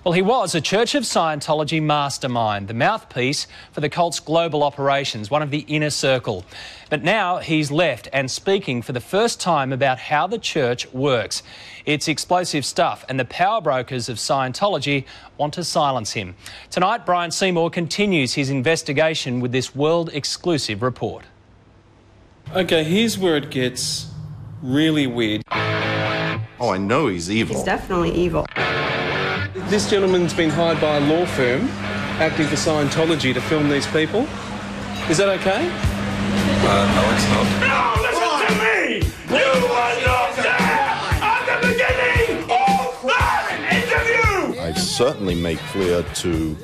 Well, 0.04 0.14
he 0.14 0.22
was 0.22 0.54
a 0.54 0.62
Church 0.62 0.96
of 0.96 1.04
Scientology 1.04 1.82
mastermind, 1.82 2.68
the 2.68 2.74
mouthpiece 2.74 3.48
for 3.72 3.82
the 3.82 3.90
cult's 3.90 4.20
global 4.20 4.64
operations, 4.64 5.32
one 5.32 5.42
of 5.42 5.52
the 5.52 5.66
inner 5.68 5.90
circle. 5.90 6.46
But 6.90 7.04
now 7.04 7.38
he's 7.38 7.72
left 7.72 8.08
and 8.14 8.30
speaking 8.30 8.82
for 8.82 8.94
the 8.94 9.00
first 9.00 9.42
time 9.42 9.74
about 9.74 9.98
how 9.98 10.28
the 10.28 10.38
church 10.38 10.92
works. 10.94 11.42
It's 11.86 12.08
explosive 12.08 12.66
stuff, 12.66 13.04
and 13.10 13.20
the 13.20 13.26
power 13.26 13.62
brokers 13.62 14.10
of 14.10 14.18
Scientology 14.18 15.06
want 15.38 15.54
to 15.56 15.64
silence 15.64 16.12
him. 16.12 16.36
Tonight, 16.70 17.06
Bryan 17.06 17.32
Seymour 17.32 17.70
continues 17.70 18.34
his 18.34 18.50
investigation 18.50 19.40
with 19.40 19.52
this 19.52 19.76
world 19.76 20.10
exclusive 20.14 20.82
report. 20.82 21.26
Okay, 22.54 22.84
here's 22.84 23.18
where 23.18 23.38
it 23.38 23.50
gets 23.50 24.08
really 24.62 25.08
weird. 25.08 25.42
Oh, 25.52 26.70
I 26.70 26.78
know 26.78 27.08
he's 27.08 27.30
evil. 27.30 27.56
He's 27.56 27.66
definitely 27.66 28.12
evil. 28.12 28.46
This 29.68 29.90
gentleman's 29.90 30.32
been 30.32 30.52
hired 30.52 30.80
by 30.80 30.98
a 30.98 31.00
law 31.00 31.26
firm 31.26 31.68
acting 32.22 32.46
for 32.46 32.56
Scientology 32.56 33.34
to 33.34 33.42
film 33.42 33.68
these 33.68 33.88
people. 33.88 34.22
Is 35.10 35.18
that 35.18 35.28
okay? 35.40 35.68
Uh, 36.68 36.86
no, 36.94 37.02
it's 37.16 37.28
not. 37.34 37.46
No, 37.66 38.02
listen 38.04 38.32
to 38.46 38.54
me! 38.62 39.02
You 39.28 39.48
were 39.64 39.94
not 40.06 40.36
there 40.36 40.86
at 41.20 41.44
the 41.50 41.68
beginning 41.68 42.44
of 42.44 43.02
that 43.08 44.54
interview! 44.54 44.62
I 44.62 44.72
certainly 44.74 45.34
make 45.34 45.58
clear 45.58 46.04
to 46.04 46.56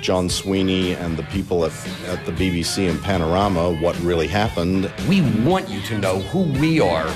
John 0.00 0.30
Sweeney 0.30 0.94
and 0.94 1.18
the 1.18 1.24
people 1.24 1.66
at, 1.66 1.72
at 2.06 2.24
the 2.24 2.32
BBC 2.32 2.88
and 2.88 2.98
Panorama 3.02 3.74
what 3.82 4.00
really 4.00 4.28
happened. 4.28 4.90
We 5.10 5.20
want 5.42 5.68
you 5.68 5.82
to 5.82 5.98
know 5.98 6.20
who 6.20 6.44
we 6.58 6.80
are 6.80 7.06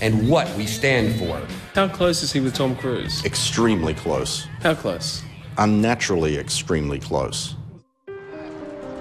and 0.00 0.28
what 0.28 0.48
we 0.56 0.66
stand 0.66 1.18
for. 1.18 1.40
How 1.74 1.88
close 1.88 2.22
is 2.22 2.32
he 2.32 2.40
with 2.40 2.54
Tom 2.54 2.76
Cruise? 2.76 3.24
Extremely 3.24 3.94
close. 3.94 4.46
How 4.62 4.74
close? 4.74 5.22
Unnaturally 5.58 6.38
extremely 6.38 6.98
close. 6.98 7.56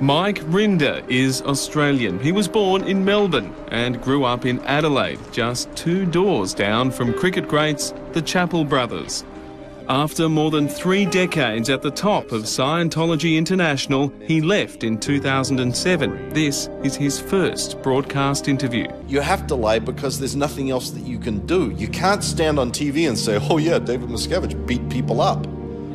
Mike 0.02 0.40
Rinder 0.46 1.06
is 1.10 1.42
Australian. 1.42 2.20
He 2.20 2.32
was 2.32 2.48
born 2.48 2.86
in 2.86 3.04
Melbourne 3.04 3.54
and 3.68 4.02
grew 4.02 4.24
up 4.24 4.46
in 4.46 4.60
Adelaide, 4.62 5.20
just 5.34 5.74
two 5.76 6.06
doors 6.06 6.54
down 6.54 6.90
from 6.90 7.14
cricket 7.14 7.50
greats 7.50 7.94
the 8.14 8.22
Chappell 8.22 8.64
brothers. 8.64 9.26
After 9.90 10.30
more 10.30 10.52
than 10.52 10.68
three 10.68 11.04
decades 11.04 11.68
at 11.68 11.82
the 11.82 11.90
top 11.90 12.32
of 12.32 12.44
Scientology 12.44 13.36
International, 13.36 14.14
he 14.22 14.40
left 14.40 14.84
in 14.84 15.00
2007. 15.00 16.30
This 16.30 16.70
is 16.84 16.96
his 16.96 17.20
first 17.20 17.82
broadcast 17.82 18.48
interview. 18.48 18.88
You 19.08 19.20
have 19.22 19.48
to 19.48 19.56
lie 19.56 19.80
because 19.80 20.20
there's 20.20 20.36
nothing 20.36 20.70
else 20.70 20.92
that 20.92 21.02
you 21.02 21.18
can 21.18 21.44
do. 21.48 21.72
You 21.76 21.88
can't 21.88 22.24
stand 22.24 22.60
on 22.60 22.72
TV 22.72 23.10
and 23.10 23.18
say, 23.18 23.40
oh 23.50 23.58
yeah, 23.58 23.80
David 23.80 24.10
Miscavige 24.10 24.64
beat 24.68 24.88
people 24.90 25.22
up. 25.22 25.48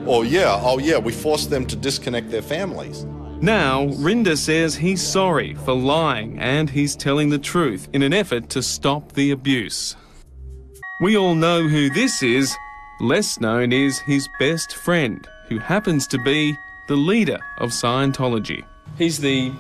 Or 0.09 0.25
yeah, 0.25 0.59
oh 0.61 0.81
yeah, 0.81 0.99
we 0.99 1.13
forced 1.13 1.51
them 1.51 1.65
to 1.67 1.77
disconnect 1.77 2.33
their 2.33 2.43
families. 2.43 3.05
Now, 3.41 3.87
Rinder 3.87 4.37
says 4.37 4.75
he's 4.75 5.07
sorry 5.07 5.55
for 5.55 5.73
lying 5.73 6.41
and 6.41 6.69
he's 6.69 6.97
telling 6.97 7.29
the 7.29 7.39
truth 7.39 7.89
in 7.93 8.03
an 8.03 8.13
effort 8.13 8.49
to 8.51 8.61
stop 8.61 9.13
the 9.13 9.31
abuse. 9.31 9.95
We 11.01 11.17
all 11.17 11.37
know 11.37 11.69
who 11.69 11.91
this 11.91 12.25
is. 12.25 12.57
Less 13.01 13.41
known 13.41 13.73
is 13.73 13.99
his 13.99 14.29
best 14.39 14.77
friend, 14.77 15.27
who 15.49 15.59
happens 15.59 16.07
to 16.09 16.19
be 16.19 16.57
the 16.87 16.95
leader 16.95 17.41
of 17.59 17.71
Scientology. 17.71 18.65
He's 18.97 19.19
the 19.19 19.53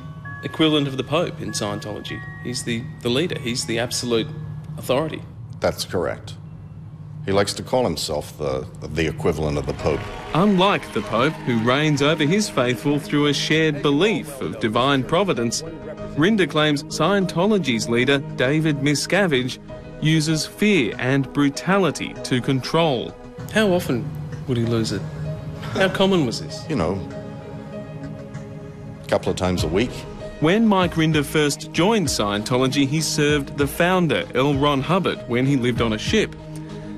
equivalent 0.44 0.86
of 0.86 0.96
the 0.96 1.04
Pope 1.04 1.40
in 1.40 1.50
Scientology. 1.50 2.22
He's 2.44 2.62
the, 2.62 2.84
the 3.00 3.08
leader, 3.08 3.38
he's 3.40 3.66
the 3.66 3.80
absolute 3.80 4.28
authority. 4.78 5.22
That's 5.58 5.84
correct. 5.84 6.34
He 7.24 7.32
likes 7.32 7.54
to 7.54 7.62
call 7.64 7.84
himself 7.84 8.38
the, 8.38 8.68
the 8.82 9.08
equivalent 9.08 9.58
of 9.58 9.66
the 9.66 9.72
Pope. 9.74 10.00
Unlike 10.34 10.92
the 10.92 11.00
Pope, 11.02 11.32
who 11.32 11.58
reigns 11.64 12.02
over 12.02 12.24
his 12.24 12.48
faithful 12.48 13.00
through 13.00 13.26
a 13.26 13.34
shared 13.34 13.82
belief 13.82 14.40
of 14.40 14.60
divine 14.60 15.02
providence, 15.02 15.62
Rinder 16.16 16.48
claims 16.48 16.84
Scientology's 16.84 17.88
leader, 17.88 18.18
David 18.36 18.76
Miscavige, 18.78 19.58
uses 20.00 20.46
fear 20.46 20.94
and 20.98 21.32
brutality 21.32 22.14
to 22.24 22.40
control. 22.40 23.12
How 23.52 23.72
often 23.72 24.08
would 24.48 24.56
he 24.56 24.64
lose 24.64 24.92
it? 24.92 25.02
How 25.72 25.88
common 25.88 26.26
was 26.26 26.40
this? 26.40 26.64
You 26.68 26.76
know, 26.76 27.08
a 29.02 29.06
couple 29.08 29.30
of 29.30 29.36
times 29.36 29.64
a 29.64 29.68
week. 29.68 29.90
When 30.40 30.66
Mike 30.66 30.94
Rinder 30.94 31.24
first 31.24 31.72
joined 31.72 32.08
Scientology, 32.08 32.86
he 32.86 33.00
served 33.00 33.56
the 33.56 33.66
founder, 33.66 34.24
L. 34.34 34.54
Ron 34.54 34.82
Hubbard, 34.82 35.24
when 35.28 35.46
he 35.46 35.56
lived 35.56 35.80
on 35.80 35.92
a 35.92 35.98
ship. 35.98 36.34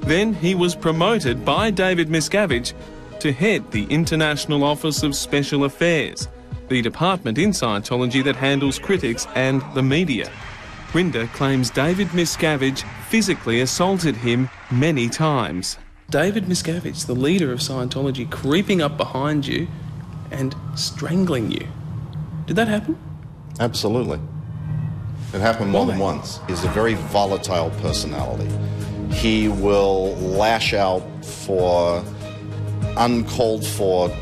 Then 0.01 0.35
he 0.35 0.55
was 0.55 0.75
promoted 0.75 1.45
by 1.45 1.71
David 1.71 2.09
Miscavige 2.09 2.73
to 3.21 3.33
head 3.33 3.71
the 3.71 3.85
International 3.85 4.65
Office 4.65 5.03
of 5.03 5.15
Special 5.15 5.65
Affairs, 5.65 6.29
the 6.69 6.83
department 6.83 7.39
in 7.39 7.51
Scientology 7.51 8.23
that 8.25 8.37
handles 8.37 8.79
critics 8.79 9.27
and 9.35 9.63
the 9.75 9.83
media. 9.83 10.31
Rinder 10.93 11.29
claims 11.35 11.71
David 11.71 12.09
Miscavige 12.09 12.85
physically 13.09 13.61
assaulted 13.61 14.17
him 14.17 14.49
many 14.71 15.09
times. 15.09 15.79
David 16.09 16.45
Miscavige, 16.45 17.05
the 17.07 17.15
leader 17.15 17.53
of 17.53 17.59
Scientology, 17.59 18.31
creeping 18.31 18.81
up 18.81 18.97
behind 18.97 19.45
you 19.45 19.67
and 20.31 20.55
strangling 20.77 21.51
you. 21.51 21.67
Did 22.47 22.55
that 22.57 22.69
happen? 22.69 22.97
Absolutely. 23.59 24.21
It 25.35 25.41
happened 25.41 25.73
more 25.73 25.85
than 25.85 25.99
once. 25.99 26.39
He's 26.47 26.63
a 26.63 26.69
very 26.69 26.95
volatile 26.95 27.71
personality. 27.81 28.49
He 29.13 29.49
will 29.49 30.15
lash 30.17 30.75
out 30.75 31.03
for 31.25 32.05
uncalled 32.97 33.67
for 33.67 34.17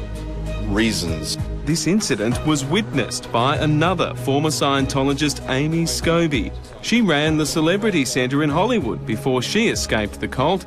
reasons. 0.68 1.36
This 1.66 1.86
incident 1.86 2.44
was 2.46 2.64
witnessed 2.64 3.30
by 3.30 3.56
another 3.56 4.14
former 4.14 4.50
Scientologist, 4.50 5.46
Amy 5.50 5.84
Scobee. 5.84 6.50
She 6.80 7.02
ran 7.02 7.36
the 7.36 7.46
Celebrity 7.46 8.06
Centre 8.06 8.42
in 8.42 8.50
Hollywood 8.50 9.04
before 9.06 9.42
she 9.42 9.68
escaped 9.68 10.20
the 10.20 10.28
cult. 10.28 10.64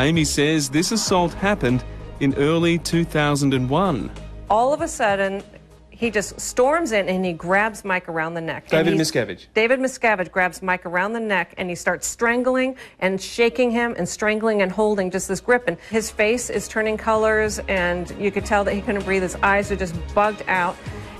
Amy 0.00 0.24
says 0.24 0.70
this 0.70 0.92
assault 0.92 1.34
happened 1.34 1.84
in 2.20 2.34
early 2.36 2.78
2001. 2.78 4.10
All 4.48 4.72
of 4.72 4.80
a 4.80 4.88
sudden, 4.88 5.42
he 5.90 6.10
just 6.10 6.40
storms 6.40 6.92
in 6.92 7.06
and 7.06 7.22
he 7.22 7.34
grabs 7.34 7.84
Mike 7.84 8.08
around 8.08 8.32
the 8.32 8.40
neck. 8.40 8.66
David 8.68 8.94
he's- 8.94 9.10
Miscavige. 9.10 9.46
David 9.52 9.78
Miscavige 9.78 10.32
grabs 10.32 10.62
Mike 10.62 10.86
around 10.86 11.12
the 11.12 11.20
neck 11.20 11.52
and 11.58 11.68
he 11.68 11.74
starts 11.74 12.06
strangling 12.06 12.76
and 13.00 13.20
shaking 13.20 13.70
him 13.70 13.94
and 13.98 14.08
strangling 14.08 14.62
and 14.62 14.72
holding 14.72 15.10
just 15.10 15.28
this 15.28 15.38
grip. 15.38 15.64
And 15.68 15.76
his 15.90 16.10
face 16.10 16.48
is 16.48 16.66
turning 16.66 16.96
colors 16.96 17.58
and 17.68 18.10
you 18.18 18.30
could 18.30 18.46
tell 18.46 18.64
that 18.64 18.72
he 18.72 18.80
couldn't 18.80 19.04
breathe. 19.04 19.22
His 19.22 19.36
eyes 19.42 19.70
are 19.70 19.76
just 19.76 19.94
bugged 20.14 20.42
out. 20.48 20.76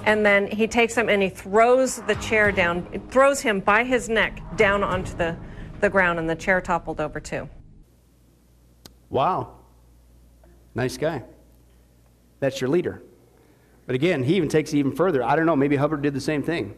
And 0.07 0.25
then 0.25 0.47
he 0.47 0.67
takes 0.67 0.95
him 0.95 1.11
and 1.11 1.23
he 1.23 1.29
throws 1.29 1.97
the 1.97 2.15
chair 2.15 2.51
down, 2.51 2.87
throws 3.11 3.43
him 3.43 3.61
by 3.61 3.85
his 3.85 4.09
neck 4.09 4.41
down 4.57 4.83
onto 4.83 5.15
the, 5.19 5.37
the 5.81 5.91
ground 5.91 6.19
and 6.19 6.31
the 6.31 6.35
chair 6.35 6.63
toppled 6.63 6.99
over 6.99 7.21
too. 7.21 7.47
Wow. 9.11 9.57
Nice 10.75 10.97
guy. 10.97 11.25
That's 12.39 12.61
your 12.61 12.71
leader. 12.71 13.03
But 13.87 13.97
again, 13.97 14.23
he 14.23 14.37
even 14.37 14.49
takes 14.49 14.73
it 14.73 14.79
even 14.79 14.95
further. 14.95 15.23
I 15.23 15.37
don't 15.37 15.47
know, 15.47 15.57
maybe 15.57 15.77
Hubbard 15.77 16.03
did 16.03 16.15
the 16.15 16.21
same 16.21 16.43
thing. 16.43 16.77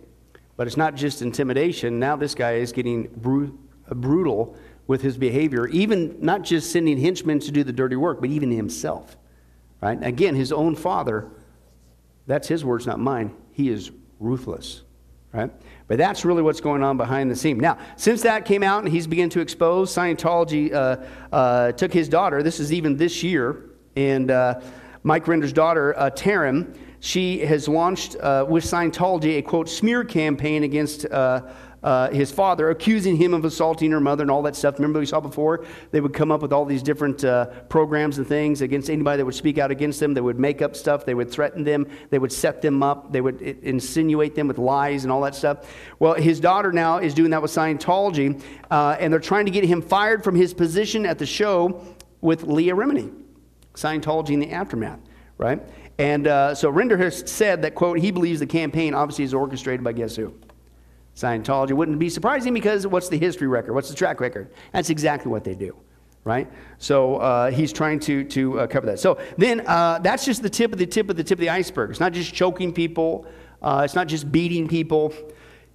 But 0.57 0.67
it's 0.67 0.77
not 0.77 0.95
just 0.95 1.23
intimidation. 1.23 1.99
Now 1.99 2.17
this 2.17 2.35
guy 2.35 2.53
is 2.55 2.73
getting 2.73 3.09
bru- 3.17 3.59
uh, 3.91 3.95
brutal 3.95 4.57
with 4.87 5.03
his 5.03 5.17
behavior, 5.17 5.69
even 5.69 6.17
not 6.21 6.43
just 6.43 6.73
sending 6.73 6.99
henchmen 6.99 7.39
to 7.41 7.53
do 7.53 7.63
the 7.65 7.73
dirty 7.73 7.97
work, 7.97 8.21
but 8.21 8.31
even 8.31 8.51
himself. 8.51 9.17
Right? 9.81 10.03
Again, 10.03 10.35
his 10.35 10.53
own 10.53 10.75
father, 10.75 11.29
that's 12.27 12.49
his 12.49 12.65
words, 12.65 12.87
not 12.87 12.99
mine. 12.99 13.35
He 13.53 13.69
is 13.69 13.91
ruthless. 14.19 14.83
Right? 15.33 15.51
But 15.89 15.99
that's 15.99 16.25
really 16.25 16.43
what's 16.43 16.61
going 16.61 16.83
on 16.83 16.97
behind 16.97 17.31
the 17.31 17.37
scene. 17.37 17.59
Now, 17.59 17.79
since 17.97 18.23
that 18.23 18.45
came 18.45 18.63
out 18.63 18.85
and 18.85 18.93
he's 18.93 19.07
begun 19.07 19.29
to 19.31 19.41
expose, 19.41 19.95
Scientology 19.95 20.73
uh, 20.73 20.97
uh, 21.33 21.73
took 21.73 21.93
his 21.93 22.09
daughter, 22.09 22.43
this 22.43 22.61
is 22.61 22.73
even 22.73 22.97
this 22.97 23.23
year, 23.23 23.65
and 23.97 24.31
uh, 24.31 24.61
Mike 25.03 25.27
Rinder's 25.27 25.53
daughter, 25.53 25.99
uh, 25.99 26.11
Taryn, 26.11 26.77
she 27.01 27.41
has 27.41 27.67
launched 27.67 28.17
uh, 28.17 28.47
with 28.49 28.65
Scientology 28.65 29.39
a 29.39 29.43
quote 29.43 29.69
smear 29.69 30.05
campaign 30.05 30.63
against 30.63 31.05
uh, 31.83 32.11
his 32.11 32.31
father, 32.31 32.71
accusing 32.71 33.17
him 33.17 33.35
of 33.35 33.45
assaulting 33.45 33.91
her 33.91 34.01
mother 34.01 34.23
and 34.23 34.31
all 34.31 34.43
that 34.43 34.57
stuff. 34.57 34.75
Remember 34.79 35.01
we 35.01 35.07
saw 35.07 35.21
before? 35.21 35.65
They 35.91 36.01
would 36.01 36.15
come 36.15 36.31
up 36.31 36.43
with 36.43 36.53
all 36.53 36.65
these 36.65 36.83
different 36.83 37.25
uh, 37.25 37.47
programs 37.69 38.19
and 38.19 38.27
things 38.27 38.63
against 38.63 38.89
anybody 38.91 39.19
that 39.19 39.25
would 39.25 39.35
speak 39.35 39.59
out 39.59 39.71
against 39.71 40.01
them. 40.01 40.15
They 40.15 40.21
would 40.21 40.39
make 40.39 40.63
up 40.63 40.77
stuff. 40.77 41.05
They 41.05 41.15
would 41.15 41.31
threaten 41.31 41.65
them. 41.65 41.87
They 42.11 42.19
would 42.19 42.33
set 42.33 42.63
them 42.63 42.83
up. 42.83 43.13
They 43.13 43.21
would 43.21 43.43
insinuate 43.43 44.35
them 44.35 44.49
with 44.49 44.59
lies 44.59 45.05
and 45.05 45.13
all 45.13 45.21
that 45.23 45.35
stuff. 45.35 45.69
Well, 45.99 46.15
his 46.15 46.41
daughter 46.41 46.73
now 46.73 46.99
is 46.99 47.15
doing 47.15 47.31
that 47.31 47.43
with 47.43 47.51
Scientology, 47.51 48.43
uh, 48.71 48.97
and 49.01 49.13
they're 49.13 49.21
trying 49.21 49.47
to 49.47 49.51
get 49.51 49.65
him 49.65 49.83
fired 49.83 50.23
from 50.23 50.35
his 50.35 50.55
position 50.55 51.07
at 51.07 51.19
the 51.19 51.27
show 51.27 51.85
with 52.21 52.45
Leah 52.45 52.75
Remini. 52.75 53.13
Scientology 53.75 54.31
in 54.31 54.41
the 54.41 54.51
aftermath, 54.51 55.01
right? 55.39 55.61
And 55.99 56.27
uh, 56.27 56.55
so 56.55 56.71
Rinder 56.73 56.99
has 56.99 57.31
said 57.31 57.63
that, 57.63 57.75
quote, 57.75 57.99
he 57.99 58.11
believes 58.11 58.41
the 58.41 58.47
campaign 58.47 58.95
obviously 58.95 59.25
is 59.25 59.35
orchestrated 59.35 59.83
by 59.83 59.93
guess 59.93 60.17
who? 60.17 60.35
Scientology. 61.15 61.73
Wouldn't 61.73 61.99
be 61.99 62.09
surprising 62.09 62.55
because 62.55 62.87
what's 62.87 63.09
the 63.09 63.19
history 63.19 63.49
record? 63.49 63.75
What's 63.75 63.89
the 63.91 63.95
track 63.95 64.21
record? 64.21 64.51
That's 64.73 64.91
exactly 64.91 65.31
what 65.31 65.45
they 65.45 65.55
do, 65.55 65.77
right? 66.25 66.51
So 66.79 67.17
uh, 67.17 67.51
he's 67.51 67.73
trying 67.73 68.01
to, 68.01 68.25
to 68.25 68.61
uh, 68.61 68.67
cover 68.67 68.87
that. 68.87 68.99
So 68.99 69.19
then 69.37 69.63
uh, 69.67 69.99
that's 69.99 70.25
just 70.25 70.43
the 70.43 70.51
tip 70.51 70.73
of 70.73 70.79
the 70.79 70.87
tip 70.87 71.11
of 71.11 71.17
the 71.17 71.25
tip 71.25 71.39
of 71.39 71.41
the 71.41 71.51
iceberg. 71.51 71.91
It's 71.91 72.01
not 72.01 72.13
just 72.13 72.33
choking 72.33 72.73
people, 72.73 73.27
uh, 73.61 73.83
it's 73.85 73.95
not 73.95 74.09
just 74.09 74.33
beating 74.33 74.69
people, 74.69 75.13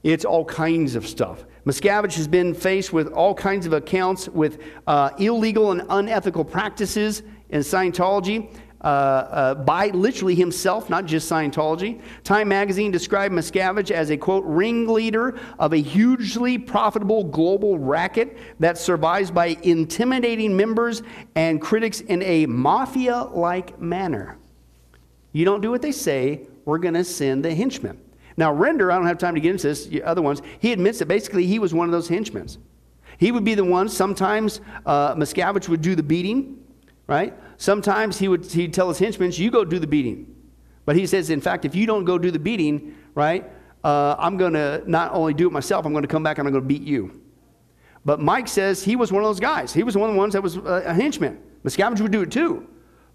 it's 0.03 0.25
all 0.25 0.45
kinds 0.45 0.95
of 0.95 1.05
stuff. 1.07 1.45
Miscavige 1.65 2.15
has 2.15 2.27
been 2.27 2.53
faced 2.53 2.93
with 2.93 3.09
all 3.09 3.33
kinds 3.33 3.65
of 3.65 3.73
accounts 3.73 4.29
with 4.29 4.61
uh, 4.88 5.09
illegal 5.19 5.71
and 5.71 5.83
unethical 5.89 6.45
practices 6.45 7.23
in 7.49 7.59
Scientology. 7.59 8.49
Uh, 8.88 8.89
uh, 8.89 9.53
by 9.53 9.88
literally 9.88 10.33
himself, 10.33 10.89
not 10.89 11.05
just 11.05 11.29
Scientology. 11.29 12.01
Time 12.23 12.47
magazine 12.47 12.89
described 12.89 13.35
Miscavige 13.35 13.91
as 13.91 14.11
a 14.11 14.15
quote, 14.15 14.45
ringleader 14.45 15.38
of 15.59 15.73
a 15.73 15.77
hugely 15.77 16.57
profitable 16.57 17.25
global 17.25 17.77
racket 17.77 18.38
that 18.61 18.77
survives 18.77 19.29
by 19.29 19.57
intimidating 19.63 20.55
members 20.55 21.03
and 21.35 21.61
critics 21.61 21.99
in 21.99 22.21
a 22.21 22.45
mafia 22.45 23.23
like 23.23 23.77
manner. 23.77 24.38
You 25.33 25.43
don't 25.43 25.59
do 25.59 25.69
what 25.69 25.81
they 25.81 25.91
say, 25.91 26.47
we're 26.63 26.77
going 26.77 26.93
to 26.93 27.03
send 27.03 27.43
the 27.43 27.53
henchmen. 27.53 27.99
Now, 28.38 28.55
Rinder, 28.55 28.89
I 28.89 28.95
don't 28.95 29.07
have 29.07 29.17
time 29.17 29.35
to 29.35 29.41
get 29.41 29.51
into 29.51 29.67
this, 29.67 29.88
the 29.88 30.01
other 30.03 30.21
ones, 30.21 30.41
he 30.59 30.71
admits 30.71 30.99
that 30.99 31.09
basically 31.09 31.45
he 31.45 31.59
was 31.59 31.73
one 31.73 31.89
of 31.89 31.91
those 31.91 32.07
henchmen. 32.07 32.47
He 33.17 33.33
would 33.33 33.43
be 33.43 33.53
the 33.53 33.65
one, 33.65 33.89
sometimes 33.89 34.61
uh, 34.85 35.13
Miscavige 35.15 35.67
would 35.67 35.81
do 35.81 35.93
the 35.93 36.03
beating, 36.03 36.63
right? 37.07 37.33
Sometimes 37.58 38.20
he 38.20 38.28
would 38.28 38.45
he'd 38.45 38.74
tell 38.74 38.88
his 38.89 38.99
henchmen, 38.99 39.32
you 39.34 39.51
go 39.51 39.66
do 39.66 39.80
the 39.80 39.88
beating. 39.88 40.36
But 40.86 40.95
he 40.95 41.05
says, 41.05 41.30
in 41.30 41.41
fact, 41.41 41.66
if 41.66 41.76
you 41.76 41.86
don't 41.86 42.05
go 42.05 42.18
do 42.18 42.32
the 42.32 42.39
beating, 42.39 42.95
right, 43.14 43.49
uh, 43.84 44.16
I'm 44.18 44.38
going 44.38 44.53
to 44.53 44.84
not 44.86 45.14
only 45.14 45.34
do 45.34 45.47
it 45.47 45.51
myself, 45.51 45.86
I'm 45.86 45.91
going 45.91 46.03
to 46.03 46.08
come 46.08 46.24
back 46.24 46.38
and 46.38 46.47
I'm 46.47 46.53
going 46.53 46.64
to 46.64 46.68
beat 46.68 46.84
you. 46.84 47.22
But 48.05 48.22
Mike 48.22 48.47
says 48.47 48.84
he 48.84 48.95
was 48.95 49.12
one 49.12 49.22
of 49.22 49.28
those 49.28 49.39
guys. 49.39 49.74
He 49.74 49.84
was 49.84 49.97
one 49.97 50.10
of 50.10 50.16
the 50.16 50.18
ones 50.18 50.34
that 50.34 50.41
was 50.41 50.58
uh, 50.58 50.84
a 50.86 50.93
henchman. 50.93 51.41
Miscavige 51.66 51.99
would 51.99 52.12
do 52.12 52.22
it 52.22 52.32
too. 52.32 52.68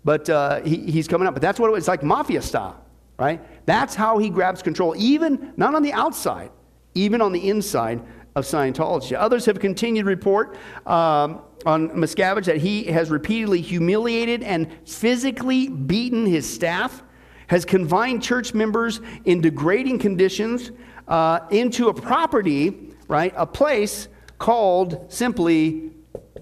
But 0.05 0.28
uh, 0.28 0.61
he, 0.61 0.90
he's 0.90 1.09
coming 1.09 1.26
up. 1.26 1.34
But 1.34 1.40
that's 1.40 1.59
what 1.59 1.68
it 1.68 1.70
was. 1.70 1.82
It's 1.82 1.88
like 1.88 2.03
mafia 2.03 2.43
style, 2.43 2.84
right? 3.18 3.40
That's 3.64 3.95
how 3.95 4.18
he 4.18 4.28
grabs 4.28 4.62
control, 4.62 4.95
even 4.99 5.55
not 5.57 5.74
on 5.74 5.82
the 5.82 5.93
outside, 5.93 6.51
even 6.95 7.22
on 7.22 7.32
the 7.32 7.49
inside 7.49 8.03
of 8.34 8.45
Scientology. 8.45 9.16
Others 9.16 9.47
have 9.47 9.61
continued 9.61 10.05
to 10.05 10.09
report 10.09 10.57
um, 10.86 11.40
on 11.64 11.90
Miscavige 11.90 12.44
that 12.46 12.58
he 12.58 12.84
has 12.84 13.10
repeatedly 13.10 13.60
humiliated 13.60 14.42
and 14.42 14.68
physically 14.86 15.68
beaten 15.68 16.26
his 16.26 16.48
staff, 16.48 17.02
has 17.48 17.64
confined 17.64 18.22
church 18.22 18.54
members 18.54 19.00
in 19.24 19.40
degrading 19.40 19.98
conditions 19.98 20.70
uh, 21.08 21.40
into 21.50 21.88
a 21.88 21.94
property, 21.94 22.90
right? 23.08 23.32
A 23.36 23.46
place 23.46 24.08
called 24.38 25.12
simply 25.12 25.90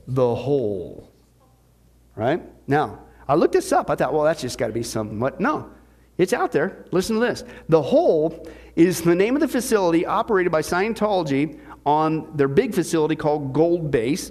the 0.07 0.35
hole, 0.35 1.11
right? 2.17 2.43
Now, 2.67 3.01
I 3.29 3.35
looked 3.35 3.53
this 3.53 3.73
up. 3.73 3.91
I 3.91 3.95
thought, 3.95 4.13
well, 4.13 4.25
that's 4.25 4.41
just 4.41 4.59
got 4.59 4.69
to 4.69 4.73
be 4.73 4.83
somewhat. 4.83 5.41
No. 5.41 5.71
It's 6.21 6.35
out 6.35 6.53
there. 6.53 6.85
Listen 6.91 7.17
to 7.17 7.21
this. 7.21 7.45
The 7.71 7.81
Hole 7.81 8.47
is 8.77 9.01
the 9.01 9.15
name 9.15 9.37
of 9.37 9.41
the 9.41 9.49
facility 9.49 10.05
operated 10.05 10.53
by 10.53 10.61
Scientology 10.61 11.59
on 11.87 12.37
their 12.37 12.47
big 12.47 12.75
facility 12.75 13.17
called 13.17 13.55
Gold 13.55 13.91
Base. 13.91 14.31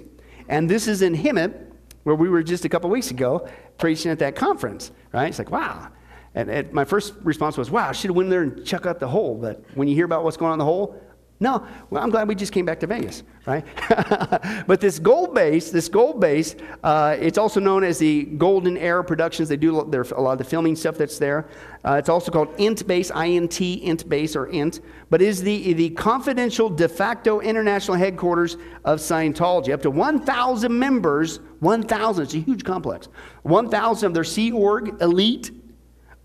And 0.50 0.68
this 0.68 0.88
is 0.88 1.00
in 1.00 1.14
Hemet, 1.14 1.54
where 2.02 2.16
we 2.16 2.28
were 2.28 2.42
just 2.42 2.64
a 2.64 2.68
couple 2.68 2.90
weeks 2.90 3.12
ago 3.12 3.48
preaching 3.78 4.10
at 4.10 4.18
that 4.18 4.34
conference, 4.34 4.90
right? 5.12 5.28
It's 5.28 5.38
like, 5.38 5.52
wow. 5.52 5.88
And, 6.34 6.72
my 6.72 6.84
first 6.84 7.14
response 7.22 7.56
was, 7.56 7.70
wow, 7.70 7.88
I 7.88 7.92
should 7.92 8.10
have 8.10 8.16
went 8.16 8.30
there 8.30 8.42
and 8.42 8.66
check 8.66 8.84
out 8.84 8.98
the 8.98 9.06
hole. 9.06 9.36
But 9.36 9.64
when 9.74 9.86
you 9.86 9.94
hear 9.94 10.04
about 10.04 10.24
what's 10.24 10.36
going 10.36 10.48
on 10.48 10.54
in 10.54 10.58
the 10.58 10.64
hole, 10.64 11.00
no, 11.42 11.66
well, 11.88 12.02
I'm 12.02 12.10
glad 12.10 12.28
we 12.28 12.34
just 12.34 12.52
came 12.52 12.66
back 12.66 12.80
to 12.80 12.86
Vegas, 12.86 13.22
right? 13.46 13.64
but 14.66 14.78
this 14.78 14.98
gold 14.98 15.34
base, 15.34 15.70
this 15.70 15.88
gold 15.88 16.20
base, 16.20 16.54
uh, 16.84 17.16
it's 17.18 17.38
also 17.38 17.60
known 17.60 17.82
as 17.82 17.98
the 17.98 18.24
Golden 18.24 18.76
Era 18.76 19.02
Productions. 19.02 19.48
They 19.48 19.56
do 19.56 19.80
a 19.80 20.20
lot 20.20 20.32
of 20.32 20.38
the 20.38 20.44
filming 20.44 20.76
stuff 20.76 20.98
that's 20.98 21.18
there. 21.18 21.48
Uh, 21.82 21.94
it's 21.94 22.10
also 22.10 22.30
called 22.30 22.48
INT 22.58 22.86
Base, 22.86 23.10
I-N-T, 23.10 23.72
INT 23.72 24.06
Base 24.06 24.36
or 24.36 24.48
INT, 24.48 24.80
but 25.08 25.22
is 25.22 25.42
the 25.42 25.72
the 25.72 25.88
confidential 25.90 26.68
de 26.68 26.86
facto 26.86 27.40
international 27.40 27.96
headquarters 27.96 28.58
of 28.84 28.98
Scientology. 28.98 29.72
Up 29.72 29.80
to 29.80 29.90
1,000 29.90 30.78
members, 30.78 31.40
1,000. 31.60 32.22
It's 32.22 32.34
a 32.34 32.38
huge 32.38 32.64
complex. 32.64 33.08
1,000 33.44 34.06
of 34.06 34.12
their 34.12 34.24
Sea 34.24 34.52
Org 34.52 35.00
elite 35.00 35.52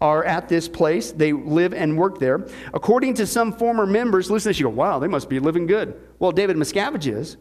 are 0.02 0.24
at 0.24 0.50
this 0.50 0.68
place. 0.68 1.12
They 1.12 1.32
live 1.32 1.74
and 1.74 1.98
work 1.98 2.20
there. 2.20 2.48
According 2.74 3.16
to 3.16 3.28
some 3.28 3.54
former 3.54 3.86
members, 3.86 4.30
listen 4.30 4.43
to 4.43 4.50
this, 4.50 4.60
you 4.60 4.66
go, 4.66 4.70
wow, 4.70 5.00
they 5.00 5.08
must 5.08 5.30
be 5.30 5.39
living 5.39 5.66
good. 5.66 6.00
Well, 6.20 6.32
David 6.32 6.58
Miscavige 6.58 7.14
is. 7.14 7.38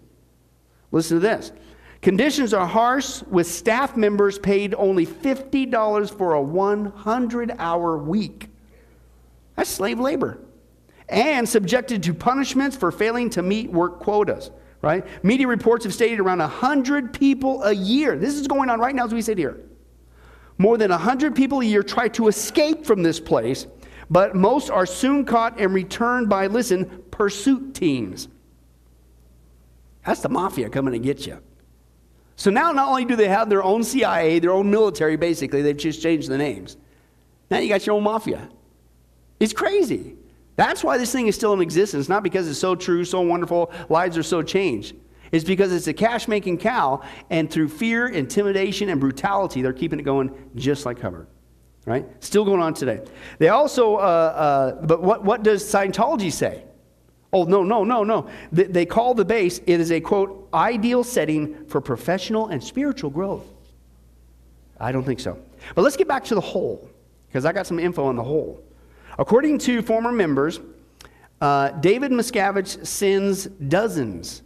Listen 0.93 1.17
to 1.17 1.21
this. 1.21 1.53
Conditions 2.01 2.55
are 2.55 2.67
harsh 2.67 3.23
with 3.23 3.47
staff 3.47 3.97
members 3.97 4.39
paid 4.39 4.75
only 4.75 5.07
$50 5.07 6.17
for 6.17 6.35
a 6.35 6.43
100 6.43 7.53
hour 7.59 7.99
week. 7.99 8.49
That's 9.57 9.71
slave 9.71 9.99
labor. 9.99 10.39
And 11.09 11.49
subjected 11.49 12.03
to 12.05 12.15
punishments 12.15 12.77
for 12.77 12.93
failing 12.93 13.31
to 13.31 13.43
meet 13.43 13.71
work 13.71 14.01
quotas, 14.01 14.51
right? 14.81 15.05
Media 15.25 15.47
reports 15.47 15.85
have 15.85 15.95
stated 15.95 16.21
around 16.21 16.39
100 16.39 17.13
people 17.13 17.63
a 17.63 17.73
year. 17.73 18.17
This 18.17 18.35
is 18.35 18.47
going 18.47 18.71
on 18.71 18.79
right 18.79 18.95
now 18.95 19.07
as 19.07 19.13
we 19.13 19.23
sit 19.23 19.39
here 19.39 19.61
more 20.59 20.79
than 20.79 20.91
100 20.91 21.35
people 21.35 21.61
a 21.61 21.65
year 21.65 21.83
try 21.83 22.09
to 22.09 22.29
escape 22.29 22.87
from 22.87 23.03
this 23.03 23.19
place, 23.19 23.67
but 24.11 24.35
most 24.35 24.71
are 24.71 24.87
soon 24.87 25.25
caught 25.25 25.59
and 25.59 25.75
returned 25.75 26.29
by, 26.29 26.47
listen, 26.47 27.03
pursuit 27.11 27.75
teams. 27.75 28.29
That's 30.07 30.21
the 30.21 30.29
mafia 30.29 30.69
coming 30.69 30.93
to 30.93 30.99
get 30.99 31.27
you. 31.27 31.41
So 32.37 32.51
now 32.51 32.73
not 32.73 32.89
only 32.89 33.05
do 33.05 33.17
they 33.17 33.29
have 33.29 33.49
their 33.49 33.63
own 33.63 33.83
CIA, 33.83 34.39
their 34.39 34.53
own 34.53 34.71
military, 34.71 35.17
basically, 35.17 35.63
they've 35.63 35.77
just 35.77 36.03
changed 36.03 36.29
the 36.29 36.39
names. 36.39 36.77
Now 37.51 37.59
you 37.59 37.69
got 37.69 37.87
your 37.87 37.97
own 37.97 38.03
mafia. 38.03 38.49
It's 39.41 39.53
crazy. 39.53 40.17
That's 40.57 40.85
why 40.85 40.99
this 40.99 41.11
thing 41.11 41.27
is 41.27 41.35
still 41.35 41.53
in 41.53 41.61
existence, 41.61 42.09
not 42.09 42.23
because 42.23 42.49
it's 42.49 42.59
so 42.59 42.75
true, 42.75 43.05
so 43.05 43.21
wonderful, 43.21 43.73
lives 43.89 44.17
are 44.17 44.23
so 44.23 44.43
changed 44.43 44.95
is 45.35 45.43
because 45.45 45.73
it's 45.73 45.89
a 45.89 45.93
cash 45.93 46.29
making 46.29 46.59
cow, 46.59 47.03
and 47.29 47.51
through 47.51 47.69
fear, 47.69 48.07
intimidation, 48.07 48.89
and 48.89 49.01
brutality, 49.01 49.63
they're 49.63 49.73
keeping 49.73 49.99
it 49.99 50.05
going 50.05 50.31
just 50.55 50.87
like 50.87 51.01
Hubbard. 51.01 51.27
Right? 51.87 52.07
Still 52.23 52.45
going 52.45 52.63
on 52.63 52.73
today. 52.73 53.01
They 53.39 53.49
also, 53.49 53.97
uh, 53.97 53.99
uh, 53.99 54.87
but 54.87 55.03
what, 55.03 55.25
what 55.25 55.43
does 55.43 55.65
Scientology 55.65 56.33
say? 56.33 56.63
Oh, 57.33 57.43
no, 57.43 57.65
no, 57.65 57.83
no, 57.83 58.05
no. 58.05 58.29
They, 58.53 58.65
they 58.65 58.87
call 58.87 59.13
the 59.13 59.25
base, 59.25 59.61
it 59.67 59.81
is 59.81 59.91
a 59.91 60.01
quote, 60.01 60.49
ideal 60.55 61.03
setting 61.03 61.67
for 61.67 61.81
professional 61.81 62.47
and 62.47 62.63
spiritual 62.63 63.11
growth. 63.11 63.45
I 64.79 64.93
don't 64.93 65.05
think 65.05 65.19
so. 65.19 65.37
But 65.75 65.83
let's 65.83 65.97
get 65.97 66.07
back 66.07 66.23
to 66.27 66.37
the 66.37 66.41
hole, 66.41 66.89
because 67.27 67.45
I 67.45 67.53
got 67.53 67.67
some 67.67 67.81
info 67.81 68.05
on 68.05 68.15
the 68.15 68.23
hole. 68.23 68.63
According 69.19 69.59
to 69.59 69.83
former 69.83 70.13
members, 70.13 70.61
uh, 71.41 71.71
David 71.71 72.13
Miscavige 72.13 72.87
sends 72.87 73.47
dozens 73.47 74.44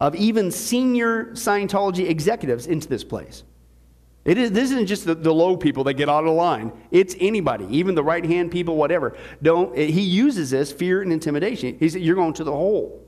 of 0.00 0.14
even 0.14 0.50
senior 0.50 1.26
Scientology 1.32 2.08
executives 2.08 2.66
into 2.66 2.88
this 2.88 3.04
place. 3.04 3.44
It 4.24 4.38
is, 4.38 4.50
this 4.50 4.72
isn't 4.72 4.86
just 4.86 5.06
the, 5.06 5.14
the 5.14 5.32
low 5.32 5.56
people 5.56 5.84
that 5.84 5.94
get 5.94 6.08
out 6.08 6.26
of 6.26 6.34
line. 6.34 6.72
It's 6.90 7.14
anybody, 7.20 7.66
even 7.70 7.94
the 7.94 8.02
right 8.02 8.24
hand 8.24 8.50
people, 8.50 8.76
whatever. 8.76 9.16
Don't, 9.40 9.76
he 9.76 10.00
uses 10.00 10.50
this 10.50 10.72
fear 10.72 11.00
and 11.00 11.12
intimidation. 11.12 11.76
He 11.78 11.88
said, 11.88 12.02
You're 12.02 12.16
going 12.16 12.34
to 12.34 12.44
the 12.44 12.52
hole. 12.52 13.04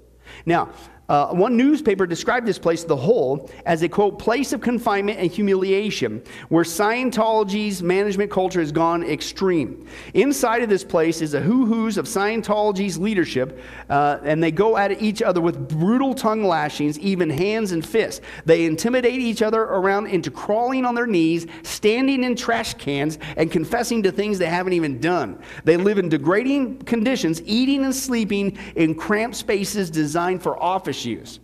Now, 0.47 0.71
uh, 1.09 1.29
one 1.29 1.57
newspaper 1.57 2.07
described 2.07 2.47
this 2.47 2.59
place, 2.59 2.85
the 2.85 2.95
hole, 2.97 3.51
as 3.65 3.83
a 3.83 3.89
quote, 3.89 4.19
place 4.19 4.53
of 4.53 4.61
confinement 4.61 5.19
and 5.19 5.31
humiliation, 5.31 6.23
where 6.51 6.65
Scientology's 6.65 7.83
management 7.83 8.31
culture 8.31 8.61
has 8.61 8.71
gone 8.71 9.03
extreme. 9.03 9.87
Inside 10.13 10.63
of 10.63 10.69
this 10.69 10.85
place 10.85 11.23
is 11.23 11.33
a 11.33 11.41
who 11.41 11.65
who's 11.65 11.97
of 11.97 12.05
Scientology's 12.05 12.99
leadership, 12.99 13.59
uh, 13.89 14.19
and 14.23 14.43
they 14.43 14.51
go 14.51 14.77
at 14.77 15.01
each 15.01 15.23
other 15.23 15.41
with 15.41 15.67
brutal 15.67 16.15
tongue 16.15 16.45
lashings, 16.45 16.99
even 16.99 17.31
hands 17.31 17.73
and 17.73 17.87
fists. 17.87 18.21
They 18.45 18.67
intimidate 18.67 19.19
each 19.19 19.41
other 19.41 19.63
around 19.63 20.09
into 20.09 20.31
crawling 20.31 20.85
on 20.85 20.95
their 20.95 21.07
knees, 21.07 21.47
standing 21.63 22.23
in 22.23 22.37
trash 22.37 22.75
cans, 22.75 23.19
and 23.39 23.51
confessing 23.51 24.03
to 24.03 24.13
things 24.13 24.39
they 24.39 24.47
haven't 24.47 24.75
even 24.75 25.01
done. 25.01 25.39
They 25.65 25.79
live 25.79 25.99
in 25.99 26.11
degrading 26.11 26.81
conditions, 26.81 27.41
eating 27.47 27.85
and 27.85 27.95
sleeping 27.95 28.59
in 28.77 28.95
cramped 28.95 29.37
spaces 29.37 29.89
designed 29.89 30.43
for 30.43 30.63
office 30.63 30.98
use. 31.05 31.41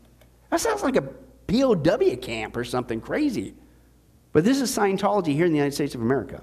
That 0.50 0.60
sounds 0.60 0.82
like 0.82 0.96
a 0.96 1.02
POW 1.02 2.16
camp 2.16 2.56
or 2.56 2.64
something 2.64 3.00
crazy. 3.00 3.54
But 4.32 4.44
this 4.44 4.60
is 4.60 4.76
Scientology 4.76 5.34
here 5.34 5.46
in 5.46 5.52
the 5.52 5.58
United 5.58 5.74
States 5.74 5.94
of 5.94 6.00
America, 6.00 6.42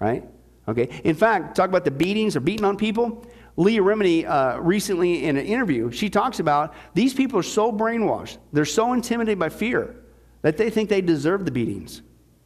right? 0.00 0.28
Okay. 0.68 1.00
In 1.04 1.14
fact, 1.14 1.56
talk 1.56 1.68
about 1.68 1.84
the 1.84 1.90
beatings 1.90 2.36
or 2.36 2.40
beating 2.40 2.64
on 2.64 2.76
people. 2.76 3.26
Leah 3.56 3.80
Remini, 3.80 4.28
uh, 4.28 4.60
recently 4.60 5.24
in 5.24 5.36
an 5.36 5.46
interview, 5.46 5.90
she 5.90 6.08
talks 6.10 6.38
about 6.38 6.74
these 6.94 7.14
people 7.14 7.38
are 7.38 7.42
so 7.42 7.72
brainwashed, 7.72 8.38
they're 8.52 8.64
so 8.64 8.92
intimidated 8.92 9.38
by 9.38 9.48
fear 9.48 9.96
that 10.42 10.56
they 10.56 10.70
think 10.70 10.88
they 10.88 11.00
deserve 11.00 11.44
the 11.44 11.50
beatings. 11.50 12.02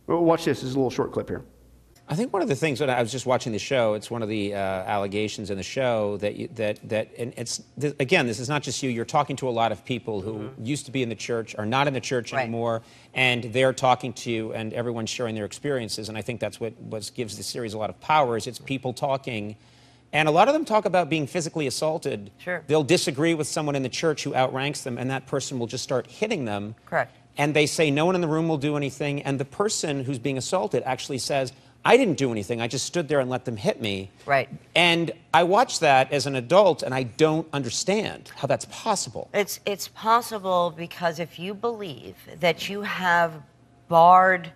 Well, 0.06 0.24
watch 0.24 0.44
this. 0.44 0.60
This 0.60 0.70
is 0.70 0.74
a 0.74 0.78
little 0.78 0.90
short 0.90 1.12
clip 1.12 1.28
here. 1.28 1.44
I 2.12 2.14
think 2.14 2.30
one 2.30 2.42
of 2.42 2.48
the 2.48 2.54
things 2.54 2.78
when 2.78 2.90
I 2.90 3.00
was 3.00 3.10
just 3.10 3.24
watching 3.24 3.52
the 3.52 3.58
show. 3.58 3.94
It's 3.94 4.10
one 4.10 4.22
of 4.22 4.28
the 4.28 4.52
uh, 4.52 4.58
allegations 4.58 5.48
in 5.48 5.56
the 5.56 5.62
show 5.62 6.18
that 6.18 6.36
you, 6.36 6.46
that 6.56 6.78
that 6.90 7.08
and 7.16 7.32
it's 7.38 7.62
th- 7.80 7.96
again. 7.98 8.26
This 8.26 8.38
is 8.38 8.50
not 8.50 8.62
just 8.62 8.82
you. 8.82 8.90
You're 8.90 9.06
talking 9.06 9.34
to 9.36 9.48
a 9.48 9.50
lot 9.50 9.72
of 9.72 9.82
people 9.82 10.20
who 10.20 10.34
mm-hmm. 10.34 10.62
used 10.62 10.84
to 10.84 10.92
be 10.92 11.02
in 11.02 11.08
the 11.08 11.14
church, 11.14 11.56
are 11.56 11.64
not 11.64 11.88
in 11.88 11.94
the 11.94 12.02
church 12.02 12.34
right. 12.34 12.42
anymore, 12.42 12.82
and 13.14 13.44
they're 13.44 13.72
talking 13.72 14.12
to 14.12 14.30
you, 14.30 14.52
and 14.52 14.74
everyone's 14.74 15.08
sharing 15.08 15.34
their 15.34 15.46
experiences. 15.46 16.10
And 16.10 16.18
I 16.18 16.20
think 16.20 16.38
that's 16.38 16.60
what 16.60 16.78
what 16.80 17.10
gives 17.14 17.38
the 17.38 17.42
series 17.42 17.72
a 17.72 17.78
lot 17.78 17.88
of 17.88 17.98
power. 17.98 18.36
Is 18.36 18.46
it's 18.46 18.58
people 18.58 18.92
talking. 18.92 19.56
And 20.12 20.28
a 20.28 20.32
lot 20.32 20.48
of 20.48 20.52
them 20.52 20.66
talk 20.66 20.84
about 20.84 21.08
being 21.08 21.26
physically 21.26 21.66
assaulted. 21.66 22.30
Sure. 22.36 22.62
They'll 22.66 22.84
disagree 22.84 23.32
with 23.32 23.46
someone 23.46 23.74
in 23.74 23.82
the 23.82 23.88
church 23.88 24.24
who 24.24 24.34
outranks 24.34 24.82
them, 24.82 24.98
and 24.98 25.10
that 25.10 25.26
person 25.26 25.58
will 25.58 25.66
just 25.66 25.82
start 25.82 26.06
hitting 26.06 26.44
them. 26.44 26.74
Correct. 26.84 27.16
And 27.38 27.56
they 27.56 27.64
say 27.64 27.90
no 27.90 28.04
one 28.04 28.14
in 28.14 28.20
the 28.20 28.28
room 28.28 28.46
will 28.46 28.58
do 28.58 28.76
anything, 28.76 29.22
and 29.22 29.40
the 29.40 29.46
person 29.46 30.04
who's 30.04 30.18
being 30.18 30.36
assaulted 30.36 30.82
actually 30.84 31.16
says, 31.16 31.54
I 31.84 31.96
didn't 31.96 32.16
do 32.16 32.30
anything. 32.30 32.60
I 32.60 32.68
just 32.68 32.86
stood 32.86 33.08
there 33.08 33.20
and 33.20 33.28
let 33.28 33.44
them 33.44 33.56
hit 33.56 33.80
me. 33.80 34.10
Right. 34.24 34.48
And 34.74 35.10
I 35.34 35.42
watched 35.42 35.80
that 35.80 36.12
as 36.12 36.26
an 36.26 36.36
adult, 36.36 36.82
and 36.82 36.94
I 36.94 37.02
don't 37.02 37.48
understand 37.52 38.30
how 38.36 38.46
that's 38.46 38.66
possible. 38.66 39.28
It's 39.34 39.60
it's 39.66 39.88
possible 39.88 40.72
because 40.76 41.18
if 41.18 41.38
you 41.38 41.54
believe 41.54 42.16
that 42.38 42.68
you 42.68 42.82
have 42.82 43.32
barred 43.88 44.52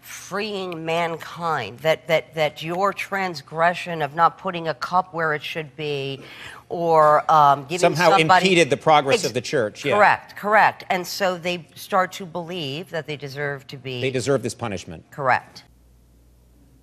freeing 0.00 0.84
mankind, 0.84 1.78
that 1.80 2.06
that 2.08 2.34
that 2.34 2.62
your 2.62 2.92
transgression 2.92 4.02
of 4.02 4.14
not 4.14 4.36
putting 4.36 4.68
a 4.68 4.74
cup 4.74 5.14
where 5.14 5.32
it 5.32 5.42
should 5.42 5.74
be, 5.76 6.20
or 6.68 7.28
um, 7.32 7.62
giving 7.62 7.78
somehow 7.78 8.18
somebody, 8.18 8.46
impeded 8.46 8.68
the 8.68 8.76
progress 8.76 9.24
of 9.24 9.32
the 9.32 9.40
church. 9.40 9.82
Yeah. 9.82 9.96
Correct, 9.96 10.36
correct. 10.36 10.84
And 10.90 11.06
so 11.06 11.38
they 11.38 11.66
start 11.74 12.12
to 12.12 12.26
believe 12.26 12.90
that 12.90 13.06
they 13.06 13.16
deserve 13.16 13.66
to 13.68 13.78
be. 13.78 14.02
They 14.02 14.10
deserve 14.10 14.42
this 14.42 14.54
punishment. 14.54 15.10
Correct. 15.10 15.64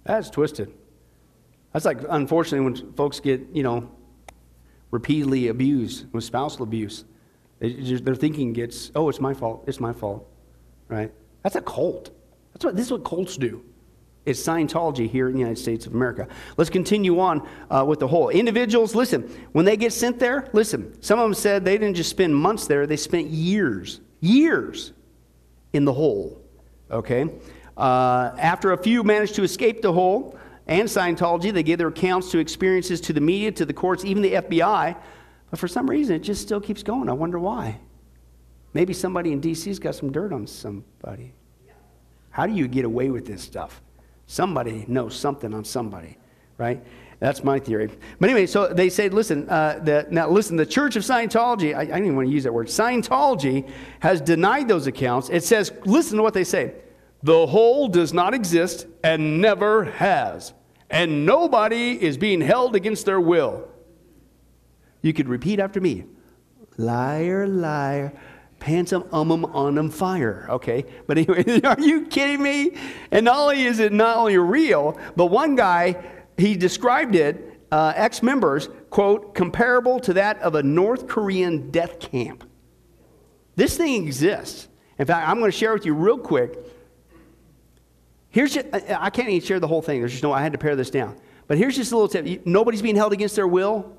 That's 0.04 0.30
twisted. 0.30 0.74
That's 1.72 1.86
like, 1.86 1.99
unfortunately, 2.10 2.66
when 2.66 2.93
folks 2.93 3.20
get, 3.20 3.41
you 3.51 3.64
know, 3.64 3.89
repeatedly 4.91 5.47
abused 5.47 6.06
with 6.14 6.24
spousal 6.24 6.64
abuse, 6.64 7.06
their 7.60 8.16
thinking 8.16 8.54
gets, 8.54 8.91
oh, 8.95 9.10
it's 9.10 9.20
my 9.20 9.34
fault, 9.34 9.64
it's 9.68 9.80
my 9.80 9.93
fault, 9.93 10.28
right? 10.88 11.12
That's 11.41 11.56
a 11.56 11.62
cult. 11.62 12.12
That's 12.54 12.66
what, 12.66 12.76
this 12.76 12.88
is 12.88 12.91
what 12.91 13.04
cults 13.04 13.38
do. 13.38 13.64
It's 14.26 14.41
Scientology 14.41 15.10
here 15.10 15.28
in 15.28 15.34
the 15.34 15.39
United 15.39 15.60
States 15.60 15.86
of 15.86 15.93
America. 15.93 16.28
Let's 16.56 16.70
continue 16.70 17.20
on 17.20 17.47
uh, 17.70 17.84
with 17.86 17.99
the 17.99 18.08
hole. 18.08 18.30
Individuals, 18.30 18.95
listen, 18.95 19.24
when 19.51 19.66
they 19.66 19.76
get 19.76 19.91
sent 19.91 20.20
there, 20.20 20.49
listen, 20.54 21.01
some 21.01 21.20
of 21.20 21.24
them 21.24 21.34
said 21.34 21.66
they 21.66 21.78
didn't 21.78 21.95
just 21.95 22.10
spend 22.10 22.36
months 22.36 22.68
there, 22.68 22.88
they 22.88 22.95
spent 22.95 23.28
years, 23.28 23.99
years 24.22 24.93
in 25.74 25.84
the 25.84 25.93
hole, 25.93 26.41
okay? 26.89 27.30
Uh, 27.76 28.36
after 28.38 28.72
a 28.72 28.78
few 28.78 29.04
managed 29.04 29.36
to 29.36 29.44
escape 29.44 29.82
the 29.82 29.92
hole 29.92 30.38
and 30.68 30.88
Scientology, 30.88 31.52
they 31.52 31.64
gave 31.64 31.78
their 31.78 31.88
accounts 31.88 32.32
to 32.32 32.40
experiences 32.40 33.02
to 33.02 33.14
the 33.14 33.22
media, 33.22 33.52
to 33.52 33.66
the 33.66 33.74
courts, 33.74 34.06
even 34.06 34.22
the 34.22 34.34
FBI. 34.34 34.96
But 35.50 35.60
for 35.60 35.68
some 35.68 35.90
reason, 35.90 36.16
it 36.16 36.20
just 36.20 36.42
still 36.42 36.62
keeps 36.62 36.84
going. 36.84 37.10
I 37.10 37.14
wonder 37.14 37.40
why. 37.40 37.80
Maybe 38.74 38.94
somebody 38.94 39.32
in 39.32 39.40
D.C.'s 39.40 39.80
got 39.80 39.96
some 39.96 40.12
dirt 40.12 40.34
on 40.34 40.48
somebody. 40.48 41.34
How 42.32 42.48
do 42.48 42.54
you 42.54 42.68
get 42.68 42.86
away 42.86 43.12
with 43.12 43.28
this 43.28 43.44
stuff? 43.44 43.82
Somebody 44.26 44.86
knows 44.88 45.16
something 45.16 45.54
on 45.54 45.64
somebody 45.64 46.18
right? 46.58 46.84
That's 47.20 47.44
my 47.44 47.60
theory. 47.60 47.90
But 48.20 48.30
anyway, 48.30 48.48
so 48.48 48.74
they 48.74 48.90
say, 48.90 49.10
listen, 49.10 49.50
uh, 49.50 49.80
the, 49.82 50.08
now 50.10 50.30
listen, 50.30 50.58
the 50.58 50.66
Church 50.66 50.96
of 50.96 51.04
Scientology, 51.04 51.76
I, 51.76 51.82
I 51.82 51.86
don't 51.86 52.04
even 52.04 52.16
want 52.16 52.28
to 52.28 52.34
use 52.34 52.44
that 52.44 52.54
word, 52.54 52.68
Scientology 52.68 53.70
has 54.00 54.20
denied 54.20 54.68
those 54.68 54.88
accounts. 54.88 55.30
It 55.30 55.44
says, 55.44 55.72
listen 55.86 56.18
to 56.18 56.24
what 56.24 56.34
they 56.34 56.44
say 56.44 56.74
the 57.24 57.48
hole 57.48 57.88
does 57.88 58.14
not 58.14 58.34
exist 58.34 58.86
and 59.04 59.42
never 59.42 59.86
has, 59.86 60.54
and 60.90 61.26
nobody 61.26 61.92
is 62.02 62.18
being 62.18 62.42
held 62.42 62.76
against 62.76 63.06
their 63.06 63.20
will. 63.20 63.68
You 65.02 65.14
could 65.14 65.30
repeat 65.30 65.60
after 65.60 65.82
me 65.82 66.06
liar, 66.78 67.48
liar, 67.48 68.14
pantsum 68.60 69.08
ummum 69.10 69.44
onum 69.54 69.92
fire. 69.92 70.48
Okay, 70.50 70.86
but 71.08 71.18
anyway, 71.18 71.62
are 71.64 71.80
you 71.80 72.06
kidding 72.08 72.42
me? 72.42 72.78
And 73.12 73.26
not 73.26 73.38
only 73.38 73.64
is 73.64 73.80
it 73.80 73.94
not 73.94 74.18
only 74.18 74.38
real, 74.38 74.98
but 75.16 75.28
one 75.28 75.56
guy 75.56 76.04
he 76.38 76.56
described 76.56 77.16
it, 77.16 77.62
uh, 77.72 77.94
ex 77.96 78.22
members, 78.22 78.70
quote, 78.90 79.34
comparable 79.34 80.00
to 80.02 80.14
that 80.14 80.40
of 80.42 80.56
a 80.56 80.64
North 80.64 81.08
Korean 81.08 81.72
death 81.72 82.00
camp. 82.00 82.44
This 83.56 83.78
thing 83.78 84.06
exists. 84.06 84.68
In 84.98 85.06
fact, 85.06 85.28
I'm 85.28 85.40
going 85.40 85.52
to 85.52 85.58
share 85.58 85.74
with 85.74 85.86
you 85.86 85.94
real 85.94 86.18
quick. 86.18 86.58
Here's 88.34 88.56
just, 88.56 88.66
I 88.74 89.12
can't 89.12 89.30
even 89.30 89.46
share 89.46 89.60
the 89.60 89.68
whole 89.68 89.84
thing. 89.84 90.00
There's 90.00 90.12
just 90.12 90.24
no, 90.24 90.34
I 90.34 90.42
had 90.42 90.54
to 90.54 90.58
pare 90.58 90.76
this 90.76 90.90
down. 90.90 91.16
But 91.46 91.60
here's 91.60 91.76
just 91.76 91.92
a 91.92 91.96
little 91.96 92.08
tip. 92.08 92.44
Nobody's 92.48 92.82
being 92.82 92.96
held 92.96 93.14
against 93.14 93.36
their 93.36 93.48
will. 93.48 93.96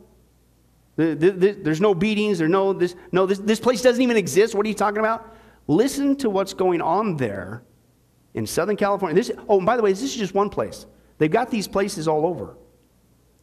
There's 0.97 1.80
no 1.80 1.95
beatings. 1.95 2.39
There's 2.39 2.51
no, 2.51 2.72
this, 2.72 2.97
no 3.12 3.26
this, 3.26 3.39
this 3.39 3.61
place 3.61 3.80
doesn't 3.80 4.03
even 4.03 4.16
exist. 4.16 4.57
What 4.57 4.66
are 4.66 4.68
you 4.68 4.74
talking 4.74 4.99
about? 4.99 5.37
Listen 5.68 6.16
to 6.16 6.28
what's 6.28 6.53
going 6.53 6.82
on 6.82 7.16
there 7.16 7.62
in 8.35 8.45
Southern 8.45 8.76
California. 8.76 9.14
This, 9.14 9.30
oh, 9.49 9.59
and 9.59 9.66
by 9.66 9.76
the 9.76 9.85
way, 9.85 9.93
this 9.93 10.03
is 10.03 10.16
just 10.16 10.35
one 10.35 10.51
place. 10.51 10.85
They've 11.18 11.30
got 11.30 11.49
these 11.49 11.68
places 11.68 12.09
all 12.09 12.26
over, 12.26 12.57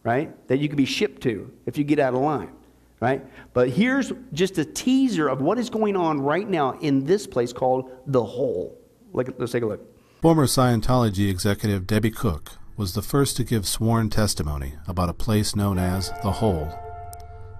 right? 0.03 0.45
That 0.49 0.59
you 0.59 0.67
could 0.67 0.75
be 0.77 0.83
shipped 0.83 1.23
to 1.23 1.49
if 1.65 1.77
you 1.77 1.85
get 1.85 1.99
out 1.99 2.13
of 2.13 2.19
line, 2.19 2.51
right? 2.99 3.25
But 3.53 3.69
here's 3.69 4.11
just 4.33 4.57
a 4.57 4.65
teaser 4.65 5.29
of 5.29 5.41
what 5.41 5.57
is 5.57 5.69
going 5.69 5.95
on 5.95 6.19
right 6.19 6.49
now 6.49 6.77
in 6.79 7.05
this 7.05 7.27
place 7.27 7.53
called 7.53 7.91
The 8.07 8.21
Hole. 8.21 8.77
Look, 9.13 9.33
let's 9.37 9.53
take 9.53 9.63
a 9.63 9.67
look. 9.67 9.87
Former 10.21 10.45
Scientology 10.45 11.31
executive 11.31 11.87
Debbie 11.87 12.11
Cook 12.11 12.51
was 12.77 12.93
the 12.93 13.01
first 13.01 13.35
to 13.37 13.43
give 13.43 13.67
sworn 13.67 14.11
testimony 14.11 14.75
about 14.87 15.09
a 15.09 15.15
place 15.15 15.55
known 15.55 15.79
as 15.79 16.11
The 16.21 16.33
Hole. 16.33 16.71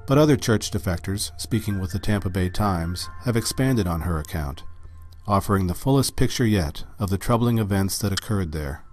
But 0.06 0.20
other 0.20 0.38
church 0.38 0.70
defectors, 0.70 1.32
speaking 1.42 1.80
with 1.80 1.92
the 1.92 1.98
Tampa 1.98 2.30
Bay 2.30 2.50
Times, 2.50 3.10
have 3.24 3.36
expanded 3.36 3.88
on 3.88 4.02
her 4.02 4.20
account, 4.20 4.62
offering 5.26 5.66
the 5.66 5.74
fullest 5.74 6.16
picture 6.16 6.46
yet 6.46 6.84
of 7.00 7.10
the 7.10 7.18
troubling 7.18 7.58
events 7.58 7.98
that 7.98 8.14
occurred 8.14 8.52
there. 8.52 8.84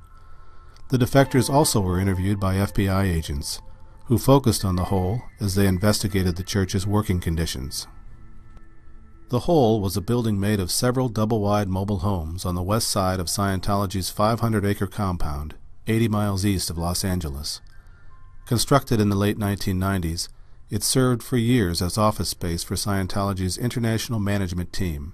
The 0.89 0.97
defectors 0.97 1.51
also 1.51 1.83
were 1.83 2.01
interviewed 2.01 2.41
by 2.41 2.55
FBI 2.55 3.05
agents, 3.05 3.61
who 4.07 4.17
focused 4.17 4.65
on 4.65 4.77
the 4.77 4.85
hole 4.85 5.21
as 5.41 5.57
they 5.57 5.67
investigated 5.67 6.37
the 6.37 6.43
church's 6.43 6.87
working 6.87 7.21
conditions. 7.21 7.87
The 9.31 9.41
Hole 9.41 9.83
was 9.83 9.95
a 9.95 10.01
building 10.01 10.41
made 10.41 10.59
of 10.59 10.71
several 10.71 11.11
double-wide 11.11 11.69
mobile 11.69 11.99
homes 11.99 12.47
on 12.47 12.55
the 12.55 12.63
west 12.63 12.89
side 12.89 13.21
of 13.21 13.27
Scientology's 13.27 14.11
500-acre 14.11 14.87
compound, 14.87 15.55
80 15.87 16.09
miles 16.09 16.47
east 16.47 16.71
of 16.71 16.79
Los 16.79 17.05
Angeles. 17.05 17.61
Constructed 18.47 19.01
in 19.01 19.11
the 19.11 19.17
late 19.17 19.39
1990s, 19.39 20.29
it 20.71 20.83
served 20.83 21.23
for 21.23 21.37
years 21.37 21.83
as 21.83 21.99
office 21.99 22.31
space 22.31 22.65
for 22.65 22.75
Scientology's 22.75 23.59
international 23.59 24.19
management 24.19 24.73
team. 24.73 25.13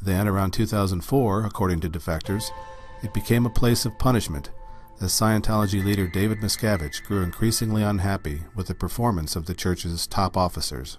Then, 0.00 0.28
around 0.28 0.52
2004, 0.52 1.44
according 1.44 1.80
to 1.80 1.90
defectors, 1.90 2.52
it 3.02 3.12
became 3.12 3.46
a 3.46 3.50
place 3.50 3.84
of 3.84 3.98
punishment 3.98 4.50
as 5.00 5.10
Scientology 5.10 5.84
leader 5.84 6.06
David 6.06 6.38
Miscavige 6.38 7.02
grew 7.02 7.24
increasingly 7.24 7.82
unhappy 7.82 8.42
with 8.54 8.68
the 8.68 8.76
performance 8.76 9.34
of 9.34 9.46
the 9.46 9.54
church's 9.54 10.06
top 10.06 10.36
officers. 10.36 10.98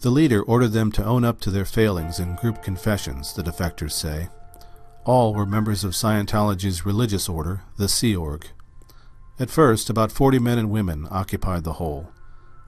The 0.00 0.10
leader 0.10 0.42
ordered 0.42 0.72
them 0.72 0.92
to 0.92 1.04
own 1.04 1.24
up 1.24 1.40
to 1.40 1.50
their 1.50 1.64
failings 1.64 2.20
in 2.20 2.36
group 2.36 2.62
confessions, 2.62 3.32
the 3.32 3.42
defectors 3.42 3.92
say. 3.92 4.28
All 5.04 5.34
were 5.34 5.46
members 5.46 5.84
of 5.84 5.92
Scientology's 5.92 6.84
religious 6.84 7.28
order, 7.28 7.62
the 7.78 7.88
Sea 7.88 8.14
Org. 8.14 8.48
At 9.38 9.50
first, 9.50 9.88
about 9.88 10.12
40 10.12 10.38
men 10.38 10.58
and 10.58 10.70
women 10.70 11.06
occupied 11.10 11.64
the 11.64 11.74
hole. 11.74 12.08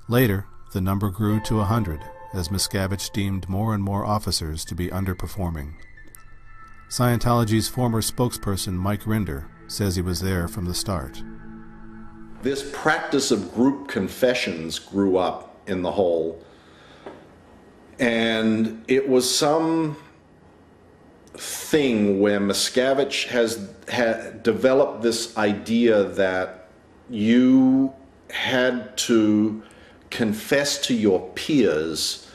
Later, 0.09 0.47
the 0.73 0.81
number 0.81 1.11
grew 1.11 1.41
to 1.41 1.61
a 1.61 1.65
hundred, 1.65 2.01
as 2.33 2.49
Miscavige 2.49 3.11
deemed 3.13 3.49
more 3.49 3.75
and 3.75 3.83
more 3.83 4.05
officers 4.05 4.65
to 4.67 4.75
be 4.75 4.89
underperforming. 4.89 5.75
Scientology's 6.89 7.69
former 7.69 8.01
spokesperson, 8.01 8.75
Mike 8.75 9.03
Rinder, 9.03 9.47
says 9.67 9.97
he 9.97 10.03
was 10.03 10.21
there 10.21 10.49
from 10.49 10.65
the 10.65 10.75
start. 10.75 11.23
This 12.43 12.71
practice 12.73 13.31
of 13.31 13.53
group 13.53 13.89
confessions 13.89 14.79
grew 14.79 15.19
up 15.19 15.61
in 15.67 15.83
the 15.83 15.93
hole, 15.93 16.43
and 17.99 18.85
it 18.87 19.09
was 19.09 19.33
some 19.33 19.97
thing 21.35 22.21
where 22.21 22.41
Miscavige 22.41 23.27
has 23.29 23.57
developed 24.43 25.03
this 25.03 25.37
idea 25.37 26.05
that 26.05 26.69
you 27.11 27.93
had 28.31 28.97
to 28.99 29.63
confess 30.11 30.79
to 30.87 30.95
your 30.95 31.29
peers 31.31 32.27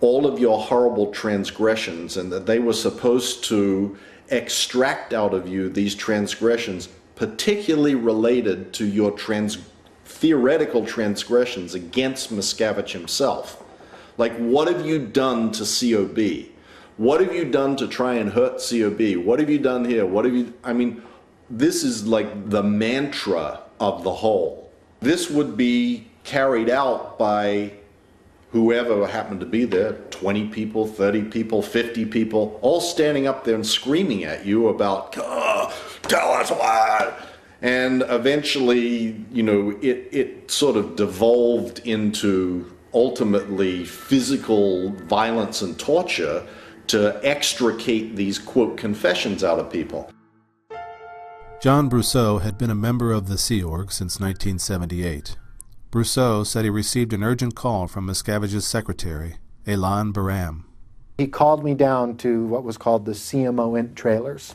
all 0.00 0.26
of 0.26 0.38
your 0.38 0.58
horrible 0.58 1.10
transgressions 1.12 2.16
and 2.16 2.30
that 2.32 2.46
they 2.46 2.58
were 2.58 2.72
supposed 2.72 3.44
to 3.44 3.96
extract 4.28 5.12
out 5.14 5.32
of 5.32 5.48
you 5.48 5.68
these 5.68 5.94
transgressions, 5.94 6.88
particularly 7.14 7.94
related 7.94 8.72
to 8.74 8.84
your 8.84 9.10
trans 9.12 9.58
theoretical 10.04 10.84
transgressions 10.84 11.74
against 11.74 12.32
Miscavige 12.32 12.92
himself. 12.92 13.62
Like, 14.18 14.36
what 14.36 14.68
have 14.68 14.86
you 14.86 14.98
done 14.98 15.52
to 15.52 15.64
COB? 15.64 16.50
What 16.96 17.20
have 17.20 17.34
you 17.34 17.44
done 17.44 17.76
to 17.76 17.86
try 17.86 18.14
and 18.14 18.30
hurt 18.30 18.62
COB? 18.68 19.24
What 19.24 19.38
have 19.38 19.50
you 19.50 19.58
done 19.58 19.84
here? 19.84 20.06
What 20.06 20.24
have 20.24 20.34
you, 20.34 20.54
I 20.64 20.72
mean, 20.72 21.02
this 21.50 21.84
is 21.84 22.06
like 22.06 22.50
the 22.50 22.62
mantra 22.62 23.60
of 23.78 24.02
the 24.02 24.12
hole. 24.12 24.72
This 25.00 25.30
would 25.30 25.56
be 25.56 26.08
carried 26.24 26.70
out 26.70 27.18
by 27.18 27.72
whoever 28.52 29.06
happened 29.06 29.40
to 29.40 29.46
be 29.46 29.64
there 29.64 29.92
20 30.10 30.48
people, 30.48 30.86
30 30.86 31.24
people, 31.24 31.60
50 31.60 32.06
people 32.06 32.58
all 32.62 32.80
standing 32.80 33.26
up 33.26 33.44
there 33.44 33.54
and 33.54 33.66
screaming 33.66 34.24
at 34.24 34.46
you 34.46 34.68
about, 34.68 35.12
tell 35.12 36.32
us 36.32 36.50
why. 36.50 37.12
And 37.60 38.02
eventually, 38.08 39.24
you 39.30 39.42
know, 39.42 39.70
it, 39.82 40.08
it 40.12 40.50
sort 40.50 40.76
of 40.76 40.96
devolved 40.96 41.80
into 41.80 42.75
ultimately 42.94 43.84
physical 43.84 44.90
violence 44.90 45.62
and 45.62 45.78
torture 45.78 46.46
to 46.88 47.20
extricate 47.22 48.16
these, 48.16 48.38
quote, 48.38 48.76
confessions 48.76 49.42
out 49.42 49.58
of 49.58 49.70
people. 49.70 50.10
John 51.60 51.90
Brousseau 51.90 52.42
had 52.42 52.58
been 52.58 52.70
a 52.70 52.74
member 52.74 53.12
of 53.12 53.28
the 53.28 53.38
Sea 53.38 53.62
Org 53.62 53.90
since 53.90 54.20
1978. 54.20 55.36
Brousseau 55.90 56.44
said 56.44 56.64
he 56.64 56.70
received 56.70 57.12
an 57.12 57.24
urgent 57.24 57.54
call 57.54 57.86
from 57.86 58.06
Miscavige's 58.06 58.66
secretary, 58.66 59.36
Elan 59.66 60.12
Baram. 60.12 60.64
He 61.18 61.26
called 61.26 61.64
me 61.64 61.74
down 61.74 62.18
to 62.18 62.44
what 62.46 62.62
was 62.62 62.76
called 62.76 63.06
the 63.06 63.12
CMO 63.12 63.78
Int 63.78 63.96
trailers. 63.96 64.54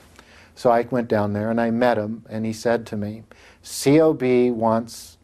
So 0.54 0.70
I 0.70 0.82
went 0.84 1.08
down 1.08 1.34
there 1.34 1.50
and 1.50 1.60
I 1.60 1.72
met 1.72 1.98
him, 1.98 2.26
and 2.30 2.46
he 2.46 2.54
said 2.54 2.86
to 2.88 2.98
me, 2.98 3.24
COB 3.64 4.22
wants 4.56 5.18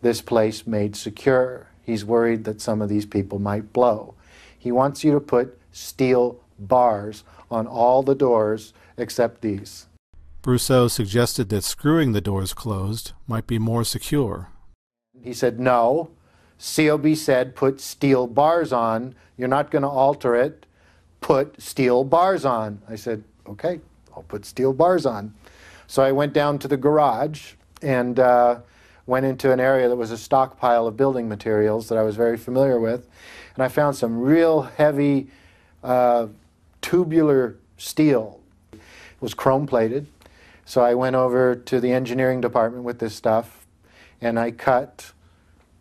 this 0.00 0.22
place 0.22 0.66
made 0.66 0.96
secure. 0.96 1.68
He's 1.82 2.04
worried 2.04 2.44
that 2.44 2.60
some 2.60 2.80
of 2.80 2.88
these 2.88 3.06
people 3.06 3.38
might 3.38 3.72
blow. 3.72 4.14
He 4.58 4.70
wants 4.70 5.02
you 5.02 5.12
to 5.12 5.20
put 5.20 5.58
steel 5.72 6.40
bars 6.58 7.24
on 7.50 7.66
all 7.66 8.02
the 8.02 8.14
doors 8.14 8.72
except 8.96 9.40
these. 9.40 9.86
Brousseau 10.42 10.90
suggested 10.90 11.48
that 11.50 11.62
screwing 11.62 12.12
the 12.12 12.20
doors 12.20 12.52
closed 12.52 13.12
might 13.26 13.46
be 13.46 13.58
more 13.58 13.84
secure. 13.84 14.48
He 15.20 15.32
said, 15.32 15.60
No. 15.60 16.10
COB 16.58 17.16
said, 17.16 17.56
put 17.56 17.80
steel 17.80 18.28
bars 18.28 18.72
on. 18.72 19.16
You're 19.36 19.48
not 19.48 19.72
going 19.72 19.82
to 19.82 19.88
alter 19.88 20.36
it. 20.36 20.66
Put 21.20 21.60
steel 21.60 22.04
bars 22.04 22.44
on. 22.44 22.80
I 22.88 22.96
said, 22.96 23.24
Okay, 23.48 23.80
I'll 24.16 24.22
put 24.22 24.44
steel 24.44 24.72
bars 24.72 25.06
on. 25.06 25.34
So 25.86 26.02
I 26.02 26.12
went 26.12 26.32
down 26.32 26.58
to 26.60 26.68
the 26.68 26.76
garage 26.76 27.54
and 27.80 28.18
uh, 28.18 28.60
went 29.06 29.26
into 29.26 29.52
an 29.52 29.60
area 29.60 29.88
that 29.88 29.96
was 29.96 30.10
a 30.10 30.18
stockpile 30.18 30.86
of 30.86 30.96
building 30.96 31.28
materials 31.28 31.88
that 31.88 31.98
I 31.98 32.02
was 32.02 32.16
very 32.16 32.36
familiar 32.36 32.78
with. 32.78 33.08
And 33.54 33.64
I 33.64 33.68
found 33.68 33.96
some 33.96 34.20
real 34.20 34.62
heavy 34.62 35.28
uh, 35.82 36.28
tubular 36.80 37.56
steel. 37.76 38.40
It 38.72 38.80
was 39.20 39.34
chrome 39.34 39.66
plated. 39.66 40.06
So 40.64 40.82
I 40.82 40.94
went 40.94 41.16
over 41.16 41.54
to 41.56 41.80
the 41.80 41.92
engineering 41.92 42.40
department 42.40 42.84
with 42.84 42.98
this 43.00 43.14
stuff 43.14 43.66
and 44.20 44.38
I 44.38 44.52
cut 44.52 45.12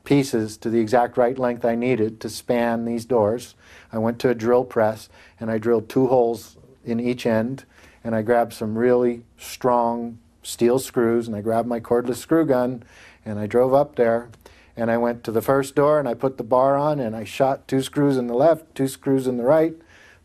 pieces 0.04 0.58
to 0.58 0.70
the 0.70 0.80
exact 0.80 1.16
right 1.16 1.38
length 1.38 1.64
I 1.64 1.76
needed 1.76 2.20
to 2.22 2.30
span 2.30 2.86
these 2.86 3.06
doors. 3.06 3.54
I 3.92 4.00
went 4.00 4.18
to 4.20 4.30
a 4.30 4.36
drill 4.36 4.66
press 4.66 5.10
and 5.40 5.52
I 5.52 5.60
drilled 5.60 5.90
two 5.90 6.08
holes 6.08 6.58
in 6.84 7.00
each 7.00 7.28
end 7.28 7.66
and 8.04 8.16
I 8.16 8.24
grabbed 8.24 8.54
some 8.54 8.76
really 8.76 9.24
strong 9.38 10.18
steel 10.44 10.80
screws, 10.80 11.28
and 11.28 11.36
I 11.36 11.42
grabbed 11.42 11.68
my 11.68 11.80
cordless 11.80 12.18
screw 12.18 12.46
gun, 12.46 12.84
and 13.26 13.40
I 13.40 13.48
drove 13.48 13.74
up 13.74 13.96
there, 13.96 14.30
and 14.76 14.90
I 14.90 14.98
went 14.98 15.24
to 15.24 15.32
the 15.32 15.42
first 15.42 15.76
door, 15.76 16.00
and 16.00 16.08
I 16.08 16.14
put 16.14 16.38
the 16.38 16.44
bar 16.44 16.78
on, 16.78 17.00
and 17.00 17.16
I 17.16 17.24
shot 17.24 17.68
two 17.68 17.82
screws 17.82 18.18
in 18.18 18.28
the 18.28 18.34
left, 18.34 18.74
two 18.76 18.88
screws 18.88 19.28
in 19.28 19.38
the 19.38 19.44
right. 19.44 19.76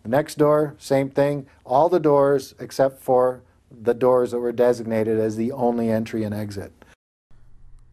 The 0.03 0.09
next 0.09 0.39
door, 0.39 0.75
same 0.79 1.11
thing. 1.11 1.47
All 1.65 1.89
the 1.89 2.01
doors 2.01 2.55
except 2.59 3.03
for 3.03 3.43
the 3.71 3.95
doors 3.95 4.31
that 4.31 4.39
were 4.39 4.53
designated 4.53 5.19
as 5.19 5.37
the 5.37 5.53
only 5.53 5.91
entry 5.91 6.23
and 6.23 6.35
exit. 6.35 6.73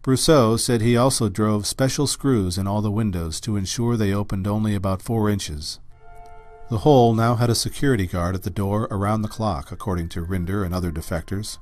Brousseau 0.03 0.59
said 0.59 0.81
he 0.81 0.97
also 0.97 1.29
drove 1.29 1.65
special 1.65 2.07
screws 2.07 2.57
in 2.57 2.67
all 2.67 2.81
the 2.81 2.91
windows 2.91 3.39
to 3.39 3.55
ensure 3.55 3.95
they 3.95 4.13
opened 4.13 4.45
only 4.45 4.75
about 4.75 5.01
four 5.01 5.29
inches. 5.29 5.79
The 6.69 6.79
hole 6.79 7.13
now 7.13 7.35
had 7.35 7.49
a 7.49 7.55
security 7.55 8.05
guard 8.05 8.35
at 8.35 8.43
the 8.43 8.49
door 8.49 8.87
around 8.91 9.21
the 9.21 9.27
clock, 9.27 9.71
according 9.71 10.09
to 10.09 10.25
Rinder 10.25 10.65
and 10.65 10.73
other 10.73 10.91
defectors. 10.91 11.57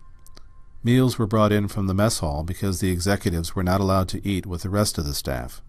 Meals 0.84 1.19
were 1.19 1.27
brought 1.27 1.51
in 1.51 1.67
from 1.67 1.86
the 1.86 1.93
mess 1.93 2.19
hall 2.19 2.43
because 2.43 2.79
the 2.79 2.89
executives 2.89 3.55
were 3.55 3.63
not 3.63 3.79
allowed 3.79 4.07
to 4.09 4.27
eat 4.27 4.47
with 4.47 4.63
the 4.63 4.69
rest 4.69 4.97
of 4.97 5.05
the 5.05 5.13
staff. 5.13 5.61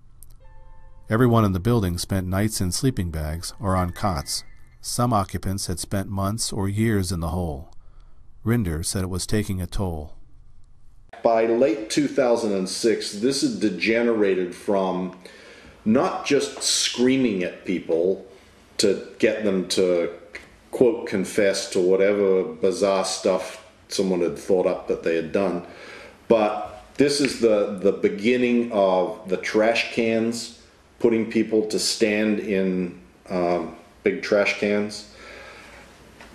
Everyone 1.10 1.44
in 1.44 1.52
the 1.52 1.60
building 1.60 1.98
spent 1.98 2.26
nights 2.26 2.62
in 2.62 2.72
sleeping 2.72 3.10
bags 3.10 3.52
or 3.60 3.76
on 3.76 3.90
cots. 3.90 4.42
Some 4.80 5.12
occupants 5.12 5.66
had 5.66 5.78
spent 5.78 6.08
months 6.08 6.50
or 6.50 6.66
years 6.66 7.12
in 7.12 7.20
the 7.20 7.28
hole. 7.28 7.74
Rinder 8.42 8.82
said 8.82 9.04
it 9.04 9.10
was 9.10 9.26
taking 9.26 9.60
a 9.60 9.66
toll. 9.66 10.14
By 11.22 11.44
late 11.44 11.90
2006, 11.90 13.12
this 13.20 13.42
had 13.42 13.60
degenerated 13.60 14.54
from 14.54 15.18
not 15.84 16.24
just 16.24 16.62
screaming 16.62 17.42
at 17.42 17.66
people 17.66 18.24
to 18.78 19.08
get 19.18 19.44
them 19.44 19.68
to, 19.68 20.10
quote, 20.70 21.06
confess 21.06 21.68
to 21.70 21.80
whatever 21.80 22.44
bizarre 22.44 23.04
stuff 23.04 23.61
someone 23.92 24.20
had 24.20 24.38
thought 24.38 24.66
up 24.66 24.88
that 24.88 25.02
they 25.02 25.16
had 25.16 25.32
done, 25.32 25.64
but 26.28 26.84
this 26.94 27.20
is 27.20 27.40
the, 27.40 27.78
the 27.80 27.92
beginning 27.92 28.70
of 28.72 29.28
the 29.28 29.36
trash 29.36 29.92
cans, 29.92 30.60
putting 30.98 31.30
people 31.30 31.66
to 31.66 31.78
stand 31.78 32.38
in 32.38 33.00
um, 33.28 33.76
big 34.02 34.22
trash 34.22 34.58
cans, 34.60 35.14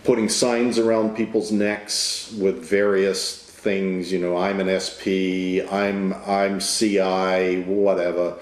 putting 0.03 0.29
signs 0.29 0.79
around 0.79 1.15
people's 1.15 1.51
necks 1.51 2.33
with 2.33 2.63
various 2.63 3.43
things, 3.43 4.11
you 4.11 4.19
know, 4.19 4.37
I'm 4.37 4.59
an 4.59 4.79
SP, 4.79 5.59
I'm 5.71 6.13
I'm 6.25 6.59
CI, 6.59 7.63
whatever, 7.63 8.35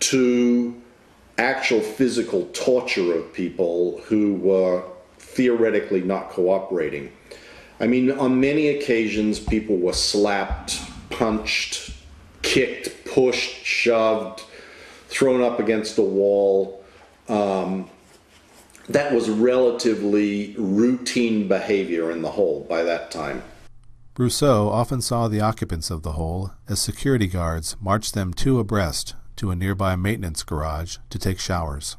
to 0.00 0.74
actual 1.38 1.80
physical 1.80 2.48
torture 2.52 3.14
of 3.14 3.32
people 3.32 4.00
who 4.06 4.34
were 4.34 4.82
theoretically 5.18 6.00
not 6.00 6.30
cooperating. 6.30 7.12
I 7.80 7.86
mean, 7.86 8.10
on 8.12 8.40
many 8.40 8.68
occasions, 8.68 9.40
people 9.40 9.76
were 9.76 9.92
slapped, 9.92 10.80
punched, 11.10 11.90
kicked, 12.42 13.04
pushed, 13.04 13.64
shoved, 13.64 14.42
thrown 15.08 15.42
up 15.42 15.58
against 15.58 15.98
a 15.98 16.02
wall. 16.02 16.84
Um, 17.28 17.90
that 18.88 19.12
was 19.12 19.30
relatively 19.30 20.54
routine 20.58 21.48
behavior 21.48 22.10
in 22.10 22.22
the 22.22 22.30
hole 22.30 22.66
by 22.68 22.82
that 22.82 23.10
time. 23.10 23.42
Brousseau 24.14 24.68
often 24.68 25.00
saw 25.00 25.26
the 25.26 25.40
occupants 25.40 25.90
of 25.90 26.02
the 26.02 26.12
hole 26.12 26.52
as 26.68 26.80
security 26.80 27.26
guards 27.26 27.76
marched 27.80 28.14
them 28.14 28.32
two 28.32 28.60
abreast 28.60 29.14
to 29.36 29.50
a 29.50 29.56
nearby 29.56 29.96
maintenance 29.96 30.44
garage 30.44 30.98
to 31.10 31.18
take 31.18 31.40
showers. 31.40 31.96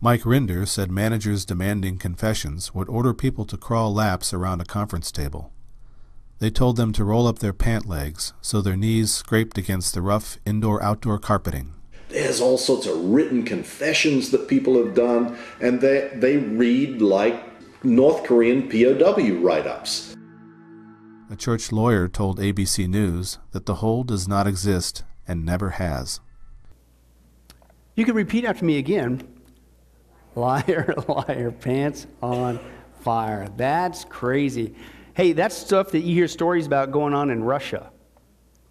Mike 0.00 0.22
Rinder 0.22 0.66
said 0.66 0.92
managers 0.92 1.44
demanding 1.44 1.98
confessions 1.98 2.72
would 2.72 2.88
order 2.88 3.12
people 3.12 3.44
to 3.44 3.56
crawl 3.56 3.92
laps 3.92 4.32
around 4.32 4.60
a 4.60 4.64
conference 4.64 5.10
table. 5.10 5.52
They 6.38 6.50
told 6.50 6.76
them 6.76 6.92
to 6.92 7.02
roll 7.02 7.26
up 7.26 7.40
their 7.40 7.52
pant 7.52 7.84
legs 7.84 8.32
so 8.40 8.60
their 8.60 8.76
knees 8.76 9.12
scraped 9.12 9.58
against 9.58 9.94
the 9.94 10.02
rough 10.02 10.38
indoor 10.46 10.80
outdoor 10.80 11.18
carpeting. 11.18 11.74
There's 12.10 12.40
all 12.40 12.58
sorts 12.58 12.86
of 12.86 12.96
written 13.06 13.42
confessions 13.42 14.30
that 14.30 14.46
people 14.46 14.76
have 14.82 14.94
done, 14.94 15.36
and 15.60 15.80
they, 15.80 16.12
they 16.14 16.36
read 16.36 17.02
like 17.02 17.42
North 17.82 18.22
Korean 18.22 18.68
POW 18.68 19.42
write 19.42 19.66
ups. 19.66 20.14
A 21.28 21.34
church 21.34 21.72
lawyer 21.72 22.06
told 22.06 22.38
ABC 22.38 22.88
News 22.88 23.38
that 23.50 23.66
the 23.66 23.76
hole 23.76 24.04
does 24.04 24.28
not 24.28 24.46
exist 24.46 25.02
and 25.26 25.44
never 25.44 25.70
has. 25.70 26.20
You 27.96 28.04
can 28.04 28.14
repeat 28.14 28.44
after 28.44 28.64
me 28.64 28.78
again. 28.78 29.37
Liar, 30.38 30.94
liar, 31.08 31.50
pants 31.50 32.06
on 32.22 32.60
fire. 33.00 33.48
That's 33.56 34.04
crazy. 34.04 34.72
Hey, 35.14 35.32
that's 35.32 35.56
stuff 35.56 35.90
that 35.90 36.00
you 36.00 36.14
hear 36.14 36.28
stories 36.28 36.64
about 36.64 36.92
going 36.92 37.12
on 37.12 37.30
in 37.30 37.42
Russia, 37.42 37.90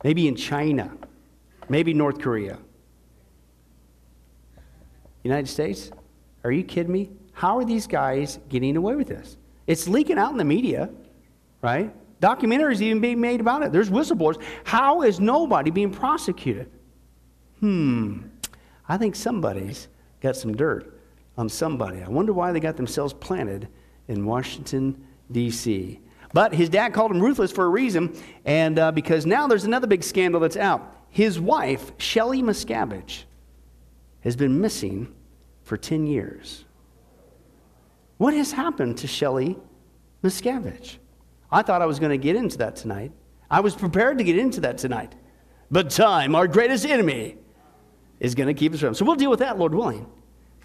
maybe 0.02 0.30
in 0.30 0.36
China, 0.38 0.94
maybe 1.68 1.94
North 1.94 2.20
Korea. 2.20 2.58
United 5.24 5.50
States? 5.50 5.92
Are 6.46 6.54
you 6.54 6.64
kidding 6.64 6.94
me? 6.94 7.10
How 7.34 7.58
are 7.58 7.66
these 7.66 7.86
guys 7.86 8.40
getting 8.48 8.78
away 8.78 8.96
with 8.96 9.08
this? 9.08 9.36
It's 9.68 9.90
leaking 9.90 10.18
out 10.18 10.32
in 10.32 10.38
the 10.38 10.46
media, 10.46 10.90
right? 11.62 11.94
Documentaries 12.22 12.80
even 12.80 13.02
being 13.02 13.20
made 13.20 13.42
about 13.42 13.62
it. 13.62 13.74
There's 13.74 13.90
whistleblowers. 13.90 14.42
How 14.64 15.02
is 15.02 15.20
nobody 15.20 15.70
being 15.70 15.92
prosecuted? 15.92 16.72
Hmm. 17.60 18.22
I 18.88 18.96
think 18.98 19.18
somebody's 19.18 19.90
got 20.22 20.38
some 20.38 20.56
dirt 20.56 20.97
on 21.38 21.50
somebody. 21.50 22.02
I 22.02 22.10
wonder 22.10 22.34
why 22.34 22.52
they 22.52 22.60
got 22.60 22.78
themselves 22.78 23.14
planted 23.14 23.68
in 24.08 24.26
Washington, 24.26 25.06
D.C. 25.32 26.00
But 26.34 26.54
his 26.54 26.70
dad 26.70 26.94
called 26.94 27.12
him 27.12 27.22
ruthless 27.22 27.52
for 27.52 27.66
a 27.66 27.70
reason, 27.70 28.16
and 28.46 28.80
uh, 28.80 28.92
because 28.92 29.26
now 29.26 29.48
there's 29.48 29.64
another 29.64 29.88
big 29.88 30.04
scandal 30.04 30.42
that's 30.42 30.58
out. 30.58 30.96
His 31.10 31.40
wife, 31.40 31.92
Shelley 31.98 32.42
Miscavige, 32.42 33.24
has 34.22 34.36
been 34.36 34.60
missing 34.60 35.14
for 35.64 35.78
10 35.78 36.06
years. 36.06 36.66
What 38.18 38.34
has 38.34 38.52
happened 38.52 38.98
to 39.00 39.08
Shelley 39.08 39.58
Miscavige? 40.24 40.98
I 41.52 41.62
thought 41.62 41.82
I 41.82 41.86
was 41.86 42.00
going 42.00 42.10
to 42.10 42.18
get 42.18 42.36
into 42.36 42.58
that 42.58 42.76
tonight. 42.76 43.12
I 43.50 43.62
was 43.62 43.76
prepared 43.76 44.18
to 44.18 44.24
get 44.24 44.38
into 44.38 44.60
that 44.62 44.78
tonight. 44.78 45.16
But 45.72 45.90
time, 45.90 46.36
our 46.36 46.48
greatest 46.48 46.86
enemy, 46.86 47.38
is 48.20 48.36
going 48.36 48.48
to 48.48 48.54
keep 48.54 48.74
us 48.74 48.80
from. 48.80 48.94
So 48.94 49.06
we'll 49.06 49.16
deal 49.16 49.30
with 49.30 49.40
that, 49.40 49.58
Lord 49.58 49.74
willing. 49.74 50.10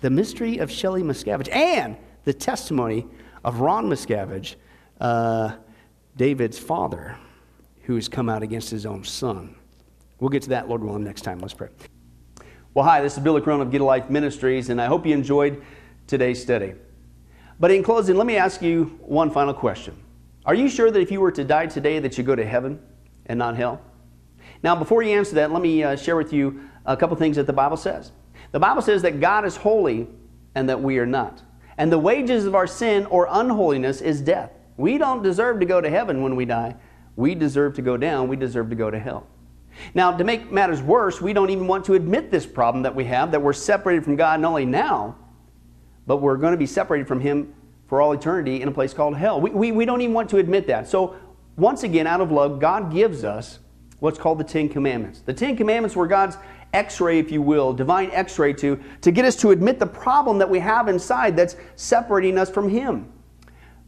The 0.03 0.11
mystery 0.11 0.59
of 0.59 0.69
Shelley 0.69 1.03
Miscavige 1.03 1.49
and 1.55 1.97
the 2.25 2.35
testimony 2.35 3.07
of 3.45 3.61
Ron 3.61 3.89
Miscavige, 3.89 4.57
uh, 5.01 5.53
David's 6.17 6.59
father, 6.59 7.17
who 7.83 7.95
has 7.95 8.09
come 8.09 8.29
out 8.29 8.43
against 8.43 8.69
his 8.69 8.85
own 8.85 9.05
son. 9.05 9.55
We'll 10.19 10.29
get 10.29 10.43
to 10.43 10.49
that, 10.51 10.69
Lord 10.69 10.83
willing, 10.83 11.05
next 11.05 11.23
time. 11.23 11.39
Let's 11.39 11.55
pray. 11.55 11.69
Well, 12.75 12.85
hi, 12.85 13.01
this 13.01 13.17
is 13.17 13.23
Billy 13.23 13.41
Crone 13.41 13.61
of 13.61 13.71
Get 13.71 13.81
a 13.81 13.85
Life 13.85 14.11
Ministries, 14.11 14.71
and 14.71 14.81
I 14.81 14.87
hope 14.87 15.07
you 15.07 15.15
enjoyed 15.15 15.63
today's 16.09 16.43
study. 16.43 16.75
But 17.61 17.71
in 17.71 17.85
closing, 17.85 18.17
let 18.17 18.27
me 18.27 18.37
ask 18.37 18.61
you 18.61 18.99
one 19.03 19.31
final 19.31 19.55
question. 19.55 19.97
Are 20.45 20.55
you 20.55 20.69
sure 20.69 20.91
that 20.91 21.01
if 21.01 21.13
you 21.13 21.21
were 21.21 21.31
to 21.31 21.45
die 21.45 21.67
today 21.67 22.01
that 22.01 22.19
you 22.19 22.25
go 22.25 22.35
to 22.35 22.45
heaven 22.45 22.81
and 23.27 23.39
not 23.39 23.57
hell? 23.57 23.81
Now, 24.65 24.75
before 24.75 25.05
you 25.05 25.17
answer 25.17 25.37
that, 25.37 25.53
let 25.53 25.63
me 25.63 25.85
uh, 25.85 25.95
share 25.95 26.17
with 26.17 26.33
you 26.33 26.69
a 26.87 26.97
couple 26.97 27.17
things 27.17 27.37
that 27.37 27.47
the 27.47 27.53
Bible 27.53 27.77
says. 27.77 28.11
The 28.53 28.61
Bible 28.61 28.83
says 28.83 29.03
that 29.03 29.21
God 29.21 29.45
is 29.45 29.57
holy 29.57 30.07
and 30.55 30.69
that 30.69 30.81
we 30.81 30.99
are 30.99 31.07
not. 31.07 31.43
And 31.79 31.91
the 31.91 31.99
wages 31.99 32.45
of 32.45 32.55
our 32.55 32.67
sin 32.67 33.07
or 33.07 33.27
unholiness 33.31 34.01
is 34.01 34.21
death. 34.21 34.53
We 34.77 34.99
don't 34.99 35.23
deserve 35.23 35.61
to 35.61 35.67
go 35.67 35.81
to 35.81 35.91
heaven 35.91 36.23
when 36.23 36.37
we 36.37 36.45
die. 36.45 36.77
We 37.17 37.35
deserve 37.35 37.75
to 37.75 37.83
go 37.83 37.97
down. 37.97 38.29
We 38.29 38.37
deserve 38.37 38.71
to 38.71 38.77
go 38.77 38.91
to 38.91 38.99
hell. 38.99 39.27
Now, 39.95 40.17
to 40.17 40.25
make 40.25 40.53
matters 40.53 40.83
worse, 40.83 41.21
we 41.21 41.33
don't 41.33 41.51
even 41.51 41.67
want 41.67 41.87
to 41.87 41.95
admit 41.95 42.31
this 42.31 42.47
problem 42.47 42.83
that 42.83 42.95
we 42.95 43.05
have, 43.07 43.33
that 43.33 43.41
we're 43.41 43.55
separated 43.55 44.05
from 44.05 44.17
God 44.17 44.41
not 44.41 44.49
only 44.49 44.67
now, 44.67 45.17
but 46.07 46.19
we're 46.19 46.37
going 46.37 46.53
to 46.53 46.59
be 46.59 46.67
separated 46.67 47.09
from 47.09 47.21
Him 47.21 47.55
for 47.89 48.01
all 48.03 48.13
eternity 48.13 48.61
in 48.61 48.69
a 48.69 48.73
place 48.73 48.93
called 48.93 49.17
hell. 49.17 49.41
We, 49.41 49.51
we, 49.51 49.73
we 49.73 49.85
don't 49.85 50.01
even 50.01 50.15
want 50.15 50.29
to 50.31 50.39
admit 50.39 50.67
that. 50.67 50.89
So, 50.89 51.17
once 51.57 51.83
again, 51.83 52.07
out 52.07 52.21
of 52.21 52.31
love, 52.31 52.61
God 52.61 52.93
gives 52.93 53.25
us 53.25 53.59
what's 53.99 54.19
called 54.19 54.39
the 54.39 54.45
Ten 54.45 54.69
Commandments. 54.69 55.21
The 55.21 55.35
Ten 55.35 55.57
Commandments 55.57 55.95
were 55.95 56.07
God's 56.07 56.37
x 56.73 57.01
ray, 57.01 57.19
if 57.19 57.31
you 57.31 57.43
will, 57.43 57.73
divine 57.73 58.11
x 58.13 58.39
ray 58.39 58.53
to, 58.55 58.83
to 59.01 59.11
get 59.11 59.25
us 59.25 59.37
to 59.37 59.51
admit 59.51 59.79
the 59.79 59.87
problem 59.87 60.39
that 60.39 60.49
we 60.49 60.59
have 60.59 60.89
inside 60.89 61.37
that's 61.37 61.57
separating 61.77 62.39
us 62.39 62.51
from 62.51 62.69
Him. 62.69 63.13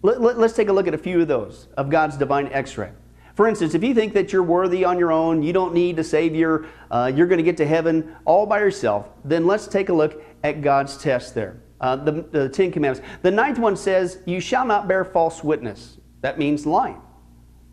Let, 0.03 0.21
let, 0.21 0.39
let's 0.39 0.55
take 0.55 0.69
a 0.69 0.73
look 0.73 0.87
at 0.87 0.95
a 0.95 0.99
few 0.99 1.23
of 1.23 1.29
those 1.29 1.69
of 1.77 1.89
God's 1.91 2.17
divine 2.17 2.49
x 2.49 2.77
ray. 2.77 2.93
For 3.35 3.49
instance, 3.49 3.75
if 3.75 3.83
you 3.83 3.95
think 3.95 4.13
that 4.15 4.33
you're 4.33 4.45
worthy 4.45 4.85
on 4.85 4.99
your 4.99 5.11
own, 5.11 5.43
you 5.43 5.53
don't 5.53 5.75
need 5.75 5.99
a 5.99 6.05
Savior, 6.05 6.67
uh, 6.91 7.11
you're 7.15 7.27
going 7.27 7.39
to 7.39 7.45
get 7.45 7.57
to 7.57 7.67
heaven 7.67 8.15
all 8.25 8.47
by 8.47 8.61
yourself, 8.61 9.09
then 9.25 9.47
let's 9.47 9.67
take 9.67 9.89
a 9.89 9.93
look 9.93 10.23
at 10.45 10.63
God's 10.63 10.97
test 10.97 11.35
there. 11.35 11.61
Uh, 11.81 11.97
the, 11.97 12.13
the 12.31 12.49
Ten 12.49 12.71
Commandments. 12.71 13.07
The 13.23 13.31
ninth 13.31 13.59
one 13.59 13.77
says, 13.77 14.19
You 14.25 14.41
shall 14.41 14.65
not 14.65 14.87
bear 14.87 15.05
false 15.05 15.43
witness. 15.43 15.99
That 16.21 16.39
means 16.39 16.65
lying. 16.65 17.01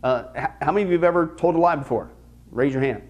Uh, 0.04 0.48
how 0.62 0.72
many 0.72 0.84
of 0.84 0.90
you 0.90 0.96
have 0.96 1.04
ever 1.04 1.36
told 1.38 1.56
a 1.56 1.60
lie 1.60 1.76
before? 1.76 2.12
Raise 2.50 2.74
your 2.74 2.82
hand. 2.82 3.04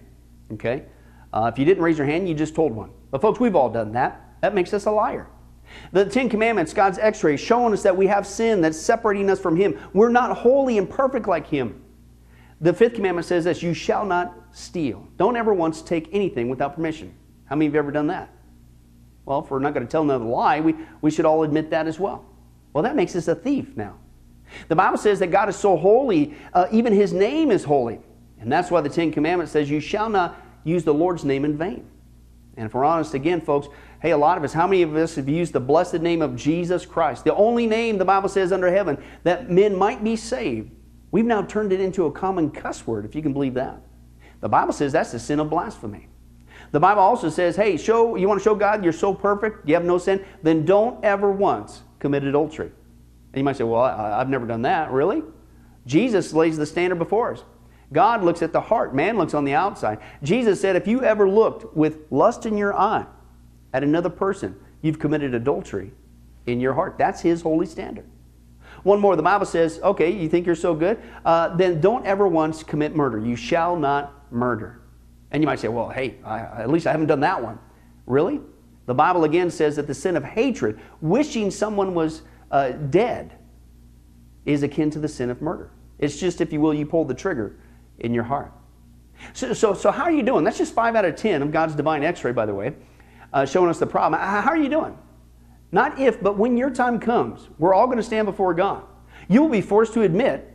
Okay? 0.52 0.84
Uh, 1.32 1.50
if 1.52 1.58
you 1.58 1.64
didn't 1.64 1.82
raise 1.82 1.98
your 1.98 2.06
hand, 2.06 2.28
you 2.28 2.34
just 2.34 2.54
told 2.54 2.72
one. 2.72 2.90
But, 3.10 3.22
folks, 3.22 3.40
we've 3.40 3.56
all 3.56 3.70
done 3.70 3.92
that. 3.92 4.20
That 4.42 4.54
makes 4.54 4.74
us 4.74 4.86
a 4.86 4.90
liar. 4.90 5.28
The 5.92 6.04
Ten 6.04 6.28
Commandments, 6.28 6.74
God's 6.74 6.98
x 6.98 7.24
ray, 7.24 7.36
showing 7.36 7.72
us 7.72 7.82
that 7.82 7.96
we 7.96 8.06
have 8.06 8.26
sin 8.26 8.60
that's 8.60 8.78
separating 8.78 9.30
us 9.30 9.40
from 9.40 9.56
Him. 9.56 9.78
We're 9.94 10.10
not 10.10 10.36
holy 10.36 10.78
and 10.78 10.88
perfect 10.88 11.26
like 11.26 11.46
Him. 11.46 11.82
The 12.60 12.72
fifth 12.72 12.94
commandment 12.94 13.26
says 13.26 13.44
this 13.44 13.62
you 13.62 13.74
shall 13.74 14.04
not 14.04 14.34
steal. 14.52 15.08
Don't 15.16 15.36
ever 15.36 15.52
once 15.54 15.82
take 15.82 16.08
anything 16.12 16.48
without 16.48 16.76
permission. 16.76 17.14
How 17.44 17.56
many 17.56 17.66
of 17.66 17.72
you 17.72 17.78
have 17.78 17.86
ever 17.86 17.92
done 17.92 18.06
that? 18.08 18.30
Well, 19.24 19.40
if 19.40 19.50
we're 19.50 19.58
not 19.58 19.74
going 19.74 19.86
to 19.86 19.90
tell 19.90 20.02
another 20.02 20.24
lie, 20.24 20.60
we, 20.60 20.74
we 21.00 21.10
should 21.10 21.24
all 21.24 21.42
admit 21.42 21.70
that 21.70 21.86
as 21.86 21.98
well. 21.98 22.24
Well, 22.72 22.82
that 22.82 22.96
makes 22.96 23.14
us 23.16 23.28
a 23.28 23.34
thief 23.34 23.76
now. 23.76 23.98
The 24.68 24.76
Bible 24.76 24.98
says 24.98 25.18
that 25.20 25.28
God 25.28 25.48
is 25.48 25.56
so 25.56 25.76
holy, 25.76 26.34
uh, 26.52 26.66
even 26.72 26.92
his 26.92 27.12
name 27.12 27.50
is 27.50 27.64
holy. 27.64 28.00
And 28.40 28.50
that's 28.50 28.70
why 28.70 28.80
the 28.80 28.88
Ten 28.88 29.12
Commandments 29.12 29.52
says, 29.52 29.70
You 29.70 29.80
shall 29.80 30.08
not 30.08 30.36
use 30.64 30.84
the 30.84 30.94
Lord's 30.94 31.24
name 31.24 31.44
in 31.44 31.56
vain. 31.56 31.86
And 32.56 32.66
if 32.66 32.74
we're 32.74 32.84
honest 32.84 33.14
again, 33.14 33.40
folks, 33.40 33.68
hey, 34.00 34.10
a 34.10 34.16
lot 34.16 34.36
of 34.36 34.44
us, 34.44 34.52
how 34.52 34.66
many 34.66 34.82
of 34.82 34.94
us 34.94 35.14
have 35.14 35.28
used 35.28 35.52
the 35.52 35.60
blessed 35.60 36.00
name 36.00 36.20
of 36.20 36.36
Jesus 36.36 36.84
Christ, 36.84 37.24
the 37.24 37.34
only 37.34 37.66
name 37.66 37.98
the 37.98 38.04
Bible 38.04 38.28
says 38.28 38.52
under 38.52 38.70
heaven 38.70 39.02
that 39.22 39.50
men 39.50 39.76
might 39.76 40.04
be 40.04 40.16
saved? 40.16 40.70
We've 41.10 41.24
now 41.24 41.42
turned 41.42 41.72
it 41.72 41.80
into 41.80 42.06
a 42.06 42.12
common 42.12 42.50
cuss 42.50 42.86
word, 42.86 43.04
if 43.04 43.14
you 43.14 43.22
can 43.22 43.32
believe 43.32 43.54
that. 43.54 43.80
The 44.40 44.48
Bible 44.48 44.72
says 44.72 44.92
that's 44.92 45.12
the 45.12 45.18
sin 45.18 45.40
of 45.40 45.50
blasphemy. 45.50 46.08
The 46.72 46.80
Bible 46.80 47.02
also 47.02 47.28
says, 47.28 47.54
hey, 47.54 47.76
show 47.76 48.16
you 48.16 48.28
want 48.28 48.40
to 48.40 48.44
show 48.44 48.54
God 48.54 48.82
you're 48.82 48.92
so 48.92 49.14
perfect, 49.14 49.68
you 49.68 49.74
have 49.74 49.84
no 49.84 49.98
sin, 49.98 50.24
then 50.42 50.64
don't 50.64 51.02
ever 51.04 51.30
once 51.30 51.82
commit 51.98 52.24
adultery. 52.24 52.66
And 53.32 53.38
you 53.38 53.44
might 53.44 53.56
say, 53.56 53.64
well, 53.64 53.82
I, 53.82 54.20
I've 54.20 54.28
never 54.28 54.46
done 54.46 54.62
that. 54.62 54.90
Really? 54.90 55.22
Jesus 55.86 56.32
lays 56.32 56.56
the 56.56 56.66
standard 56.66 56.98
before 56.98 57.32
us. 57.32 57.44
God 57.92 58.24
looks 58.24 58.42
at 58.42 58.52
the 58.52 58.60
heart, 58.60 58.94
man 58.94 59.18
looks 59.18 59.34
on 59.34 59.44
the 59.44 59.54
outside. 59.54 59.98
Jesus 60.22 60.60
said, 60.60 60.76
if 60.76 60.86
you 60.86 61.02
ever 61.02 61.28
looked 61.28 61.76
with 61.76 61.98
lust 62.10 62.46
in 62.46 62.56
your 62.56 62.74
eye 62.74 63.06
at 63.72 63.84
another 63.84 64.10
person, 64.10 64.56
you've 64.80 64.98
committed 64.98 65.34
adultery 65.34 65.92
in 66.46 66.60
your 66.60 66.72
heart. 66.72 66.96
That's 66.98 67.20
His 67.20 67.42
holy 67.42 67.66
standard. 67.66 68.06
One 68.82 68.98
more, 68.98 69.14
the 69.14 69.22
Bible 69.22 69.46
says, 69.46 69.78
okay, 69.82 70.10
you 70.10 70.28
think 70.28 70.46
you're 70.46 70.54
so 70.54 70.74
good? 70.74 70.98
Uh, 71.24 71.54
then 71.54 71.80
don't 71.80 72.04
ever 72.04 72.26
once 72.26 72.62
commit 72.62 72.96
murder. 72.96 73.18
You 73.18 73.36
shall 73.36 73.76
not 73.76 74.32
murder. 74.32 74.80
And 75.30 75.42
you 75.42 75.46
might 75.46 75.60
say, 75.60 75.68
well, 75.68 75.88
hey, 75.88 76.16
I, 76.24 76.40
at 76.62 76.70
least 76.70 76.86
I 76.86 76.92
haven't 76.92 77.06
done 77.06 77.20
that 77.20 77.42
one. 77.42 77.58
Really? 78.06 78.40
The 78.86 78.94
Bible 78.94 79.24
again 79.24 79.50
says 79.50 79.76
that 79.76 79.86
the 79.86 79.94
sin 79.94 80.16
of 80.16 80.24
hatred, 80.24 80.80
wishing 81.00 81.50
someone 81.50 81.94
was 81.94 82.22
uh, 82.50 82.70
dead, 82.70 83.38
is 84.44 84.64
akin 84.64 84.90
to 84.90 84.98
the 84.98 85.08
sin 85.08 85.30
of 85.30 85.40
murder. 85.40 85.70
It's 85.98 86.18
just, 86.18 86.40
if 86.40 86.52
you 86.52 86.60
will, 86.60 86.74
you 86.74 86.84
pull 86.84 87.04
the 87.04 87.14
trigger 87.14 87.56
in 87.98 88.14
your 88.14 88.24
heart. 88.24 88.52
So, 89.32 89.52
so, 89.52 89.74
so 89.74 89.90
how 89.90 90.04
are 90.04 90.12
you 90.12 90.22
doing? 90.22 90.44
That's 90.44 90.58
just 90.58 90.74
5 90.74 90.96
out 90.96 91.04
of 91.04 91.16
10 91.16 91.42
of 91.42 91.52
God's 91.52 91.74
divine 91.74 92.02
x 92.02 92.24
ray, 92.24 92.32
by 92.32 92.46
the 92.46 92.54
way, 92.54 92.74
uh, 93.32 93.46
showing 93.46 93.70
us 93.70 93.78
the 93.78 93.86
problem. 93.86 94.20
How 94.20 94.50
are 94.50 94.56
you 94.56 94.68
doing? 94.68 94.96
Not 95.70 95.98
if, 95.98 96.20
but 96.20 96.36
when 96.36 96.56
your 96.56 96.70
time 96.70 97.00
comes, 97.00 97.48
we're 97.58 97.74
all 97.74 97.86
going 97.86 97.98
to 97.98 98.02
stand 98.02 98.26
before 98.26 98.52
God. 98.52 98.84
You 99.28 99.42
will 99.42 99.48
be 99.48 99.60
forced 99.60 99.94
to 99.94 100.02
admit 100.02 100.54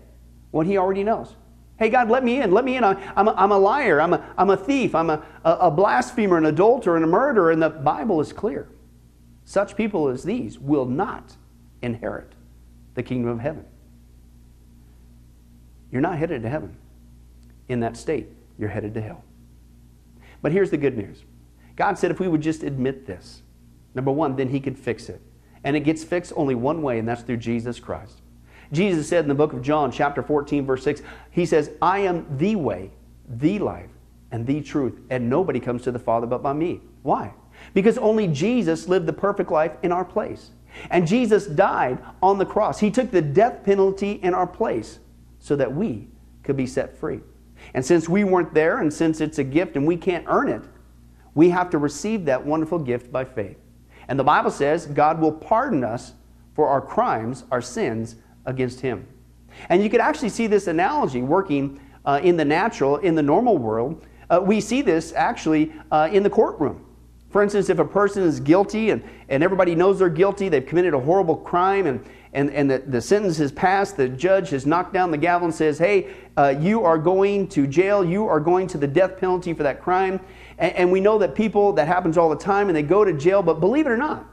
what 0.51 0.67
He 0.67 0.77
already 0.77 1.03
knows. 1.03 1.35
Hey, 1.79 1.89
God, 1.89 2.09
let 2.09 2.23
me 2.23 2.41
in. 2.41 2.51
Let 2.51 2.65
me 2.65 2.75
in. 2.75 2.83
I'm 2.83 3.27
a, 3.27 3.31
I'm 3.33 3.51
a 3.51 3.57
liar. 3.57 4.01
I'm 4.01 4.13
a, 4.13 4.33
I'm 4.37 4.49
a 4.49 4.57
thief. 4.57 4.95
I'm 4.95 5.09
a, 5.09 5.23
a 5.43 5.71
blasphemer, 5.71 6.37
an 6.37 6.45
adulterer, 6.45 6.95
and 6.95 7.05
a 7.05 7.07
murderer. 7.07 7.51
And 7.51 7.61
the 7.61 7.69
Bible 7.69 8.19
is 8.19 8.33
clear. 8.33 8.67
Such 9.45 9.75
people 9.75 10.07
as 10.07 10.23
these 10.23 10.59
will 10.59 10.85
not 10.85 11.35
inherit 11.81 12.33
the 12.95 13.03
kingdom 13.03 13.29
of 13.29 13.39
heaven. 13.39 13.65
You're 15.91 16.01
not 16.01 16.17
headed 16.17 16.41
to 16.41 16.49
heaven 16.49 16.75
in 17.69 17.79
that 17.81 17.97
state, 17.97 18.27
you're 18.57 18.69
headed 18.69 18.93
to 18.95 19.01
hell. 19.01 19.23
But 20.41 20.51
here's 20.51 20.69
the 20.69 20.77
good 20.77 20.97
news 20.97 21.23
God 21.75 21.97
said 21.97 22.11
if 22.11 22.19
we 22.19 22.27
would 22.27 22.41
just 22.41 22.63
admit 22.63 23.05
this, 23.05 23.41
number 23.93 24.11
one, 24.11 24.35
then 24.35 24.49
He 24.49 24.59
could 24.59 24.77
fix 24.77 25.09
it. 25.09 25.21
And 25.63 25.75
it 25.75 25.81
gets 25.81 26.03
fixed 26.03 26.33
only 26.35 26.55
one 26.55 26.81
way, 26.81 26.99
and 26.99 27.07
that's 27.07 27.23
through 27.23 27.37
Jesus 27.37 27.79
Christ. 27.79 28.21
Jesus 28.71 29.07
said 29.07 29.23
in 29.23 29.29
the 29.29 29.35
book 29.35 29.53
of 29.53 29.61
John, 29.61 29.91
chapter 29.91 30.21
14, 30.21 30.65
verse 30.65 30.83
6, 30.83 31.01
He 31.31 31.45
says, 31.45 31.71
I 31.81 31.99
am 31.99 32.25
the 32.37 32.55
way, 32.55 32.91
the 33.27 33.59
life, 33.59 33.89
and 34.31 34.45
the 34.45 34.61
truth, 34.61 34.99
and 35.09 35.29
nobody 35.29 35.59
comes 35.59 35.83
to 35.83 35.91
the 35.91 35.99
Father 35.99 36.27
but 36.27 36.43
by 36.43 36.53
me. 36.53 36.81
Why? 37.03 37.33
Because 37.73 37.97
only 37.97 38.27
Jesus 38.27 38.87
lived 38.87 39.05
the 39.05 39.13
perfect 39.13 39.51
life 39.51 39.71
in 39.83 39.91
our 39.91 40.05
place. 40.05 40.51
And 40.89 41.07
Jesus 41.07 41.47
died 41.47 41.97
on 42.21 42.37
the 42.37 42.45
cross. 42.45 42.79
He 42.79 42.91
took 42.91 43.09
the 43.09 43.21
death 43.21 43.63
penalty 43.63 44.11
in 44.11 44.33
our 44.33 44.45
place 44.45 44.99
so 45.39 45.55
that 45.55 45.73
we 45.73 46.07
could 46.43 46.57
be 46.57 46.67
set 46.67 46.97
free. 46.97 47.21
And 47.73 47.85
since 47.85 48.07
we 48.07 48.23
weren't 48.23 48.53
there, 48.53 48.79
and 48.79 48.93
since 48.93 49.21
it's 49.21 49.39
a 49.39 49.43
gift 49.43 49.75
and 49.75 49.85
we 49.85 49.97
can't 49.97 50.25
earn 50.27 50.49
it, 50.49 50.61
we 51.35 51.49
have 51.49 51.69
to 51.69 51.77
receive 51.77 52.25
that 52.25 52.43
wonderful 52.43 52.79
gift 52.79 53.11
by 53.11 53.23
faith. 53.23 53.57
And 54.07 54.17
the 54.17 54.23
Bible 54.23 54.51
says 54.51 54.85
God 54.85 55.19
will 55.19 55.31
pardon 55.31 55.83
us 55.83 56.13
for 56.55 56.67
our 56.67 56.81
crimes, 56.81 57.43
our 57.51 57.61
sins 57.61 58.15
against 58.45 58.81
Him. 58.81 59.07
And 59.69 59.83
you 59.83 59.89
could 59.89 60.01
actually 60.01 60.29
see 60.29 60.47
this 60.47 60.67
analogy 60.67 61.21
working 61.21 61.79
uh, 62.05 62.19
in 62.23 62.37
the 62.37 62.45
natural, 62.45 62.97
in 62.97 63.15
the 63.15 63.21
normal 63.21 63.57
world. 63.57 64.05
Uh, 64.29 64.41
we 64.43 64.61
see 64.61 64.81
this 64.81 65.13
actually 65.13 65.73
uh, 65.91 66.09
in 66.11 66.23
the 66.23 66.29
courtroom. 66.29 66.83
For 67.29 67.43
instance, 67.43 67.69
if 67.69 67.79
a 67.79 67.85
person 67.85 68.23
is 68.23 68.39
guilty 68.39 68.91
and, 68.91 69.03
and 69.29 69.43
everybody 69.43 69.75
knows 69.75 69.99
they're 69.99 70.09
guilty, 70.09 70.49
they've 70.49 70.65
committed 70.65 70.93
a 70.93 70.99
horrible 70.99 71.35
crime, 71.35 71.85
and, 71.85 72.03
and, 72.33 72.51
and 72.51 72.69
the, 72.69 72.79
the 72.79 73.01
sentence 73.01 73.39
is 73.39 73.51
passed, 73.51 73.97
the 73.97 74.09
judge 74.09 74.49
has 74.49 74.65
knocked 74.65 74.93
down 74.93 75.11
the 75.11 75.17
gavel 75.17 75.45
and 75.45 75.55
says, 75.55 75.77
Hey, 75.77 76.13
uh, 76.35 76.53
you 76.59 76.83
are 76.83 76.97
going 76.97 77.47
to 77.49 77.65
jail, 77.65 78.03
you 78.03 78.27
are 78.27 78.39
going 78.39 78.67
to 78.67 78.77
the 78.77 78.87
death 78.87 79.17
penalty 79.17 79.53
for 79.53 79.63
that 79.63 79.81
crime. 79.81 80.19
And, 80.57 80.73
and 80.75 80.91
we 80.91 80.99
know 80.99 81.17
that 81.19 81.35
people, 81.35 81.73
that 81.73 81.87
happens 81.87 82.17
all 82.17 82.29
the 82.29 82.35
time, 82.35 82.69
and 82.69 82.75
they 82.75 82.83
go 82.83 83.05
to 83.05 83.13
jail, 83.13 83.41
but 83.41 83.59
believe 83.59 83.85
it 83.85 83.89
or 83.89 83.97
not, 83.97 84.25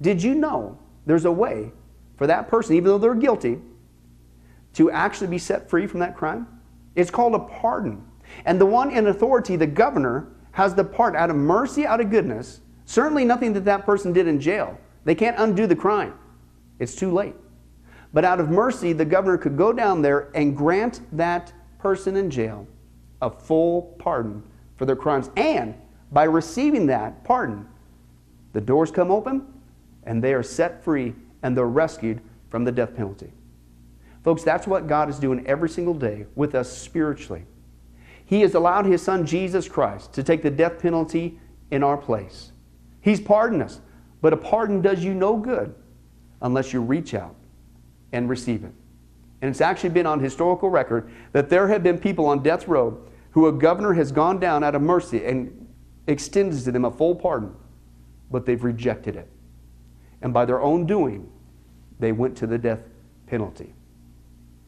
did 0.00 0.22
you 0.22 0.34
know 0.34 0.78
there's 1.06 1.24
a 1.24 1.32
way 1.32 1.72
for 2.16 2.26
that 2.26 2.48
person, 2.48 2.74
even 2.74 2.86
though 2.86 2.98
they're 2.98 3.14
guilty, 3.14 3.58
to 4.74 4.90
actually 4.90 5.26
be 5.26 5.38
set 5.38 5.68
free 5.68 5.86
from 5.86 6.00
that 6.00 6.16
crime? 6.16 6.46
It's 6.94 7.10
called 7.10 7.34
a 7.34 7.38
pardon. 7.38 8.04
And 8.44 8.60
the 8.60 8.66
one 8.66 8.90
in 8.90 9.06
authority, 9.06 9.56
the 9.56 9.66
governor, 9.66 10.28
has 10.52 10.74
the 10.74 10.84
part 10.84 11.16
out 11.16 11.30
of 11.30 11.36
mercy, 11.36 11.86
out 11.86 12.00
of 12.00 12.10
goodness, 12.10 12.60
certainly 12.84 13.24
nothing 13.24 13.52
that 13.54 13.64
that 13.64 13.84
person 13.84 14.12
did 14.12 14.26
in 14.26 14.40
jail. 14.40 14.78
They 15.04 15.14
can't 15.14 15.36
undo 15.38 15.66
the 15.66 15.76
crime. 15.76 16.14
It's 16.78 16.94
too 16.94 17.10
late. 17.10 17.34
But 18.12 18.24
out 18.24 18.40
of 18.40 18.50
mercy, 18.50 18.92
the 18.92 19.04
governor 19.04 19.38
could 19.38 19.56
go 19.56 19.72
down 19.72 20.02
there 20.02 20.30
and 20.34 20.56
grant 20.56 21.00
that 21.16 21.52
person 21.78 22.16
in 22.16 22.30
jail 22.30 22.66
a 23.22 23.30
full 23.30 23.94
pardon 23.98 24.42
for 24.76 24.84
their 24.84 24.96
crimes. 24.96 25.30
And 25.36 25.74
by 26.10 26.24
receiving 26.24 26.86
that 26.86 27.24
pardon, 27.24 27.66
the 28.52 28.60
doors 28.60 28.90
come 28.90 29.10
open 29.10 29.46
and 30.04 30.22
they 30.22 30.34
are 30.34 30.42
set 30.42 30.84
free 30.84 31.14
and 31.42 31.56
they're 31.56 31.66
rescued 31.66 32.20
from 32.50 32.64
the 32.64 32.72
death 32.72 32.94
penalty. 32.94 33.32
Folks, 34.24 34.42
that's 34.42 34.66
what 34.66 34.86
God 34.86 35.08
is 35.08 35.18
doing 35.18 35.46
every 35.46 35.68
single 35.68 35.94
day 35.94 36.26
with 36.34 36.54
us 36.54 36.70
spiritually. 36.70 37.44
He 38.24 38.42
has 38.42 38.54
allowed 38.54 38.86
His 38.86 39.02
Son 39.02 39.26
Jesus 39.26 39.68
Christ 39.68 40.12
to 40.14 40.22
take 40.22 40.42
the 40.42 40.50
death 40.50 40.80
penalty 40.80 41.40
in 41.70 41.82
our 41.82 41.96
place. 41.96 42.52
He's 43.00 43.20
pardoned 43.20 43.62
us, 43.62 43.80
but 44.20 44.32
a 44.32 44.36
pardon 44.36 44.80
does 44.80 45.02
you 45.02 45.14
no 45.14 45.36
good 45.36 45.74
unless 46.40 46.72
you 46.72 46.80
reach 46.80 47.14
out 47.14 47.34
and 48.12 48.28
receive 48.28 48.64
it. 48.64 48.72
And 49.40 49.50
it's 49.50 49.60
actually 49.60 49.90
been 49.90 50.06
on 50.06 50.20
historical 50.20 50.70
record 50.70 51.10
that 51.32 51.50
there 51.50 51.68
have 51.68 51.82
been 51.82 51.98
people 51.98 52.26
on 52.26 52.42
death 52.42 52.68
row 52.68 53.02
who 53.32 53.48
a 53.48 53.52
governor 53.52 53.94
has 53.94 54.12
gone 54.12 54.38
down 54.38 54.62
out 54.62 54.74
of 54.74 54.82
mercy 54.82 55.24
and 55.24 55.66
extended 56.06 56.62
to 56.64 56.70
them 56.70 56.84
a 56.84 56.90
full 56.90 57.14
pardon, 57.14 57.54
but 58.30 58.46
they've 58.46 58.62
rejected 58.62 59.16
it. 59.16 59.28
And 60.20 60.32
by 60.32 60.44
their 60.44 60.60
own 60.60 60.86
doing, 60.86 61.30
they 61.98 62.12
went 62.12 62.36
to 62.38 62.46
the 62.46 62.58
death 62.58 62.80
penalty. 63.26 63.74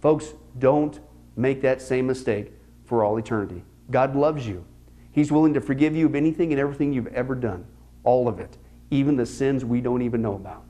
Folks, 0.01 0.35
don't 0.59 0.99
make 1.37 1.63
that 1.63 1.81
same 1.81 2.07
mistake 2.07 2.53
for 2.85 3.05
all 3.05 3.17
eternity. 3.17 3.63
God 3.91 4.17
loves 4.17 4.47
you. 4.47 4.65
He's 5.13 5.31
willing 5.31 5.55
to 5.55 5.61
forgive 5.61 5.95
you 5.95 6.07
of 6.07 6.15
anything 6.15 6.53
and 6.53 6.61
everything 6.61 6.93
you've 6.93 7.07
ever 7.09 7.35
done, 7.35 7.65
all 8.03 8.27
of 8.27 8.41
it, 8.41 8.57
even 8.91 9.17
the 9.17 9.27
sins 9.27 9.65
we 9.65 9.81
don't 9.81 10.03
even 10.03 10.21
know 10.21 10.35
about. 10.35 10.65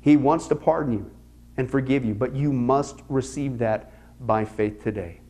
He 0.00 0.16
wants 0.16 0.46
to 0.48 0.54
pardon 0.54 0.92
you 0.92 1.10
and 1.56 1.70
forgive 1.70 2.04
you, 2.04 2.14
but 2.14 2.34
you 2.34 2.52
must 2.52 3.00
receive 3.08 3.58
that 3.58 3.92
by 4.26 4.44
faith 4.44 4.82
today. 4.82 5.20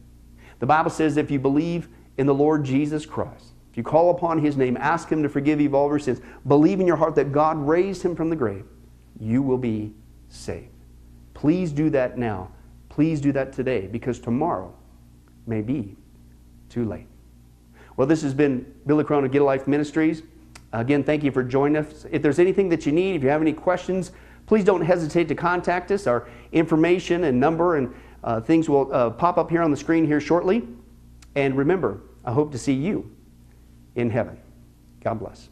The 0.59 0.67
Bible 0.67 0.91
says 0.91 1.17
if 1.17 1.31
you 1.31 1.39
believe 1.39 1.89
in 2.17 2.27
the 2.27 2.35
Lord 2.35 2.65
Jesus 2.65 3.05
Christ, 3.05 3.49
if 3.71 3.77
you 3.77 3.83
call 3.83 4.11
upon 4.11 4.39
his 4.39 4.57
name, 4.57 4.77
ask 4.77 5.09
him 5.09 5.23
to 5.23 5.29
forgive 5.29 5.61
you 5.61 5.67
of 5.67 5.75
all 5.75 5.89
your 5.89 5.99
sins, 5.99 6.21
believe 6.47 6.81
in 6.81 6.87
your 6.87 6.97
heart 6.97 7.17
that 7.17 7.33
God 7.33 7.59
raised 7.59 8.03
him 8.03 8.15
from 8.15 8.31
the 8.31 8.37
grave, 8.37 8.65
you 9.19 9.43
will 9.43 9.59
be 9.59 9.93
saved. 10.29 10.69
Please 11.35 11.73
do 11.73 11.91
that 11.91 12.17
now. 12.17 12.51
Please 12.89 13.21
do 13.21 13.33
that 13.33 13.53
today 13.53 13.89
because 13.89 14.21
tomorrow 14.21 14.73
may 15.47 15.61
be 15.61 15.97
too 16.69 16.85
late. 16.85 17.07
Well, 17.97 18.07
this 18.07 18.23
has 18.23 18.33
been 18.35 18.73
Billy 18.87 19.05
Crone 19.05 19.25
of 19.25 19.33
Get 19.33 19.43
a 19.43 19.45
Life 19.45 19.67
Ministries. 19.67 20.23
Again, 20.73 21.05
thank 21.05 21.23
you 21.23 21.31
for 21.31 21.43
joining 21.43 21.77
us. 21.77 22.07
If 22.11 22.23
there's 22.23 22.39
anything 22.39 22.69
that 22.71 22.87
you 22.87 22.93
need, 22.93 23.17
if 23.17 23.23
you 23.23 23.29
have 23.29 23.41
any 23.41 23.53
questions, 23.53 24.13
please 24.47 24.65
don't 24.65 24.83
hesitate 24.83 25.29
to 25.29 25.35
contact 25.35 25.91
us. 25.91 26.07
Our 26.07 26.29
information 26.53 27.25
and 27.25 27.39
number 27.39 27.77
and 27.77 27.95
uh, 28.23 28.41
things 28.41 28.69
will 28.69 28.93
uh, 28.93 29.11
pop 29.11 29.39
up 29.39 29.51
here 29.51 29.63
on 29.63 29.71
the 29.71 29.77
screen 29.77 30.07
here 30.07 30.21
shortly. 30.21 30.67
And 31.35 31.57
remember, 31.57 32.01
I 32.25 32.33
hope 32.33 32.53
to 32.53 32.59
see 32.59 32.73
you 32.73 33.11
in 33.95 34.11
heaven. 34.11 34.39
God 35.03 35.19
bless. 35.19 35.49